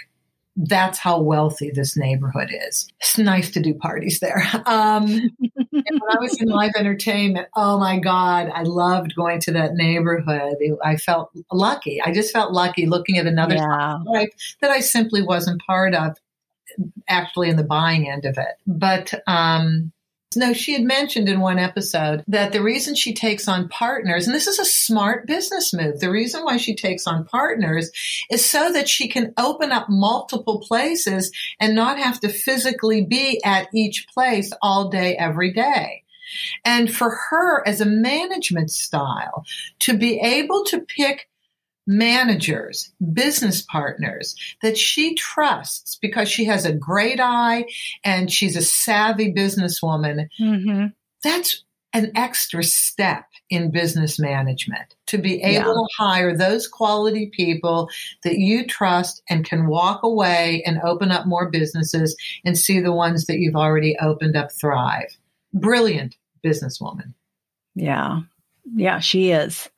That's 0.55 0.99
how 0.99 1.19
wealthy 1.19 1.71
this 1.71 1.97
neighborhood 1.97 2.49
is. 2.67 2.87
It's 3.01 3.17
nice 3.17 3.49
to 3.51 3.59
do 3.59 3.73
parties 3.73 4.19
there. 4.19 4.43
Um, 4.67 5.05
and 5.07 5.31
when 5.71 6.11
I 6.11 6.19
was 6.19 6.39
in 6.39 6.47
live 6.47 6.73
entertainment, 6.77 7.47
oh 7.55 7.79
my 7.79 7.97
God, 7.97 8.51
I 8.53 8.61
loved 8.61 9.15
going 9.15 9.39
to 9.41 9.51
that 9.53 9.73
neighborhood. 9.73 10.53
I 10.83 10.97
felt 10.97 11.31
lucky. 11.51 11.99
I 12.03 12.11
just 12.13 12.31
felt 12.31 12.51
lucky 12.53 12.85
looking 12.85 13.17
at 13.17 13.25
another 13.25 13.55
Yeah. 13.55 13.97
life 14.05 14.29
that 14.61 14.69
I 14.69 14.79
simply 14.79 15.23
wasn't 15.23 15.59
part 15.65 15.95
of, 15.95 16.17
actually 17.07 17.49
in 17.49 17.55
the 17.55 17.63
buying 17.63 18.09
end 18.09 18.25
of 18.25 18.37
it. 18.37 18.55
But 18.65 19.13
um, 19.27 19.91
no, 20.35 20.53
she 20.53 20.73
had 20.73 20.83
mentioned 20.83 21.29
in 21.29 21.39
one 21.39 21.59
episode 21.59 22.23
that 22.27 22.51
the 22.51 22.63
reason 22.63 22.95
she 22.95 23.13
takes 23.13 23.47
on 23.47 23.69
partners, 23.69 24.25
and 24.25 24.35
this 24.35 24.47
is 24.47 24.59
a 24.59 24.65
smart 24.65 25.27
business 25.27 25.73
move, 25.73 25.99
the 25.99 26.11
reason 26.11 26.43
why 26.43 26.57
she 26.57 26.75
takes 26.75 27.07
on 27.07 27.25
partners 27.25 27.91
is 28.29 28.45
so 28.45 28.71
that 28.71 28.89
she 28.89 29.07
can 29.07 29.33
open 29.37 29.71
up 29.71 29.87
multiple 29.89 30.59
places 30.59 31.31
and 31.59 31.75
not 31.75 31.99
have 31.99 32.19
to 32.21 32.29
physically 32.29 33.05
be 33.05 33.41
at 33.43 33.67
each 33.73 34.07
place 34.13 34.51
all 34.61 34.89
day, 34.89 35.15
every 35.15 35.51
day. 35.53 36.03
And 36.65 36.93
for 36.93 37.15
her 37.29 37.67
as 37.67 37.81
a 37.81 37.85
management 37.85 38.71
style 38.71 39.45
to 39.79 39.97
be 39.97 40.19
able 40.19 40.63
to 40.65 40.79
pick 40.79 41.29
managers, 41.85 42.91
business 43.13 43.61
partners 43.61 44.35
that 44.61 44.77
she 44.77 45.15
trusts 45.15 45.97
because 46.01 46.29
she 46.29 46.45
has 46.45 46.65
a 46.65 46.73
great 46.73 47.19
eye 47.19 47.65
and 48.03 48.31
she's 48.31 48.55
a 48.55 48.61
savvy 48.61 49.33
businesswoman, 49.33 50.27
hmm 50.37 50.85
that's 51.23 51.63
an 51.93 52.11
extra 52.15 52.63
step 52.63 53.23
in 53.49 53.71
business 53.71 54.19
management 54.19 54.95
to 55.07 55.17
be 55.17 55.41
able 55.43 55.53
Yeah. 55.53 55.63
to 55.73 55.87
hire 55.97 56.35
those 56.35 56.67
quality 56.67 57.27
people 57.31 57.87
that 58.23 58.39
you 58.39 58.65
trust 58.65 59.21
and 59.29 59.45
can 59.45 59.67
walk 59.67 60.03
away 60.03 60.63
and 60.65 60.81
open 60.83 61.11
up 61.11 61.25
more 61.27 61.49
businesses 61.49 62.15
and 62.43 62.57
see 62.57 62.79
the 62.81 62.91
ones 62.91 63.25
that 63.27 63.37
you've 63.39 63.55
already 63.55 63.95
opened 64.01 64.35
up 64.35 64.51
thrive. 64.51 65.15
Brilliant 65.53 66.17
businesswoman. 66.43 67.13
Yeah. 67.75 68.21
Yeah, 68.75 68.99
she 68.99 69.31
is. 69.31 69.69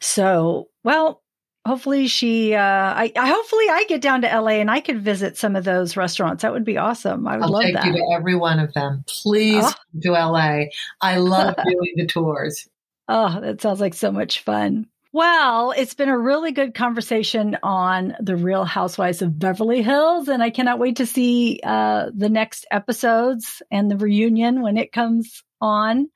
So, 0.00 0.68
well, 0.84 1.22
hopefully 1.68 2.08
she 2.08 2.54
uh 2.54 2.60
I, 2.60 3.12
I 3.16 3.28
hopefully 3.28 3.66
I 3.70 3.84
get 3.88 4.00
down 4.00 4.22
to 4.22 4.28
LA 4.40 4.58
and 4.58 4.70
I 4.70 4.80
could 4.80 5.00
visit 5.02 5.36
some 5.36 5.54
of 5.54 5.64
those 5.64 5.96
restaurants. 5.96 6.42
That 6.42 6.52
would 6.52 6.64
be 6.64 6.78
awesome. 6.78 7.28
I 7.28 7.36
would 7.36 7.44
I'll 7.44 7.50
love 7.52 7.62
take 7.62 7.74
that. 7.74 7.84
you 7.86 7.92
to 7.92 8.14
every 8.16 8.34
one 8.34 8.58
of 8.58 8.72
them. 8.74 9.04
Please 9.06 9.62
Oh. 9.64 9.72
come 9.92 10.00
to 10.02 10.10
LA. 10.12 10.64
I 11.00 11.18
love 11.18 11.54
doing 11.64 11.92
the 11.96 12.06
tours. 12.06 12.66
Oh, 13.08 13.40
that 13.40 13.60
sounds 13.60 13.80
like 13.80 13.94
so 13.94 14.10
much 14.10 14.40
fun. 14.42 14.86
Well, 15.12 15.72
it's 15.72 15.94
been 15.94 16.10
a 16.10 16.18
really 16.18 16.52
good 16.52 16.74
conversation 16.74 17.56
on 17.62 18.14
the 18.20 18.36
Real 18.36 18.64
Housewives 18.66 19.22
of 19.22 19.38
Beverly 19.38 19.80
Hills, 19.80 20.28
and 20.28 20.42
I 20.42 20.50
cannot 20.50 20.78
wait 20.78 20.96
to 20.96 21.06
see 21.06 21.60
uh, 21.64 22.10
the 22.14 22.28
next 22.28 22.66
episodes 22.70 23.62
and 23.70 23.90
the 23.90 23.96
reunion 23.96 24.60
when 24.60 24.76
it 24.76 24.92
comes 24.92 25.42
on. 25.62 26.10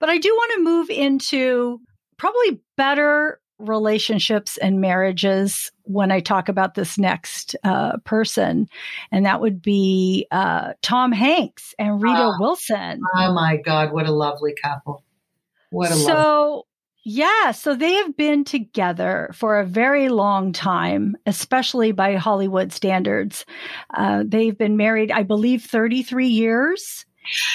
But 0.00 0.08
I 0.08 0.16
do 0.16 0.30
want 0.30 0.52
to 0.54 0.64
move 0.64 0.88
into 0.88 1.80
probably 2.16 2.62
better 2.78 3.38
relationships 3.62 4.56
and 4.56 4.80
marriages 4.80 5.70
when 5.84 6.10
I 6.10 6.20
talk 6.20 6.48
about 6.48 6.74
this 6.74 6.98
next 6.98 7.56
uh, 7.64 7.98
person, 8.04 8.68
and 9.10 9.26
that 9.26 9.40
would 9.40 9.62
be 9.62 10.26
uh, 10.30 10.74
Tom 10.82 11.12
Hanks 11.12 11.74
and 11.78 12.02
Rita 12.02 12.22
oh, 12.22 12.36
Wilson. 12.38 13.00
Oh 13.16 13.32
my 13.32 13.56
God, 13.56 13.92
what 13.92 14.06
a 14.06 14.12
lovely 14.12 14.54
couple! 14.62 15.04
What 15.70 15.90
a 15.90 15.94
so. 15.94 16.12
Lovely- 16.12 16.62
yeah, 17.04 17.50
so 17.50 17.74
they 17.74 17.94
have 17.94 18.16
been 18.16 18.44
together 18.44 19.30
for 19.34 19.58
a 19.58 19.66
very 19.66 20.08
long 20.08 20.52
time, 20.52 21.16
especially 21.26 21.90
by 21.90 22.14
Hollywood 22.14 22.72
standards. 22.72 23.44
Uh, 23.92 24.22
they've 24.24 24.56
been 24.56 24.76
married, 24.76 25.10
I 25.10 25.24
believe, 25.24 25.64
33 25.64 26.28
years. 26.28 27.04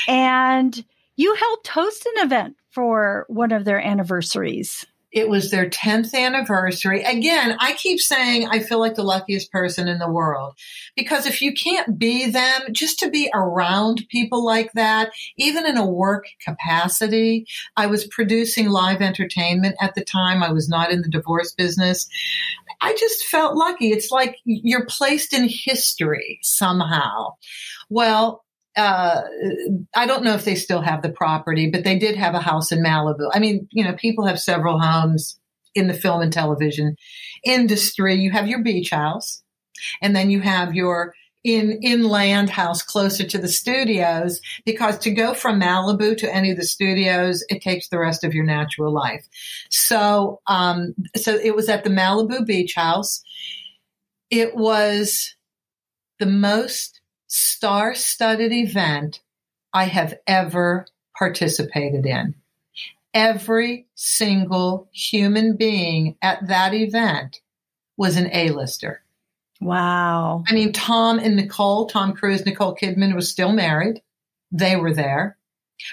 And 0.06 0.84
you 1.16 1.34
helped 1.36 1.68
host 1.70 2.06
an 2.06 2.26
event 2.26 2.58
for 2.72 3.26
one 3.30 3.52
of 3.52 3.64
their 3.64 3.80
anniversaries. 3.80 4.86
It 5.18 5.30
was 5.30 5.50
their 5.50 5.68
10th 5.68 6.14
anniversary. 6.14 7.02
Again, 7.02 7.58
I 7.60 7.74
keep 7.74 8.00
saying 8.00 8.50
I 8.50 8.60
feel 8.60 8.80
like 8.80 8.94
the 8.94 9.02
luckiest 9.02 9.52
person 9.52 9.88
in 9.88 9.98
the 9.98 10.12
world 10.12 10.54
because 10.96 11.26
if 11.26 11.42
you 11.42 11.54
can't 11.54 11.98
be 11.98 12.30
them, 12.30 12.62
just 12.72 13.00
to 13.00 13.10
be 13.10 13.28
around 13.34 14.06
people 14.10 14.46
like 14.46 14.72
that, 14.74 15.10
even 15.36 15.66
in 15.66 15.76
a 15.76 15.88
work 15.88 16.28
capacity, 16.46 17.48
I 17.76 17.88
was 17.88 18.06
producing 18.06 18.70
live 18.70 19.02
entertainment 19.02 19.76
at 19.82 19.96
the 19.96 20.06
time. 20.06 20.44
I 20.44 20.52
was 20.52 20.70
not 20.70 20.92
in 20.92 21.02
the 21.02 21.10
divorce 21.10 21.52
business. 21.52 22.08
I 22.82 22.94
just 22.94 23.26
felt 23.26 23.56
lucky. 23.56 23.90
It's 23.90 24.12
like 24.12 24.38
you're 24.46 24.86
placed 24.86 25.34
in 25.34 25.50
history 25.50 26.38
somehow. 26.44 27.34
Well, 27.90 28.44
uh, 28.78 29.22
I 29.96 30.06
don't 30.06 30.24
know 30.24 30.36
if 30.36 30.46
they 30.46 30.56
still 30.56 30.82
have 30.82 31.02
the 31.02 31.10
property, 31.10 31.70
but 31.70 31.84
they 31.84 31.98
did 31.98 32.16
have 32.16 32.36
a 32.36 32.40
house 32.40 32.72
in 32.72 32.84
Malibu. 32.84 33.30
I 33.34 33.40
mean, 33.40 33.68
you 33.72 33.84
know, 33.84 33.94
people 33.94 34.26
have 34.26 34.40
several 34.40 34.80
homes 34.80 35.40
in 35.74 35.88
the 35.88 35.94
film 35.94 36.22
and 36.22 36.32
television 36.32 36.96
industry. 37.44 38.16
You 38.16 38.32
have 38.32 38.48
your 38.48 38.62
beach 38.64 38.92
house, 38.92 39.44
and 40.02 40.16
then 40.16 40.30
you 40.30 40.42
have 40.42 40.76
your 40.76 41.14
in 41.44 41.80
inland 41.82 42.50
house 42.50 42.82
closer 42.84 43.26
to 43.26 43.38
the 43.38 43.48
studios 43.48 44.42
because 44.66 44.98
to 44.98 45.12
go 45.12 45.34
from 45.34 45.62
Malibu 45.62 46.18
to 46.18 46.34
any 46.34 46.52
of 46.52 46.58
the 46.58 46.64
studios 46.64 47.44
it 47.48 47.62
takes 47.62 47.88
the 47.88 48.00
rest 48.00 48.24
of 48.24 48.34
your 48.34 48.44
natural 48.44 48.92
life. 48.92 49.26
So 49.70 50.42
um 50.48 50.94
so 51.16 51.36
it 51.36 51.56
was 51.56 51.70
at 51.70 51.84
the 51.84 51.90
Malibu 51.90 52.46
beach 52.46 52.74
house. 52.76 53.22
It 54.30 54.56
was 54.56 55.36
the 56.20 56.26
most 56.26 56.97
star 57.28 57.94
studded 57.94 58.52
event 58.52 59.22
I 59.74 59.86
have 59.86 60.16
ever 60.26 60.88
participated 61.18 62.06
in. 62.06 62.36
Every 63.14 63.88
single 63.96 64.90
human 64.92 65.56
being 65.56 66.16
at 66.22 66.48
that 66.48 66.74
event 66.74 67.42
was 67.98 68.18
an 68.18 68.30
A-lister. 68.32 69.02
Wow. 69.60 70.44
I 70.48 70.54
mean, 70.54 70.72
Tom 70.72 71.20
and 71.20 71.36
Nicole, 71.36 71.88
Tom 71.88 72.14
Cruise, 72.14 72.46
Nicole 72.46 72.76
Kidman 72.76 73.16
was 73.16 73.30
still 73.30 73.52
married. 73.52 74.02
They 74.52 74.76
were 74.76 74.94
there. 74.94 75.38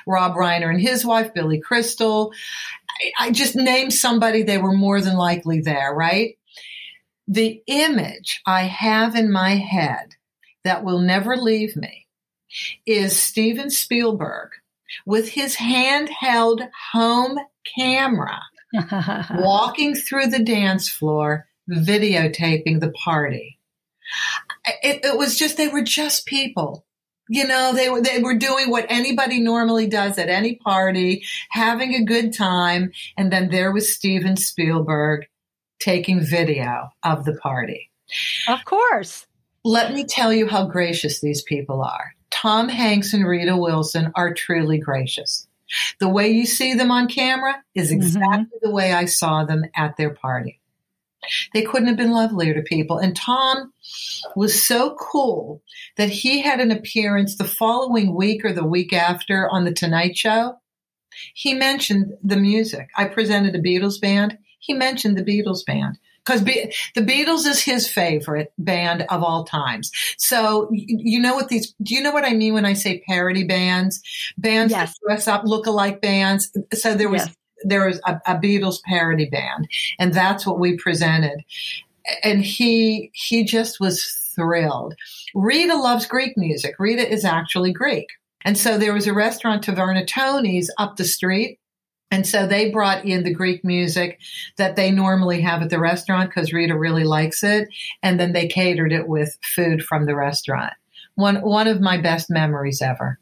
Rob 0.06 0.34
Reiner 0.34 0.70
and 0.70 0.80
his 0.80 1.04
wife, 1.04 1.32
Billy 1.34 1.60
Crystal. 1.60 2.32
I, 3.18 3.26
I 3.26 3.30
just 3.30 3.56
named 3.56 3.92
somebody, 3.92 4.42
they 4.42 4.58
were 4.58 4.72
more 4.72 5.00
than 5.00 5.16
likely 5.16 5.60
there, 5.60 5.94
right? 5.94 6.36
The 7.26 7.62
image 7.66 8.42
I 8.46 8.62
have 8.62 9.14
in 9.16 9.32
my 9.32 9.56
head 9.56 10.14
that 10.64 10.84
will 10.84 11.00
never 11.00 11.36
leave 11.36 11.76
me 11.76 12.06
is 12.86 13.18
Steven 13.18 13.70
Spielberg 13.70 14.50
with 15.06 15.28
his 15.28 15.56
handheld 15.56 16.68
home 16.92 17.38
camera 17.76 18.40
walking 19.34 19.94
through 19.94 20.26
the 20.26 20.42
dance 20.42 20.88
floor, 20.88 21.46
videotaping 21.70 22.80
the 22.80 22.92
party. 22.92 23.58
It, 24.82 25.04
it, 25.04 25.18
was 25.18 25.38
just, 25.38 25.56
they 25.56 25.68
were 25.68 25.82
just 25.82 26.26
people. 26.26 26.84
You 27.28 27.46
know, 27.46 27.72
they 27.74 27.88
were, 27.88 28.02
they 28.02 28.22
were 28.22 28.36
doing 28.36 28.70
what 28.70 28.86
anybody 28.90 29.40
normally 29.40 29.86
does 29.86 30.18
at 30.18 30.28
any 30.28 30.56
party, 30.56 31.24
having 31.50 31.94
a 31.94 32.04
good 32.04 32.34
time. 32.34 32.92
And 33.16 33.32
then 33.32 33.48
there 33.48 33.72
was 33.72 33.94
Steven 33.94 34.36
Spielberg 34.36 35.26
taking 35.80 36.20
video 36.20 36.90
of 37.02 37.24
the 37.24 37.34
party. 37.34 37.90
Of 38.46 38.64
course. 38.66 39.26
Let 39.64 39.94
me 39.94 40.04
tell 40.04 40.32
you 40.32 40.46
how 40.46 40.66
gracious 40.66 41.20
these 41.20 41.42
people 41.42 41.82
are. 41.82 42.14
Tom 42.30 42.68
Hanks 42.68 43.14
and 43.14 43.26
Rita 43.26 43.56
Wilson 43.56 44.12
are 44.14 44.34
truly 44.34 44.78
gracious. 44.78 45.46
The 46.00 46.08
way 46.08 46.28
you 46.28 46.44
see 46.44 46.74
them 46.74 46.90
on 46.90 47.08
camera 47.08 47.62
is 47.74 47.88
mm-hmm. 47.88 47.96
exactly 47.96 48.58
mm-hmm. 48.58 48.66
the 48.66 48.70
way 48.70 48.92
I 48.92 49.06
saw 49.06 49.44
them 49.44 49.64
at 49.74 49.96
their 49.96 50.10
party. 50.10 50.60
They 51.54 51.62
couldn't 51.62 51.88
have 51.88 51.96
been 51.96 52.10
lovelier 52.10 52.52
to 52.52 52.62
people. 52.62 52.98
And 52.98 53.16
Tom 53.16 53.72
was 54.36 54.66
so 54.66 54.94
cool 54.96 55.62
that 55.96 56.10
he 56.10 56.42
had 56.42 56.60
an 56.60 56.70
appearance 56.70 57.36
the 57.36 57.44
following 57.44 58.14
week 58.14 58.44
or 58.44 58.52
the 58.52 58.66
week 58.66 58.92
after 58.92 59.48
on 59.48 59.64
The 59.64 59.72
Tonight 59.72 60.18
Show. 60.18 60.58
He 61.32 61.54
mentioned 61.54 62.12
the 62.22 62.36
music. 62.36 62.90
I 62.94 63.06
presented 63.06 63.54
a 63.54 63.62
Beatles 63.62 63.98
band. 63.98 64.36
He 64.58 64.74
mentioned 64.74 65.16
the 65.16 65.24
Beatles 65.24 65.64
band 65.64 65.98
because 66.24 66.42
Be- 66.42 66.72
the 66.94 67.02
Beatles 67.02 67.46
is 67.46 67.62
his 67.62 67.88
favorite 67.88 68.52
band 68.58 69.02
of 69.10 69.22
all 69.22 69.44
times. 69.44 69.90
So 70.16 70.68
you 70.72 71.20
know 71.20 71.34
what 71.34 71.48
these? 71.48 71.74
Do 71.82 71.94
you 71.94 72.02
know 72.02 72.12
what 72.12 72.24
I 72.24 72.32
mean 72.32 72.54
when 72.54 72.66
I 72.66 72.72
say 72.72 73.02
parody 73.06 73.44
bands? 73.44 74.00
Bands 74.38 74.72
yes. 74.72 74.92
that 74.92 75.06
dress 75.06 75.28
up 75.28 75.42
look-alike 75.44 76.00
bands. 76.00 76.50
So 76.72 76.94
there 76.94 77.08
was 77.08 77.26
yes. 77.26 77.36
there 77.64 77.86
was 77.86 78.00
a, 78.06 78.20
a 78.26 78.34
Beatles 78.36 78.82
parody 78.82 79.28
band, 79.28 79.68
and 79.98 80.12
that's 80.12 80.46
what 80.46 80.58
we 80.58 80.76
presented. 80.76 81.44
And 82.22 82.44
he 82.44 83.10
he 83.14 83.44
just 83.44 83.80
was 83.80 84.04
thrilled. 84.34 84.94
Rita 85.34 85.76
loves 85.76 86.06
Greek 86.06 86.36
music. 86.36 86.74
Rita 86.78 87.08
is 87.08 87.24
actually 87.24 87.72
Greek. 87.72 88.06
And 88.44 88.58
so 88.58 88.76
there 88.76 88.92
was 88.92 89.06
a 89.06 89.14
restaurant, 89.14 89.64
Taverna 89.64 90.06
Tony's, 90.06 90.70
up 90.76 90.96
the 90.96 91.04
street 91.04 91.58
and 92.14 92.24
so 92.24 92.46
they 92.46 92.70
brought 92.70 93.04
in 93.04 93.24
the 93.24 93.34
Greek 93.34 93.64
music 93.64 94.20
that 94.56 94.76
they 94.76 94.92
normally 94.92 95.40
have 95.40 95.62
at 95.62 95.70
the 95.70 95.80
restaurant 95.80 96.30
because 96.30 96.52
Rita 96.52 96.78
really 96.78 97.02
likes 97.02 97.42
it. 97.42 97.66
And 98.04 98.20
then 98.20 98.32
they 98.32 98.46
catered 98.46 98.92
it 98.92 99.08
with 99.08 99.36
food 99.42 99.82
from 99.82 100.06
the 100.06 100.14
restaurant. 100.14 100.74
One, 101.16 101.42
one 101.42 101.66
of 101.66 101.80
my 101.80 102.00
best 102.00 102.30
memories 102.30 102.80
ever. 102.80 103.18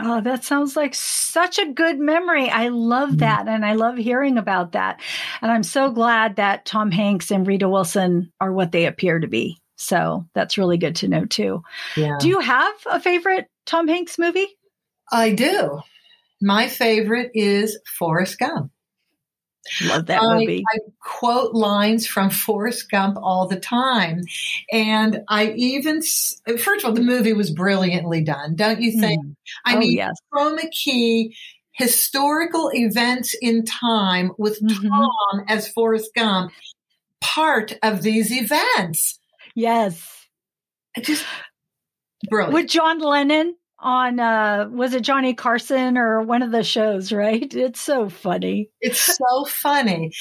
Oh, 0.00 0.22
that 0.22 0.44
sounds 0.44 0.76
like 0.76 0.94
such 0.94 1.58
a 1.58 1.72
good 1.72 1.98
memory. 1.98 2.48
I 2.48 2.68
love 2.68 3.10
mm-hmm. 3.10 3.18
that. 3.18 3.48
And 3.48 3.66
I 3.66 3.74
love 3.74 3.98
hearing 3.98 4.38
about 4.38 4.72
that. 4.72 5.02
And 5.42 5.52
I'm 5.52 5.62
so 5.62 5.90
glad 5.90 6.36
that 6.36 6.64
Tom 6.64 6.90
Hanks 6.90 7.30
and 7.30 7.46
Rita 7.46 7.68
Wilson 7.68 8.32
are 8.40 8.50
what 8.50 8.72
they 8.72 8.86
appear 8.86 9.18
to 9.18 9.28
be. 9.28 9.58
So 9.76 10.26
that's 10.32 10.56
really 10.56 10.78
good 10.78 10.96
to 10.96 11.08
know 11.08 11.26
too. 11.26 11.62
Yeah. 11.98 12.16
Do 12.18 12.28
you 12.28 12.40
have 12.40 12.74
a 12.86 12.98
favorite 12.98 13.46
Tom 13.66 13.88
Hanks 13.88 14.18
movie? 14.18 14.48
I 15.10 15.34
do. 15.34 15.82
My 16.42 16.68
favorite 16.68 17.30
is 17.34 17.78
Forrest 17.98 18.38
Gump. 18.38 18.72
Love 19.84 20.06
that 20.06 20.22
movie. 20.22 20.64
I, 20.72 20.76
I, 20.76 20.78
quote 21.00 21.54
lines 21.54 22.06
from 22.06 22.30
Forrest 22.30 22.90
Gump 22.90 23.16
all 23.16 23.46
the 23.46 23.60
time. 23.60 24.22
And 24.72 25.20
I 25.28 25.52
even, 25.52 26.02
first 26.58 26.84
of 26.84 26.84
all, 26.84 26.92
the 26.92 27.00
movie 27.00 27.32
was 27.32 27.50
brilliantly 27.50 28.22
done, 28.22 28.56
don't 28.56 28.80
you 28.80 29.00
think? 29.00 29.24
Mm. 29.24 29.36
I 29.64 29.76
oh, 29.76 29.78
mean, 29.78 29.92
yes. 29.92 30.16
chroma 30.32 30.68
key, 30.72 31.36
historical 31.72 32.70
events 32.74 33.36
in 33.40 33.64
time 33.64 34.32
with 34.36 34.60
mm-hmm. 34.60 34.88
Tom 34.88 35.44
as 35.48 35.68
Forrest 35.68 36.10
Gump, 36.16 36.52
part 37.20 37.78
of 37.82 38.02
these 38.02 38.32
events. 38.32 39.20
Yes. 39.54 40.26
I 40.96 41.02
Just 41.02 41.24
brilliant. 42.28 42.54
With 42.54 42.66
John 42.66 42.98
Lennon? 42.98 43.54
On 43.82 44.20
uh 44.20 44.68
was 44.70 44.94
it 44.94 45.02
Johnny 45.02 45.34
Carson 45.34 45.98
or 45.98 46.22
one 46.22 46.42
of 46.42 46.52
the 46.52 46.62
shows, 46.62 47.12
right? 47.12 47.52
It's 47.54 47.80
so 47.80 48.08
funny. 48.08 48.70
It's 48.80 49.00
so 49.00 49.44
funny. 49.44 50.12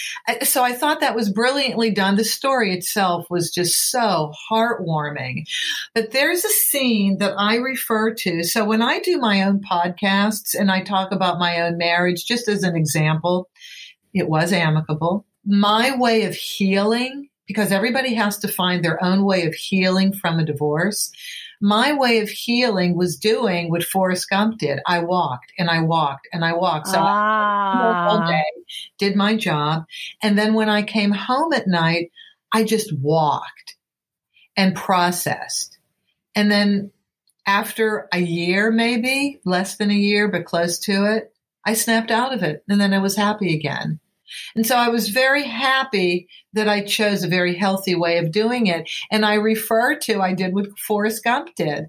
So 0.44 0.64
I 0.64 0.74
thought 0.74 1.00
that 1.00 1.16
was 1.16 1.32
brilliantly 1.32 1.92
done. 1.92 2.16
The 2.16 2.24
story 2.24 2.74
itself 2.74 3.28
was 3.30 3.52
just 3.52 3.92
so 3.92 4.32
heartwarming. 4.52 5.44
But 5.94 6.12
there's 6.12 6.44
a 6.44 6.50
scene 6.50 7.20
that 7.20 7.34
I 7.38 7.56
refer 7.56 8.14
to. 8.16 8.44
So 8.44 8.66
when 8.66 8.82
I 8.82 9.00
do 9.00 9.18
my 9.18 9.44
own 9.44 9.62
podcasts 9.62 10.56
and 10.58 10.72
I 10.72 10.82
talk 10.82 11.12
about 11.12 11.40
my 11.40 11.62
own 11.62 11.78
marriage 11.78 12.26
just 12.26 12.48
as 12.48 12.64
an 12.64 12.76
example, 12.76 13.50
it 14.14 14.28
was 14.28 14.52
amicable. 14.52 15.26
My 15.46 15.96
way 15.98 16.24
of 16.24 16.36
healing 16.36 17.30
because 17.48 17.72
everybody 17.72 18.14
has 18.14 18.38
to 18.38 18.48
find 18.48 18.84
their 18.84 19.04
own 19.04 19.26
way 19.26 19.46
of 19.46 19.54
healing 19.54 20.14
from 20.14 20.40
a 20.40 20.46
divorce 20.46 21.12
my 21.62 21.94
way 21.94 22.20
of 22.20 22.30
healing 22.30 22.98
was 22.98 23.18
doing 23.18 23.70
what 23.70 23.84
Forrest 23.84 24.30
Gump 24.30 24.58
did. 24.58 24.80
I 24.86 25.00
walked 25.00 25.54
and 25.58 25.70
I 25.70 25.82
walked 25.82 26.28
and 26.34 26.44
I 26.44 26.54
walked. 26.54 26.88
So 26.88 26.98
ah. 26.98 28.08
I 28.08 28.08
all 28.08 28.28
day, 28.28 28.44
did 28.98 29.16
my 29.16 29.36
job. 29.36 29.86
And 30.22 30.38
then 30.38 30.54
when 30.56 30.70
I 30.70 30.82
came 30.82 31.12
home 31.12 31.54
at 31.54 31.68
night, 31.68 32.12
I 32.52 32.64
just 32.64 32.92
walked 32.98 33.78
and 34.58 34.76
processed. 34.76 35.78
And 36.36 36.52
then 36.52 36.92
after 37.46 38.10
a 38.12 38.20
year, 38.20 38.72
maybe 38.72 39.40
less 39.46 39.78
than 39.78 39.92
a 39.92 39.96
year, 39.96 40.28
but 40.28 40.46
close 40.46 40.80
to 40.80 41.06
it, 41.16 41.34
I 41.66 41.74
snapped 41.74 42.12
out 42.12 42.34
of 42.34 42.44
it. 42.44 42.64
And 42.68 42.82
then 42.82 42.94
I 42.94 43.00
was 43.00 43.16
happy 43.16 43.56
again. 43.56 44.00
And 44.56 44.66
so 44.66 44.76
I 44.76 44.90
was 44.90 45.10
very 45.10 45.44
happy 45.44 46.28
that 46.54 46.68
I 46.68 46.84
chose 46.84 47.24
a 47.24 47.28
very 47.28 47.56
healthy 47.56 47.96
way 47.96 48.18
of 48.18 48.32
doing 48.32 48.68
it. 48.68 48.90
And 49.12 49.26
I 49.26 49.36
refer 49.36 49.98
to, 50.00 50.22
I 50.22 50.34
did 50.34 50.54
what 50.54 50.78
Forrest 50.80 51.24
Gump 51.24 51.56
did. 51.56 51.86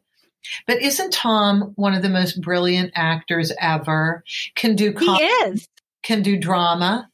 But 0.66 0.82
isn't 0.82 1.12
Tom 1.12 1.72
one 1.76 1.94
of 1.94 2.02
the 2.02 2.08
most 2.08 2.40
brilliant 2.40 2.92
actors 2.94 3.52
ever? 3.60 4.24
Can 4.56 4.74
do 4.74 4.92
com- 4.92 5.16
he 5.16 5.22
is 5.22 5.68
can 6.02 6.22
do 6.22 6.38
drama, 6.38 7.08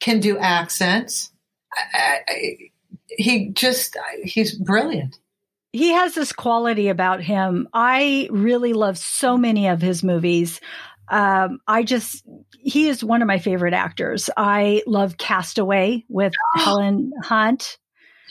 can 0.00 0.20
do 0.20 0.38
accents. 0.38 1.32
I, 1.74 2.20
I, 2.28 2.56
he 3.08 3.50
just 3.50 3.96
he's 4.22 4.54
brilliant. 4.54 5.18
He 5.72 5.90
has 5.90 6.14
this 6.14 6.32
quality 6.32 6.88
about 6.88 7.22
him. 7.22 7.68
I 7.72 8.28
really 8.32 8.72
love 8.72 8.98
so 8.98 9.36
many 9.36 9.68
of 9.68 9.80
his 9.80 10.02
movies. 10.02 10.60
Um, 11.10 11.58
I 11.66 11.82
just 11.82 12.24
he 12.52 12.88
is 12.88 13.02
one 13.02 13.20
of 13.22 13.28
my 13.28 13.38
favorite 13.38 13.74
actors. 13.74 14.30
I 14.36 14.82
love 14.86 15.16
Castaway 15.18 16.04
with 16.08 16.32
Helen 16.56 17.12
Hunt 17.22 17.78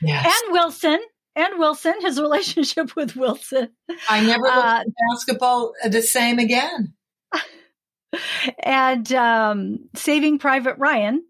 yes. 0.01 0.25
and 0.25 0.53
Wilson 0.53 0.99
and 1.35 1.59
Wilson, 1.59 1.95
his 2.01 2.19
relationship 2.19 2.95
with 2.95 3.15
Wilson. 3.15 3.69
I 4.09 4.21
never 4.21 4.43
looked 4.43 4.55
uh, 4.55 4.83
at 4.85 4.87
basketball 5.09 5.73
the 5.85 6.01
same 6.01 6.39
again. 6.39 6.93
and 8.63 9.11
um, 9.13 9.89
Saving 9.95 10.39
Private 10.39 10.77
Ryan 10.77 11.23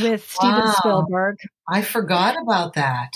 with 0.00 0.28
Steven 0.30 0.60
wow. 0.60 0.74
Spielberg. 0.76 1.36
I 1.68 1.82
forgot 1.82 2.40
about 2.40 2.74
that. 2.74 3.10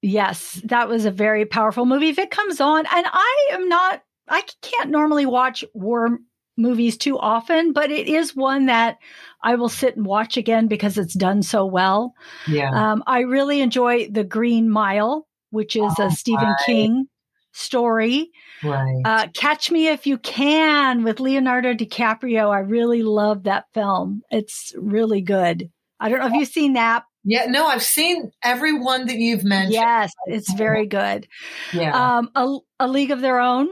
Yes, 0.00 0.60
that 0.64 0.88
was 0.88 1.04
a 1.04 1.10
very 1.10 1.44
powerful 1.44 1.84
movie. 1.84 2.08
If 2.08 2.18
it 2.18 2.30
comes 2.30 2.60
on, 2.60 2.86
and 2.86 3.06
I 3.06 3.48
am 3.52 3.68
not, 3.68 4.02
I 4.28 4.44
can't 4.62 4.90
normally 4.90 5.26
watch 5.26 5.64
war 5.74 6.18
movies 6.58 6.96
too 6.96 7.18
often, 7.18 7.72
but 7.72 7.90
it 7.90 8.08
is 8.08 8.36
one 8.36 8.66
that 8.66 8.98
I 9.42 9.54
will 9.54 9.68
sit 9.68 9.96
and 9.96 10.04
watch 10.04 10.36
again 10.36 10.66
because 10.66 10.98
it's 10.98 11.14
done 11.14 11.42
so 11.42 11.64
well. 11.64 12.14
Yeah. 12.46 12.70
Um, 12.72 13.04
I 13.06 13.20
really 13.20 13.60
enjoy 13.60 14.08
The 14.10 14.24
Green 14.24 14.68
Mile, 14.68 15.26
which 15.50 15.76
is 15.76 15.94
oh, 15.98 16.06
a 16.06 16.10
Stephen 16.10 16.48
right. 16.48 16.66
King 16.66 17.06
story. 17.52 18.30
Right. 18.62 19.02
Uh, 19.04 19.26
Catch 19.34 19.70
Me 19.70 19.88
If 19.88 20.06
You 20.06 20.18
Can 20.18 21.04
with 21.04 21.20
Leonardo 21.20 21.72
DiCaprio. 21.74 22.50
I 22.50 22.60
really 22.60 23.02
love 23.02 23.44
that 23.44 23.66
film. 23.72 24.22
It's 24.30 24.74
really 24.76 25.20
good. 25.20 25.70
I 26.00 26.08
don't 26.08 26.20
know 26.20 26.26
if 26.26 26.34
you've 26.34 26.48
seen 26.48 26.74
that. 26.74 27.04
Yeah, 27.24 27.46
no, 27.46 27.66
I've 27.66 27.82
seen 27.82 28.30
every 28.42 28.72
one 28.78 29.06
that 29.06 29.16
you've 29.16 29.44
mentioned. 29.44 29.74
Yes, 29.74 30.12
it's 30.26 30.52
very 30.54 30.86
good. 30.86 31.26
Yeah. 31.72 32.18
Um, 32.18 32.30
a, 32.34 32.58
a 32.80 32.88
League 32.88 33.10
of 33.10 33.20
Their 33.20 33.40
Own, 33.40 33.68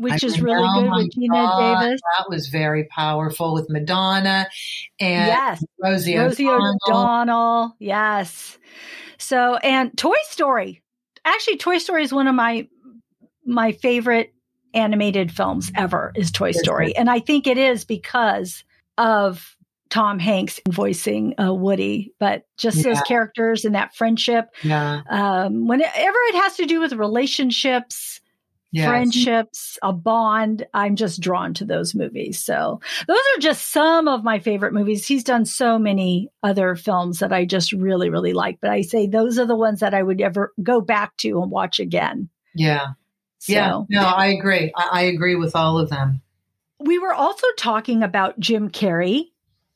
which 0.00 0.24
I 0.24 0.26
is 0.26 0.40
really 0.40 0.66
good 0.74 0.90
with 0.90 1.10
Geena 1.14 1.80
Davis. 1.80 2.00
That 2.18 2.30
was 2.30 2.48
very 2.48 2.84
powerful 2.84 3.52
with 3.52 3.68
Madonna 3.68 4.48
and 4.98 5.26
yes. 5.26 5.64
Rosie, 5.78 6.16
Rosie 6.16 6.48
O'Donnell. 6.48 6.78
O'Donnell. 6.88 7.76
Yes. 7.78 8.58
So, 9.18 9.56
and 9.56 9.96
Toy 9.96 10.16
Story. 10.30 10.82
Actually, 11.24 11.58
Toy 11.58 11.78
Story 11.78 12.02
is 12.02 12.12
one 12.12 12.26
of 12.26 12.34
my 12.34 12.66
my 13.44 13.72
favorite 13.72 14.32
animated 14.72 15.30
films 15.32 15.70
ever 15.76 16.12
is 16.14 16.30
Toy 16.30 16.52
Story. 16.52 16.96
And 16.96 17.10
I 17.10 17.20
think 17.20 17.46
it 17.46 17.58
is 17.58 17.84
because 17.84 18.64
of 18.96 19.56
Tom 19.90 20.18
Hanks 20.18 20.60
voicing 20.68 21.34
uh, 21.38 21.52
Woody, 21.52 22.14
but 22.18 22.44
just 22.56 22.78
yeah. 22.78 22.84
those 22.84 23.00
characters 23.02 23.64
and 23.64 23.74
that 23.74 23.94
friendship. 23.94 24.46
Yeah. 24.62 25.02
Um, 25.10 25.66
whenever 25.66 25.90
it 25.92 26.34
has 26.36 26.56
to 26.56 26.66
do 26.66 26.80
with 26.80 26.92
relationships, 26.92 28.19
yes. 28.72 28.88
friendships, 28.88 29.78
a 29.82 29.92
bond, 29.92 30.66
I'm 30.74 30.96
just 30.96 31.20
drawn 31.20 31.54
to 31.54 31.64
those 31.64 31.94
movies. 31.94 32.44
So 32.44 32.80
those 33.06 33.18
are 33.18 33.40
just 33.40 33.70
some 33.70 34.08
of 34.08 34.24
my 34.24 34.38
favorite 34.38 34.72
movies. 34.72 35.06
He's 35.06 35.24
done 35.24 35.44
so 35.44 35.78
many 35.78 36.30
other 36.42 36.76
films 36.76 37.18
that 37.20 37.32
I 37.32 37.44
just 37.44 37.72
really, 37.72 38.10
really 38.10 38.32
like, 38.32 38.58
but 38.60 38.70
I 38.70 38.82
say 38.82 39.06
those 39.06 39.38
are 39.38 39.46
the 39.46 39.56
ones 39.56 39.80
that 39.80 39.94
I 39.94 40.02
would 40.02 40.20
ever 40.20 40.52
go 40.62 40.80
back 40.80 41.16
to 41.18 41.42
and 41.42 41.50
watch 41.50 41.80
again. 41.80 42.28
Yeah. 42.54 42.88
So, 43.38 43.52
yeah, 43.52 43.82
no, 43.88 44.06
I 44.06 44.26
agree. 44.26 44.70
I, 44.76 44.88
I 44.92 45.02
agree 45.02 45.36
with 45.36 45.56
all 45.56 45.78
of 45.78 45.88
them. 45.88 46.20
We 46.78 46.98
were 46.98 47.14
also 47.14 47.46
talking 47.58 48.02
about 48.02 48.38
Jim 48.38 48.70
Carrey, 48.70 49.29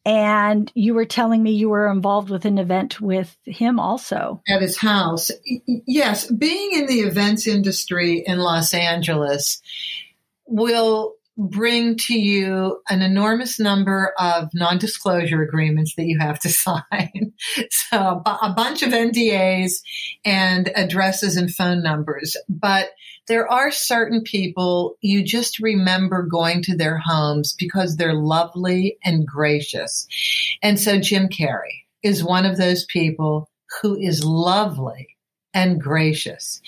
and 0.04 0.70
you 0.74 0.94
were 0.94 1.06
telling 1.06 1.42
me 1.42 1.52
you 1.52 1.68
were 1.68 1.90
involved 1.90 2.30
with 2.30 2.44
an 2.44 2.58
event 2.58 3.00
with 3.00 3.36
him 3.44 3.80
also 3.80 4.42
at 4.48 4.62
his 4.62 4.76
house. 4.76 5.30
Yes, 5.66 6.30
being 6.30 6.72
in 6.72 6.86
the 6.86 7.00
events 7.00 7.46
industry 7.46 8.22
in 8.26 8.38
Los 8.38 8.74
Angeles 8.74 9.62
will 10.46 11.14
bring 11.36 11.96
to 11.96 12.14
you 12.14 12.80
an 12.88 13.02
enormous 13.02 13.58
number 13.58 14.12
of 14.18 14.48
non-disclosure 14.54 15.42
agreements 15.42 15.94
that 15.96 16.06
you 16.06 16.18
have 16.18 16.38
to 16.40 16.48
sign. 16.50 17.32
so 17.70 18.22
a 18.24 18.52
bunch 18.54 18.82
of 18.82 18.90
NDAs 18.90 19.80
and 20.24 20.70
addresses 20.76 21.36
and 21.36 21.52
phone 21.52 21.82
numbers. 21.82 22.36
But 22.48 22.90
there 23.26 23.50
are 23.50 23.70
certain 23.70 24.22
people 24.22 24.96
you 25.00 25.24
just 25.24 25.58
remember 25.58 26.22
going 26.22 26.62
to 26.64 26.76
their 26.76 26.98
homes 26.98 27.54
because 27.58 27.96
they're 27.96 28.14
lovely 28.14 28.98
and 29.02 29.26
gracious. 29.26 30.06
And 30.62 30.78
so 30.78 31.00
Jim 31.00 31.28
Carrey 31.28 31.84
is 32.02 32.22
one 32.22 32.44
of 32.44 32.58
those 32.58 32.84
people 32.84 33.48
who 33.80 33.96
is 33.96 34.24
lovely 34.24 35.13
and 35.54 35.80
gracious. 35.80 36.60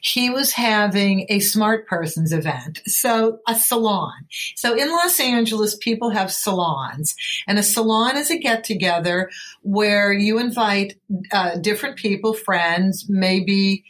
He 0.00 0.30
was 0.30 0.52
having 0.52 1.26
a 1.28 1.40
smart 1.40 1.86
person's 1.86 2.32
event, 2.32 2.80
so 2.86 3.38
a 3.46 3.54
salon. 3.54 4.26
So 4.56 4.74
in 4.74 4.88
Los 4.88 5.20
Angeles, 5.20 5.76
people 5.76 6.10
have 6.10 6.32
salons, 6.32 7.14
and 7.46 7.58
a 7.58 7.62
salon 7.62 8.16
is 8.16 8.30
a 8.30 8.38
get 8.38 8.64
together 8.64 9.30
where 9.62 10.12
you 10.12 10.38
invite 10.38 10.98
uh, 11.30 11.56
different 11.56 11.96
people, 11.96 12.32
friends, 12.32 13.06
maybe 13.08 13.84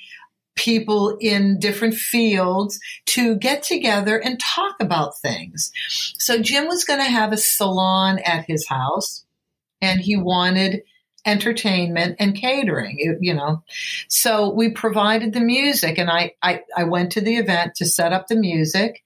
people 0.57 1.17
in 1.21 1.59
different 1.59 1.95
fields 1.95 2.79
to 3.07 3.37
get 3.37 3.63
together 3.63 4.19
and 4.19 4.39
talk 4.41 4.75
about 4.81 5.19
things. 5.19 5.73
So 6.19 6.43
Jim 6.43 6.67
was 6.67 6.85
going 6.85 6.99
to 6.99 7.11
have 7.11 7.33
a 7.33 7.39
salon 7.39 8.19
at 8.19 8.45
his 8.47 8.67
house 8.69 9.25
and 9.81 10.01
he 10.01 10.17
wanted 10.17 10.83
entertainment 11.27 12.17
and 12.19 12.35
catering, 12.35 13.19
you 13.21 13.35
know. 13.35 13.63
So 14.09 14.53
we 14.53 14.71
provided 14.71 15.33
the 15.33 15.41
music 15.41 15.99
and 15.99 16.11
I, 16.11 16.33
I, 16.43 16.63
I 16.77 16.85
went 16.85 17.13
to 17.13 17.21
the 17.21 17.37
event 17.37 17.75
to 17.77 17.87
set 17.87 18.13
up 18.13 18.27
the 18.29 18.37
music. 18.37 19.03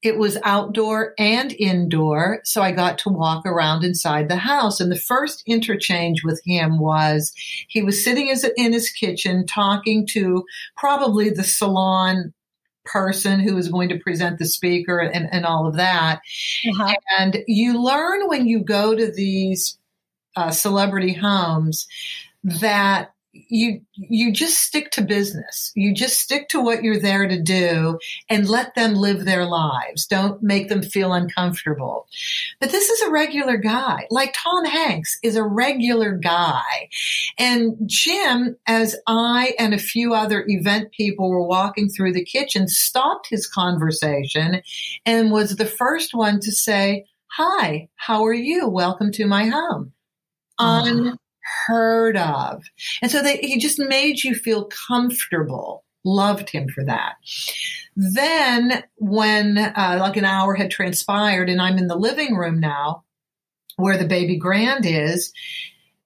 It 0.00 0.16
was 0.16 0.38
outdoor 0.44 1.14
and 1.18 1.52
indoor, 1.52 2.40
so 2.44 2.62
I 2.62 2.70
got 2.70 2.98
to 2.98 3.08
walk 3.08 3.44
around 3.44 3.82
inside 3.82 4.28
the 4.28 4.36
house. 4.36 4.78
And 4.78 4.92
the 4.92 4.98
first 4.98 5.42
interchange 5.44 6.22
with 6.22 6.40
him 6.44 6.78
was 6.78 7.32
he 7.66 7.82
was 7.82 8.04
sitting 8.04 8.32
in 8.56 8.72
his 8.72 8.90
kitchen 8.90 9.44
talking 9.44 10.06
to 10.12 10.44
probably 10.76 11.30
the 11.30 11.42
salon 11.42 12.32
person 12.84 13.40
who 13.40 13.56
is 13.56 13.68
going 13.68 13.88
to 13.90 13.98
present 13.98 14.38
the 14.38 14.46
speaker 14.46 14.98
and, 14.98 15.28
and 15.32 15.44
all 15.44 15.66
of 15.66 15.76
that. 15.76 16.20
Uh-huh. 16.70 16.94
And 17.18 17.38
you 17.46 17.82
learn 17.82 18.28
when 18.28 18.46
you 18.46 18.60
go 18.60 18.94
to 18.94 19.10
these 19.10 19.78
uh, 20.38 20.50
celebrity 20.52 21.12
homes 21.12 21.88
that 22.44 23.10
you 23.32 23.80
you 23.92 24.32
just 24.32 24.58
stick 24.58 24.92
to 24.92 25.02
business. 25.02 25.72
You 25.74 25.92
just 25.92 26.18
stick 26.18 26.48
to 26.50 26.60
what 26.60 26.84
you're 26.84 27.00
there 27.00 27.26
to 27.26 27.42
do 27.42 27.98
and 28.28 28.48
let 28.48 28.74
them 28.76 28.94
live 28.94 29.24
their 29.24 29.44
lives. 29.44 30.06
Don't 30.06 30.40
make 30.40 30.68
them 30.68 30.82
feel 30.82 31.12
uncomfortable. 31.12 32.06
But 32.60 32.70
this 32.70 32.88
is 32.88 33.02
a 33.02 33.10
regular 33.10 33.56
guy. 33.56 34.06
Like 34.10 34.32
Tom 34.32 34.64
Hanks 34.64 35.18
is 35.24 35.34
a 35.34 35.44
regular 35.44 36.12
guy. 36.12 36.88
And 37.36 37.76
Jim, 37.86 38.56
as 38.66 38.96
I 39.08 39.54
and 39.58 39.74
a 39.74 39.78
few 39.78 40.14
other 40.14 40.44
event 40.46 40.92
people 40.92 41.30
were 41.30 41.46
walking 41.46 41.88
through 41.88 42.12
the 42.12 42.24
kitchen, 42.24 42.68
stopped 42.68 43.26
his 43.28 43.48
conversation 43.48 44.62
and 45.04 45.32
was 45.32 45.56
the 45.56 45.66
first 45.66 46.14
one 46.14 46.38
to 46.40 46.52
say, 46.52 47.06
Hi, 47.32 47.88
how 47.96 48.24
are 48.24 48.34
you? 48.34 48.68
Welcome 48.68 49.12
to 49.12 49.26
my 49.26 49.46
home. 49.46 49.92
Mm 50.60 51.16
heard 51.66 52.16
of. 52.16 52.62
And 53.02 53.10
so 53.10 53.22
they, 53.22 53.38
he 53.38 53.58
just 53.58 53.78
made 53.78 54.22
you 54.22 54.34
feel 54.34 54.68
comfortable. 54.88 55.84
Loved 56.04 56.50
him 56.50 56.68
for 56.68 56.84
that. 56.84 57.14
Then, 57.96 58.84
when 58.96 59.58
uh, 59.58 59.98
like 60.00 60.16
an 60.16 60.24
hour 60.24 60.54
had 60.54 60.70
transpired, 60.70 61.48
and 61.48 61.60
I'm 61.60 61.78
in 61.78 61.88
the 61.88 61.96
living 61.96 62.36
room 62.36 62.60
now 62.60 63.04
where 63.76 63.98
the 63.98 64.06
baby 64.06 64.36
grand 64.36 64.86
is, 64.86 65.32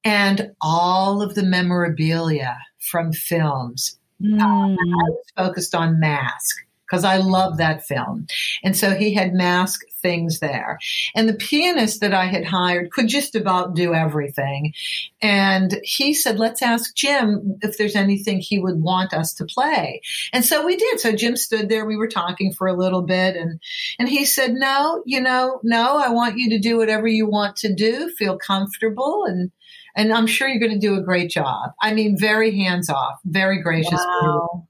and 0.05 0.53
all 0.61 1.23
of 1.23 1.35
the 1.35 1.43
memorabilia 1.43 2.59
from 2.79 3.13
films. 3.13 3.99
Mm. 4.21 4.41
Uh, 4.41 4.73
I 4.75 5.11
was 5.11 5.25
focused 5.37 5.75
on 5.75 6.01
Mask 6.01 6.57
because 6.93 7.05
I 7.05 7.16
love 7.16 7.57
that 7.57 7.86
film. 7.86 8.26
And 8.62 8.76
so 8.76 8.95
he 8.95 9.14
had 9.14 9.32
mask 9.32 9.80
things 10.03 10.40
there. 10.40 10.78
And 11.14 11.26
the 11.26 11.32
pianist 11.32 12.03
that 12.03 12.12
I 12.12 12.26
had 12.26 12.45
hired 12.45 12.90
could 12.90 13.09
just 13.09 13.34
about 13.34 13.74
do 13.74 13.95
everything. 13.95 14.74
And 15.22 15.80
he 15.84 16.12
said, 16.12 16.38
let's 16.38 16.61
ask 16.61 16.95
Jim 16.95 17.59
if 17.62 17.78
there's 17.78 17.97
anything 17.97 18.40
he 18.40 18.59
would 18.59 18.82
want 18.82 19.14
us 19.14 19.32
to 19.34 19.47
play. 19.47 20.03
And 20.34 20.45
so 20.45 20.66
we 20.66 20.76
did. 20.76 21.01
So 21.01 21.12
Jim 21.16 21.34
stood 21.36 21.70
there. 21.70 21.86
We 21.86 21.97
were 21.97 22.09
talking 22.09 22.53
for 22.53 22.66
a 22.66 22.76
little 22.76 23.03
bit 23.03 23.36
and, 23.36 23.59
and 23.99 24.07
he 24.07 24.26
said, 24.26 24.53
no, 24.53 25.03
you 25.07 25.22
know, 25.22 25.61
no, 25.62 25.97
I 25.97 26.11
want 26.11 26.36
you 26.36 26.51
to 26.51 26.59
do 26.59 26.76
whatever 26.76 27.07
you 27.07 27.26
want 27.26 27.57
to 27.59 27.74
do. 27.74 28.11
Feel 28.18 28.36
comfortable 28.36 29.24
and, 29.26 29.51
and 29.97 30.12
I'm 30.12 30.26
sure 30.26 30.47
you're 30.47 30.61
going 30.61 30.78
to 30.78 30.86
do 30.86 30.97
a 30.97 31.03
great 31.03 31.30
job. 31.30 31.70
I 31.80 31.95
mean, 31.95 32.18
very 32.18 32.55
hands 32.55 32.90
off, 32.90 33.14
very 33.24 33.62
gracious. 33.62 33.93
Wow. 33.95 34.66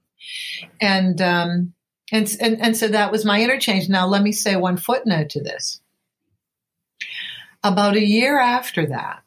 And, 0.79 1.21
um, 1.21 1.73
and, 2.13 2.37
and, 2.39 2.61
and 2.61 2.77
so 2.77 2.87
that 2.89 3.11
was 3.11 3.25
my 3.25 3.41
interchange. 3.41 3.89
Now, 3.89 4.05
let 4.05 4.21
me 4.21 4.31
say 4.31 4.55
one 4.55 4.77
footnote 4.77 5.31
to 5.31 5.41
this. 5.41 5.81
About 7.63 7.95
a 7.95 8.05
year 8.05 8.39
after 8.39 8.85
that, 8.87 9.23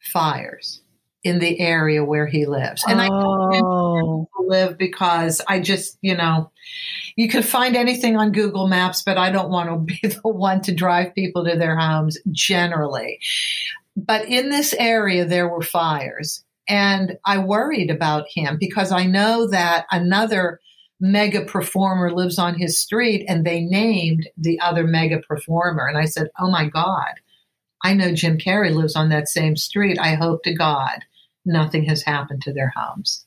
fires 0.00 0.82
in 1.22 1.38
the 1.38 1.60
area 1.60 2.04
where 2.04 2.26
he 2.26 2.46
lives. 2.46 2.82
And 2.88 3.00
oh. 3.00 4.28
I 4.36 4.42
live 4.42 4.76
because 4.76 5.40
I 5.46 5.60
just, 5.60 5.98
you 6.00 6.16
know, 6.16 6.50
you 7.14 7.28
can 7.28 7.44
find 7.44 7.76
anything 7.76 8.16
on 8.16 8.32
Google 8.32 8.66
Maps, 8.66 9.02
but 9.04 9.16
I 9.16 9.30
don't 9.30 9.50
want 9.50 9.68
to 9.68 9.76
be 10.02 10.08
the 10.08 10.28
one 10.28 10.62
to 10.62 10.74
drive 10.74 11.14
people 11.14 11.44
to 11.44 11.56
their 11.56 11.76
homes 11.76 12.18
generally. 12.32 13.20
But 13.94 14.24
in 14.24 14.48
this 14.48 14.72
area, 14.72 15.26
there 15.26 15.48
were 15.48 15.62
fires. 15.62 16.42
And 16.68 17.18
I 17.24 17.38
worried 17.38 17.90
about 17.90 18.26
him 18.34 18.56
because 18.58 18.90
I 18.90 19.04
know 19.06 19.48
that 19.48 19.86
another 19.92 20.60
mega 21.00 21.44
performer 21.44 22.12
lives 22.12 22.38
on 22.38 22.58
his 22.58 22.78
street 22.78 23.24
and 23.28 23.44
they 23.44 23.62
named 23.62 24.28
the 24.36 24.60
other 24.60 24.84
mega 24.84 25.20
performer. 25.20 25.86
And 25.86 25.96
I 25.96 26.04
said, 26.04 26.28
Oh 26.38 26.50
my 26.50 26.68
God, 26.68 27.14
I 27.82 27.94
know 27.94 28.14
Jim 28.14 28.38
Carrey 28.38 28.74
lives 28.74 28.96
on 28.96 29.08
that 29.08 29.28
same 29.28 29.56
street. 29.56 29.98
I 29.98 30.14
hope 30.14 30.42
to 30.44 30.54
God 30.54 31.00
nothing 31.44 31.84
has 31.84 32.02
happened 32.02 32.42
to 32.42 32.52
their 32.52 32.72
homes. 32.76 33.24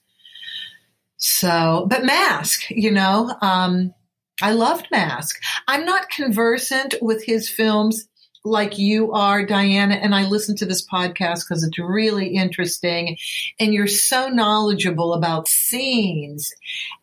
So, 1.18 1.88
but 1.90 2.06
Mask, 2.06 2.70
you 2.70 2.92
know, 2.92 3.36
um, 3.42 3.94
I 4.42 4.52
loved 4.52 4.88
Mask. 4.92 5.40
I'm 5.68 5.86
not 5.86 6.10
conversant 6.10 6.96
with 7.02 7.24
his 7.24 7.50
films 7.50 8.08
like 8.46 8.78
you 8.78 9.14
are, 9.14 9.46
Diana, 9.46 9.96
and 9.96 10.14
I 10.14 10.26
listen 10.28 10.56
to 10.58 10.66
this 10.66 10.86
podcast 10.86 11.48
because 11.48 11.64
it's 11.64 11.80
really 11.80 12.28
interesting 12.28 13.18
and 13.60 13.74
you're 13.74 13.88
so 13.88 14.28
knowledgeable 14.28 15.14
about 15.14 15.48
scenes. 15.48 16.52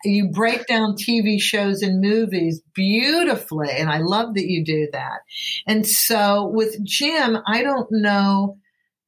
You 0.03 0.29
break 0.29 0.67
down 0.67 0.95
TV 0.95 1.41
shows 1.41 1.81
and 1.81 1.99
movies 1.99 2.61
beautifully, 2.73 3.71
and 3.71 3.89
I 3.89 3.99
love 3.99 4.35
that 4.35 4.47
you 4.47 4.63
do 4.63 4.87
that. 4.91 5.21
And 5.65 5.87
so 5.87 6.45
with 6.47 6.83
Jim, 6.83 7.37
I 7.47 7.63
don't 7.63 7.87
know 7.91 8.57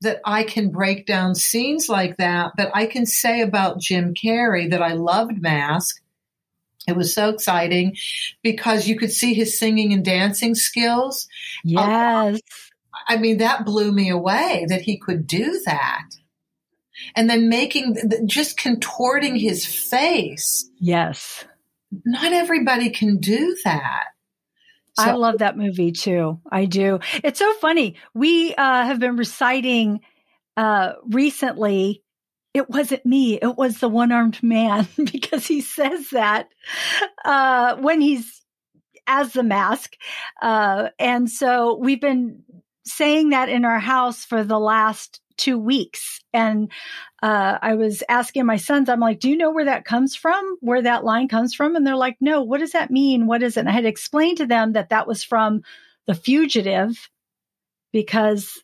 that 0.02 0.20
I 0.26 0.44
can 0.44 0.70
break 0.70 1.06
down 1.06 1.36
scenes 1.36 1.88
like 1.88 2.18
that, 2.18 2.54
but 2.58 2.72
I 2.74 2.88
can 2.88 3.06
say 3.06 3.42
about 3.42 3.80
Jim 3.80 4.14
Carrey 4.14 4.70
that 4.72 4.82
I 4.82 4.94
loved 4.94 5.42
Mask. 5.42 6.03
It 6.88 6.96
was 6.96 7.14
so 7.14 7.30
exciting 7.30 7.96
because 8.42 8.88
you 8.88 8.98
could 8.98 9.12
see 9.12 9.34
his 9.34 9.58
singing 9.58 9.94
and 9.94 10.04
dancing 10.04 10.56
skills. 10.56 11.28
Yes. 11.64 12.40
I 13.08 13.18
mean, 13.18 13.38
that 13.38 13.66
blew 13.66 13.92
me 13.92 14.10
away 14.10 14.66
that 14.70 14.82
he 14.82 14.98
could 14.98 15.26
do 15.26 15.62
that. 15.66 16.04
And 17.16 17.30
then 17.30 17.50
making, 17.50 17.98
just 18.26 18.58
contorting 18.58 19.36
his 19.36 19.66
face. 19.66 20.70
Yes. 20.80 21.46
Not 22.06 22.34
everybody 22.34 22.90
can 22.90 23.18
do 23.18 23.58
that. 23.64 24.06
So, 24.96 25.04
I 25.04 25.14
love 25.14 25.40
that 25.40 25.58
movie 25.58 25.92
too. 25.92 26.40
I 26.52 26.66
do. 26.66 27.00
It's 27.24 27.40
so 27.40 27.52
funny. 27.54 27.96
We 28.14 28.54
uh, 28.54 28.86
have 28.86 29.00
been 29.00 29.16
reciting 29.16 30.02
uh, 30.56 30.94
recently 31.10 32.04
it 32.54 32.70
wasn't 32.70 33.06
me. 33.06 33.36
It 33.36 33.58
was 33.58 33.80
the 33.80 33.90
one 33.90 34.12
armed 34.12 34.42
man 34.44 34.88
because 35.12 35.48
he 35.48 35.62
says 35.62 36.10
that 36.12 36.50
uh, 37.26 37.78
when 37.78 38.02
he's 38.02 38.42
as 39.08 39.34
the 39.34 39.44
mask. 39.44 39.96
Uh, 40.42 40.90
and 41.00 41.30
so 41.30 41.78
we've 41.78 42.02
been 42.02 42.44
saying 42.86 43.30
that 43.30 43.50
in 43.50 43.66
our 43.66 43.80
house 43.80 44.26
for 44.26 44.44
the 44.44 44.60
last 44.60 45.20
two 45.38 45.58
weeks. 45.58 46.20
And 46.34 46.72
uh, 47.22 47.58
I 47.62 47.76
was 47.76 48.04
asking 48.08 48.46
my 48.46 48.58
sons, 48.58 48.88
I'm 48.88 49.00
like, 49.00 49.20
do 49.20 49.30
you 49.30 49.38
know 49.38 49.52
where 49.52 49.66
that 49.66 49.86
comes 49.86 50.16
from? 50.16 50.58
Where 50.62 50.82
that 50.82 51.04
line 51.04 51.28
comes 51.28 51.54
from? 51.54 51.76
And 51.76 51.86
they're 51.86 51.96
like, 51.96 52.18
no, 52.22 52.42
what 52.44 52.60
does 52.60 52.72
that 52.74 52.92
mean? 52.92 53.26
What 53.26 53.44
is 53.44 53.58
it? 53.58 53.62
And 53.62 53.70
I 53.70 53.74
had 53.74 53.86
explained 53.86 54.38
to 54.38 54.46
them 54.46 54.74
that 54.74 54.90
that 54.90 55.08
was 55.08 55.24
from 55.24 55.64
The 56.06 56.16
Fugitive 56.16 57.10
because 57.92 58.62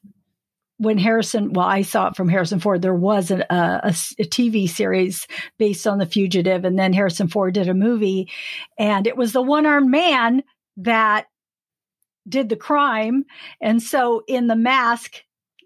when 0.79 0.97
Harrison, 0.97 1.51
well, 1.51 1.65
I 1.65 1.81
saw 1.81 2.07
it 2.07 2.15
from 2.15 2.29
Harrison 2.29 2.59
Ford. 2.59 2.81
There 2.81 2.95
was 2.95 3.31
a, 3.31 3.45
a, 3.49 3.81
a, 3.83 4.23
TV 4.23 4.67
series 4.67 5.27
based 5.57 5.85
on 5.85 5.97
The 5.97 6.05
Fugitive, 6.05 6.63
and 6.63 6.79
then 6.79 6.93
Harrison 6.93 7.27
Ford 7.27 7.53
did 7.53 7.67
a 7.67 7.73
movie, 7.73 8.31
and 8.77 9.05
it 9.05 9.17
was 9.17 9.33
the 9.33 9.41
one 9.41 9.65
armed 9.65 9.91
man 9.91 10.41
that 10.77 11.27
did 12.27 12.47
the 12.47 12.55
crime. 12.55 13.25
And 13.61 13.83
so 13.83 14.23
in 14.27 14.47
The 14.47 14.55
Mask, 14.55 15.21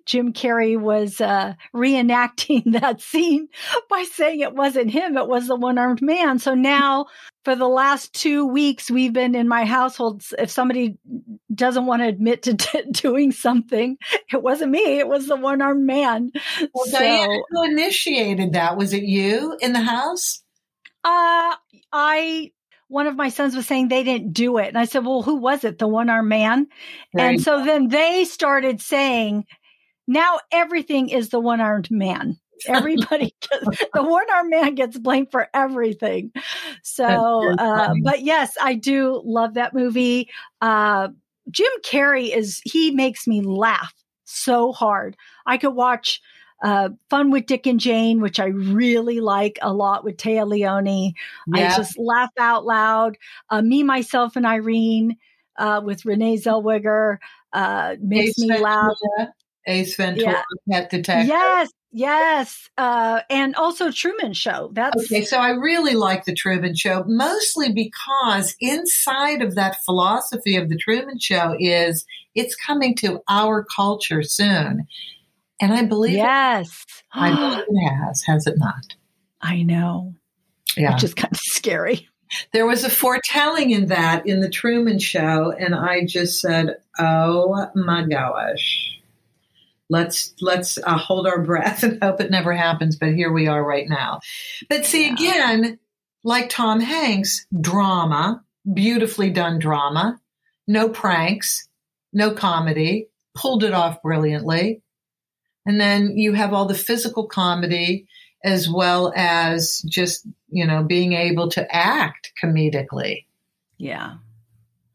Jim 0.06 0.34
Carrey 0.34 0.80
was 0.80 1.22
uh, 1.22 1.54
reenacting 1.76 2.64
that 2.80 3.02
scene 3.02 3.48
by 3.90 4.04
saying 4.12 4.42
it 4.42 4.54
wasn't 4.54 4.92
him, 4.92 5.18
it 5.18 5.28
was 5.28 5.48
the 5.48 5.56
one 5.56 5.78
armed 5.78 6.02
man. 6.02 6.40
So 6.40 6.54
now, 6.54 7.08
for 7.46 7.56
the 7.56 7.68
last 7.68 8.14
two 8.14 8.46
weeks, 8.46 8.90
we've 8.90 9.14
been 9.14 9.36
in 9.36 9.48
my 9.48 9.66
household. 9.66 10.24
If 10.38 10.50
somebody 10.50 10.98
doesn't 11.54 11.86
want 11.86 12.02
to 12.02 12.08
admit 12.08 12.44
to 12.44 12.56
t- 12.56 12.84
doing 12.92 13.32
something, 13.32 13.98
it 14.32 14.42
wasn't 14.42 14.72
me, 14.72 15.00
it 15.00 15.08
was 15.08 15.28
the 15.28 15.36
one 15.36 15.62
armed 15.62 15.86
man. 15.86 16.32
Well, 16.74 16.86
so, 16.86 17.00
Diana, 17.00 17.40
who 17.50 17.64
initiated 17.64 18.54
that? 18.54 18.78
Was 18.78 18.94
it 18.94 19.04
you 19.04 19.58
in 19.62 19.74
the 19.74 19.82
house? 19.82 20.42
Uh, 21.04 21.56
I 21.92 22.52
one 22.94 23.08
of 23.08 23.16
my 23.16 23.30
sons 23.30 23.56
was 23.56 23.66
saying 23.66 23.88
they 23.88 24.04
didn't 24.04 24.34
do 24.34 24.60
it. 24.60 24.68
And 24.68 24.78
I 24.78 24.86
said, 24.86 25.04
well, 25.04 25.24
who 25.24 25.36
was 25.36 25.64
it? 25.64 25.80
The 25.80 25.88
one 25.88 26.12
armed 26.12 26.30
man. 26.30 26.68
Right. 27.12 27.24
And 27.24 27.42
so 27.42 27.66
then 27.66 27.88
they 27.88 28.24
started 28.24 28.82
saying, 28.82 29.46
now 30.08 30.40
everything 30.52 31.10
is 31.10 31.30
the 31.30 31.40
one 31.40 31.62
armed 31.62 31.92
man. 31.92 32.38
Everybody, 32.68 33.36
gets, 33.42 33.84
the 33.94 34.04
one 34.04 34.26
armed 34.32 34.50
man 34.50 34.76
gets 34.76 34.98
blamed 34.98 35.32
for 35.32 35.50
everything. 35.54 36.32
So, 36.82 37.54
uh, 37.58 37.94
but 38.04 38.22
yes, 38.22 38.56
I 38.62 38.76
do 38.76 39.22
love 39.26 39.56
that 39.56 39.74
movie. 39.74 40.30
Uh, 40.62 41.10
Jim 41.52 41.72
Carrey 41.84 42.34
is, 42.34 42.62
he 42.64 42.92
makes 42.92 43.28
me 43.28 43.42
laugh 43.42 43.94
so 44.24 44.72
hard. 44.72 45.18
I 45.46 45.58
could 45.58 45.74
watch 45.74 46.22
uh, 46.64 46.90
Fun 47.10 47.32
with 47.32 47.46
Dick 47.46 47.68
and 47.68 47.80
Jane, 47.80 48.22
which 48.22 48.40
I 48.40 48.46
really 48.46 49.20
like 49.20 49.60
a 49.62 49.74
lot 49.74 50.06
with 50.06 50.16
Téa 50.18 50.48
Leoni. 50.48 51.14
Yeah. 51.48 51.74
I 51.74 51.78
just 51.78 52.00
laugh 52.00 52.32
out 52.40 52.66
loud. 52.66 53.18
Uh, 53.50 53.62
me, 53.62 53.84
myself, 53.84 54.38
and 54.38 54.46
Irene 54.46 55.18
uh, 55.58 55.82
with 55.84 56.06
Renee 56.06 56.38
Zellweger 56.38 57.18
uh, 57.52 57.96
makes 58.02 58.38
me 58.38 58.58
laugh. 58.58 58.96
Ace 59.68 59.96
Ventura, 59.96 60.44
yeah. 60.68 60.80
Pet 60.80 60.90
Detective. 60.90 61.28
Yes, 61.28 61.70
yes, 61.92 62.70
uh, 62.78 63.22
and 63.30 63.56
also 63.56 63.92
Truman 63.92 64.34
Show. 64.34 64.72
That's 64.74 65.06
okay. 65.06 65.24
So 65.24 65.38
I 65.38 65.52
really 65.52 65.94
like 65.94 66.26
the 66.26 66.34
Truman 66.34 66.76
Show, 66.76 67.04
mostly 67.08 67.72
because 67.72 68.56
inside 68.60 69.42
of 69.42 69.56
that 69.56 69.78
philosophy 69.86 70.56
of 70.56 70.70
the 70.70 70.78
Truman 70.78 71.20
Show 71.20 71.56
is 71.60 72.06
it's 72.36 72.56
coming 72.56 72.96
to 72.98 73.22
our 73.30 73.66
culture 73.76 74.24
soon, 74.24 74.86
and 75.62 75.74
I 75.74 75.84
believe 75.84 76.16
yes, 76.16 76.86
it, 76.88 77.04
I 77.14 77.36
believe 77.36 77.66
it 77.68 77.90
has. 77.90 78.24
Has 78.24 78.48
it 78.48 78.56
not? 78.58 78.96
I 79.42 79.64
know. 79.64 80.14
Yeah, 80.76 80.94
which 80.94 81.04
is 81.04 81.14
kind 81.14 81.32
of 81.32 81.40
scary. 81.40 82.10
There 82.52 82.66
was 82.66 82.84
a 82.84 82.90
foretelling 82.90 83.72
in 83.72 83.88
that 83.88 84.26
in 84.26 84.42
the 84.42 84.50
Truman 84.50 85.00
Show, 85.00 85.52
and 85.52 85.76
I 85.76 86.06
just 86.06 86.42
said, 86.42 86.78
"Oh 87.00 87.68
my 87.76 88.04
gosh." 88.04 88.93
Let's 89.90 90.34
let's 90.42 90.78
uh, 90.78 90.98
hold 90.98 91.28
our 91.28 91.42
breath 91.42 91.84
and 91.84 92.02
hope 92.02 92.22
it 92.22 92.32
never 92.32 92.54
happens 92.54 92.96
but 92.96 93.14
here 93.14 93.32
we 93.32 93.48
are 93.48 93.64
right 93.64 93.88
now. 93.88 94.20
But 94.70 94.86
see 94.86 95.08
yeah. 95.08 95.14
again 95.14 95.80
like 96.24 96.50
tom 96.50 96.80
hanks 96.80 97.46
drama 97.60 98.44
beautifully 98.72 99.30
done 99.30 99.60
drama. 99.60 100.20
No 100.68 100.90
pranks 100.90 101.68
no 102.14 102.32
comedy 102.32 103.08
pulled 103.36 103.64
it 103.64 103.74
off 103.74 104.02
brilliantly. 104.02 104.82
And 105.66 105.80
then 105.80 106.18
you 106.18 106.34
have 106.34 106.54
all 106.54 106.66
the 106.66 106.76
physical 106.76 107.28
comedy 107.28 108.08
as 108.44 108.70
well 108.70 109.14
as 109.16 109.82
just 109.88 110.26
you 110.50 110.66
know 110.66 110.84
being 110.84 111.14
able 111.14 111.50
to 111.50 111.76
act 111.76 112.32
comedically. 112.42 113.26
Yeah 113.78 114.16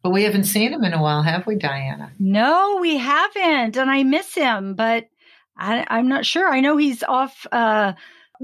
but 0.03 0.11
we 0.11 0.22
haven't 0.22 0.44
seen 0.44 0.72
him 0.72 0.84
in 0.84 0.92
a 0.92 1.03
while, 1.03 1.22
have 1.22 1.46
we, 1.46 1.57
Diana? 1.57 2.12
No, 2.18 2.78
we 2.80 2.96
haven't. 2.96 3.76
And 3.76 3.90
I 3.90 4.03
miss 4.05 4.34
him, 4.34 4.74
but 4.74 5.09
I, 5.57 5.99
am 5.99 6.09
not 6.09 6.24
sure. 6.24 6.49
I 6.49 6.61
know 6.61 6.76
he's 6.76 7.03
off 7.03 7.46
uh, 7.51 7.94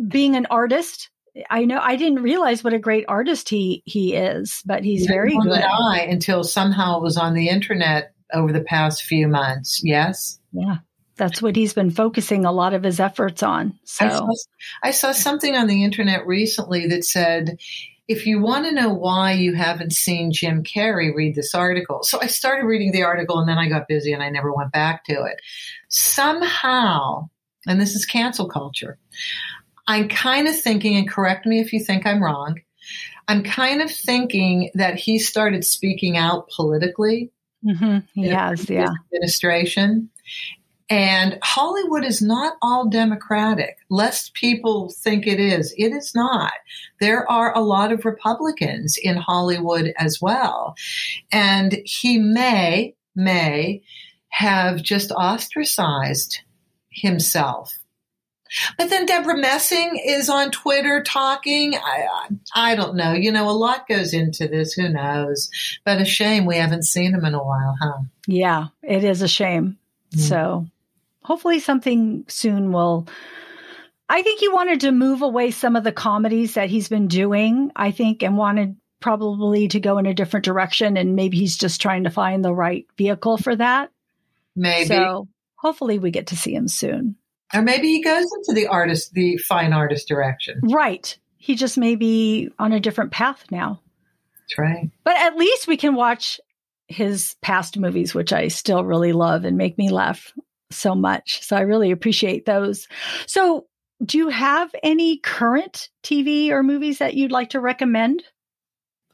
being 0.08 0.36
an 0.36 0.46
artist 0.50 1.10
I 1.50 1.64
know 1.64 1.80
I 1.80 1.96
didn't 1.96 2.22
realize 2.22 2.62
what 2.62 2.74
a 2.74 2.78
great 2.78 3.04
artist 3.08 3.48
he 3.48 3.82
he 3.84 4.14
is, 4.14 4.62
but 4.64 4.84
he's 4.84 5.06
very 5.06 5.36
good. 5.36 5.62
I 5.62 6.06
until 6.08 6.44
somehow 6.44 6.98
it 6.98 7.02
was 7.02 7.16
on 7.16 7.34
the 7.34 7.48
internet 7.48 8.12
over 8.32 8.52
the 8.52 8.62
past 8.62 9.02
few 9.02 9.26
months. 9.26 9.80
Yes. 9.82 10.38
Yeah. 10.52 10.78
That's 11.16 11.40
what 11.40 11.54
he's 11.54 11.72
been 11.72 11.90
focusing 11.90 12.44
a 12.44 12.52
lot 12.52 12.74
of 12.74 12.82
his 12.82 12.98
efforts 12.98 13.42
on. 13.42 13.78
So 13.84 14.06
I 14.06 14.08
saw, 14.08 14.28
I 14.82 14.90
saw 14.90 15.12
something 15.12 15.54
on 15.54 15.68
the 15.68 15.84
internet 15.84 16.26
recently 16.26 16.88
that 16.88 17.04
said 17.04 17.58
if 18.06 18.26
you 18.26 18.40
want 18.40 18.66
to 18.66 18.72
know 18.72 18.92
why 18.92 19.32
you 19.32 19.54
haven't 19.54 19.92
seen 19.92 20.32
Jim 20.32 20.62
Carrey, 20.62 21.14
read 21.14 21.34
this 21.34 21.54
article. 21.54 22.02
So 22.02 22.20
I 22.20 22.26
started 22.26 22.66
reading 22.66 22.92
the 22.92 23.02
article 23.02 23.38
and 23.38 23.48
then 23.48 23.58
I 23.58 23.68
got 23.68 23.88
busy 23.88 24.12
and 24.12 24.22
I 24.22 24.28
never 24.28 24.52
went 24.52 24.72
back 24.72 25.04
to 25.04 25.24
it. 25.24 25.40
Somehow, 25.88 27.28
and 27.66 27.80
this 27.80 27.94
is 27.94 28.04
cancel 28.04 28.48
culture, 28.48 28.98
I'm 29.86 30.08
kind 30.08 30.48
of 30.48 30.58
thinking, 30.58 30.96
and 30.96 31.08
correct 31.08 31.46
me 31.46 31.60
if 31.60 31.72
you 31.72 31.80
think 31.80 32.06
I'm 32.06 32.22
wrong, 32.22 32.60
I'm 33.26 33.42
kind 33.42 33.80
of 33.80 33.90
thinking 33.90 34.70
that 34.74 34.96
he 34.96 35.18
started 35.18 35.64
speaking 35.64 36.16
out 36.16 36.48
politically. 36.54 37.30
Mm-hmm. 37.64 37.98
He 38.14 38.28
has, 38.28 38.68
yeah. 38.68 38.90
Administration. 39.14 40.10
And 40.90 41.38
Hollywood 41.42 42.04
is 42.04 42.20
not 42.20 42.56
all 42.60 42.88
Democratic, 42.88 43.78
lest 43.88 44.34
people 44.34 44.90
think 44.90 45.26
it 45.26 45.40
is. 45.40 45.74
It 45.78 45.92
is 45.92 46.14
not. 46.14 46.52
There 47.00 47.30
are 47.30 47.56
a 47.56 47.62
lot 47.62 47.90
of 47.90 48.04
Republicans 48.04 48.98
in 49.02 49.16
Hollywood 49.16 49.94
as 49.96 50.20
well. 50.20 50.76
And 51.32 51.78
he 51.84 52.18
may, 52.18 52.94
may 53.16 53.82
have 54.28 54.82
just 54.82 55.10
ostracized 55.10 56.40
himself. 56.90 57.78
But 58.76 58.90
then 58.90 59.06
Debra 59.06 59.36
Messing 59.36 60.00
is 60.04 60.28
on 60.28 60.50
Twitter 60.50 61.02
talking. 61.02 61.74
I, 61.74 62.28
I 62.54 62.74
don't 62.74 62.94
know. 62.94 63.12
You 63.12 63.32
know, 63.32 63.48
a 63.48 63.52
lot 63.52 63.88
goes 63.88 64.12
into 64.12 64.46
this. 64.46 64.74
Who 64.74 64.88
knows? 64.88 65.50
But 65.84 66.00
a 66.00 66.04
shame 66.04 66.46
we 66.46 66.56
haven't 66.56 66.84
seen 66.84 67.14
him 67.14 67.24
in 67.24 67.34
a 67.34 67.42
while, 67.42 67.74
huh? 67.80 68.02
Yeah, 68.26 68.66
it 68.82 69.02
is 69.02 69.22
a 69.22 69.28
shame. 69.28 69.78
Mm. 70.14 70.20
So 70.20 70.66
hopefully 71.24 71.58
something 71.58 72.24
soon 72.28 72.72
will 72.72 73.08
I 74.08 74.22
think 74.22 74.40
he 74.40 74.48
wanted 74.48 74.80
to 74.80 74.92
move 74.92 75.22
away 75.22 75.50
some 75.50 75.76
of 75.76 75.84
the 75.84 75.92
comedies 75.92 76.54
that 76.54 76.68
he's 76.68 76.88
been 76.88 77.08
doing, 77.08 77.72
I 77.74 77.90
think, 77.90 78.22
and 78.22 78.36
wanted 78.36 78.76
probably 79.00 79.68
to 79.68 79.80
go 79.80 79.98
in 79.98 80.06
a 80.06 80.14
different 80.14 80.44
direction. 80.44 80.96
And 80.96 81.16
maybe 81.16 81.38
he's 81.38 81.56
just 81.56 81.80
trying 81.80 82.04
to 82.04 82.10
find 82.10 82.44
the 82.44 82.54
right 82.54 82.86
vehicle 82.98 83.38
for 83.38 83.56
that. 83.56 83.90
Maybe. 84.54 84.88
So 84.88 85.28
hopefully 85.56 85.98
we 85.98 86.10
get 86.10 86.28
to 86.28 86.36
see 86.36 86.54
him 86.54 86.68
soon. 86.68 87.16
Or 87.54 87.62
maybe 87.62 87.88
he 87.88 88.02
goes 88.02 88.26
into 88.36 88.52
the 88.54 88.66
artist, 88.66 89.12
the 89.14 89.38
fine 89.38 89.72
artist 89.72 90.06
direction. 90.06 90.60
Right. 90.62 91.16
He 91.38 91.54
just 91.54 91.78
may 91.78 91.94
be 91.94 92.50
on 92.58 92.72
a 92.72 92.80
different 92.80 93.10
path 93.10 93.44
now. 93.50 93.80
That's 94.40 94.58
right. 94.58 94.90
But 95.04 95.16
at 95.16 95.36
least 95.36 95.66
we 95.66 95.76
can 95.76 95.94
watch 95.94 96.40
his 96.88 97.36
past 97.40 97.78
movies, 97.78 98.14
which 98.14 98.32
I 98.32 98.48
still 98.48 98.84
really 98.84 99.12
love 99.12 99.44
and 99.44 99.56
make 99.56 99.78
me 99.78 99.90
laugh 99.90 100.32
so 100.74 100.94
much. 100.94 101.42
So 101.42 101.56
I 101.56 101.60
really 101.60 101.90
appreciate 101.90 102.46
those. 102.46 102.88
So, 103.26 103.66
do 104.04 104.18
you 104.18 104.28
have 104.28 104.74
any 104.82 105.18
current 105.18 105.88
TV 106.02 106.50
or 106.50 106.62
movies 106.62 106.98
that 106.98 107.14
you'd 107.14 107.30
like 107.32 107.50
to 107.50 107.60
recommend? 107.60 108.22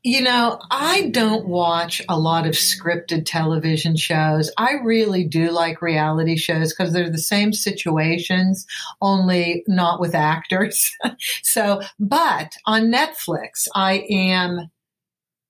You 0.03 0.23
know, 0.23 0.59
I 0.71 1.11
don't 1.11 1.47
watch 1.47 2.01
a 2.09 2.19
lot 2.19 2.47
of 2.47 2.55
scripted 2.55 3.25
television 3.27 3.97
shows. 3.97 4.51
I 4.57 4.77
really 4.83 5.25
do 5.25 5.51
like 5.51 5.83
reality 5.83 6.39
shows 6.39 6.73
because 6.73 6.95
they're 6.95 7.11
the 7.11 7.19
same 7.19 7.53
situations, 7.53 8.67
only 9.03 9.63
not 9.69 10.01
with 10.01 10.15
actors. 10.15 10.91
so, 11.43 11.83
but 11.99 12.55
on 12.65 12.91
Netflix, 12.91 13.69
I 13.75 14.07
am 14.09 14.71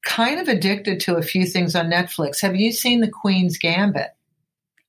kind 0.04 0.40
of 0.40 0.48
addicted 0.48 0.98
to 1.00 1.16
a 1.16 1.22
few 1.22 1.46
things 1.46 1.76
on 1.76 1.86
Netflix. 1.86 2.40
Have 2.40 2.56
you 2.56 2.72
seen 2.72 3.00
The 3.00 3.10
Queen's 3.10 3.56
Gambit? 3.56 4.10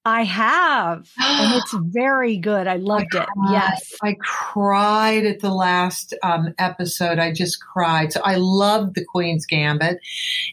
I 0.03 0.23
have, 0.23 1.09
and 1.17 1.53
it's 1.61 1.73
very 1.73 2.37
good. 2.37 2.67
I 2.67 2.77
loved 2.77 3.15
I 3.15 3.23
it. 3.23 3.29
Yes, 3.51 3.93
I 4.01 4.15
cried 4.19 5.25
at 5.25 5.39
the 5.39 5.53
last 5.53 6.15
um, 6.23 6.53
episode. 6.57 7.19
I 7.19 7.31
just 7.31 7.63
cried. 7.63 8.11
So 8.11 8.21
I 8.23 8.35
loved 8.35 8.95
the 8.95 9.05
Queen's 9.05 9.45
Gambit, 9.45 9.99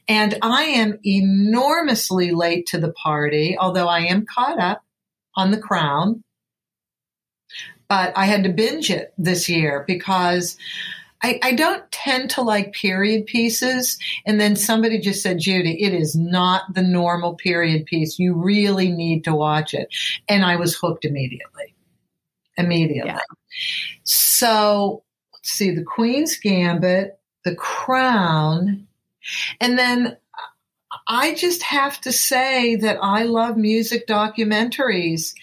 and 0.06 0.38
I 0.42 0.64
am 0.64 0.98
enormously 1.04 2.32
late 2.32 2.66
to 2.66 2.78
the 2.78 2.92
party. 2.92 3.56
Although 3.58 3.88
I 3.88 4.00
am 4.00 4.26
caught 4.26 4.58
up 4.58 4.82
on 5.36 5.50
The 5.50 5.60
Crown, 5.60 6.22
but 7.88 8.12
I 8.16 8.26
had 8.26 8.44
to 8.44 8.50
binge 8.50 8.90
it 8.90 9.14
this 9.16 9.48
year 9.48 9.84
because 9.86 10.56
I, 11.22 11.40
I, 11.42 11.52
don't 11.54 11.90
tend 11.90 12.30
to 12.30 12.42
like 12.42 12.72
period 12.72 13.26
pieces. 13.26 13.98
And 14.24 14.40
then 14.40 14.54
somebody 14.56 15.00
just 15.00 15.22
said, 15.22 15.40
Judy, 15.40 15.82
it 15.82 15.92
is 15.92 16.14
not 16.14 16.72
the 16.72 16.82
normal 16.82 17.34
period 17.34 17.86
piece. 17.86 18.18
You 18.18 18.34
really 18.34 18.90
need 18.90 19.24
to 19.24 19.34
watch 19.34 19.74
it. 19.74 19.88
And 20.28 20.44
I 20.44 20.56
was 20.56 20.76
hooked 20.76 21.04
immediately. 21.04 21.74
Immediately. 22.56 23.10
Yeah. 23.10 23.20
So 24.04 25.02
let's 25.34 25.50
see, 25.50 25.72
The 25.72 25.84
Queen's 25.84 26.38
Gambit, 26.38 27.18
The 27.44 27.54
Crown, 27.54 28.86
and 29.60 29.78
then 29.78 30.16
I 31.06 31.34
just 31.34 31.62
have 31.62 32.00
to 32.02 32.12
say 32.12 32.76
that 32.76 32.98
I 33.02 33.24
love 33.24 33.56
music 33.56 34.06
documentaries. 34.06 35.34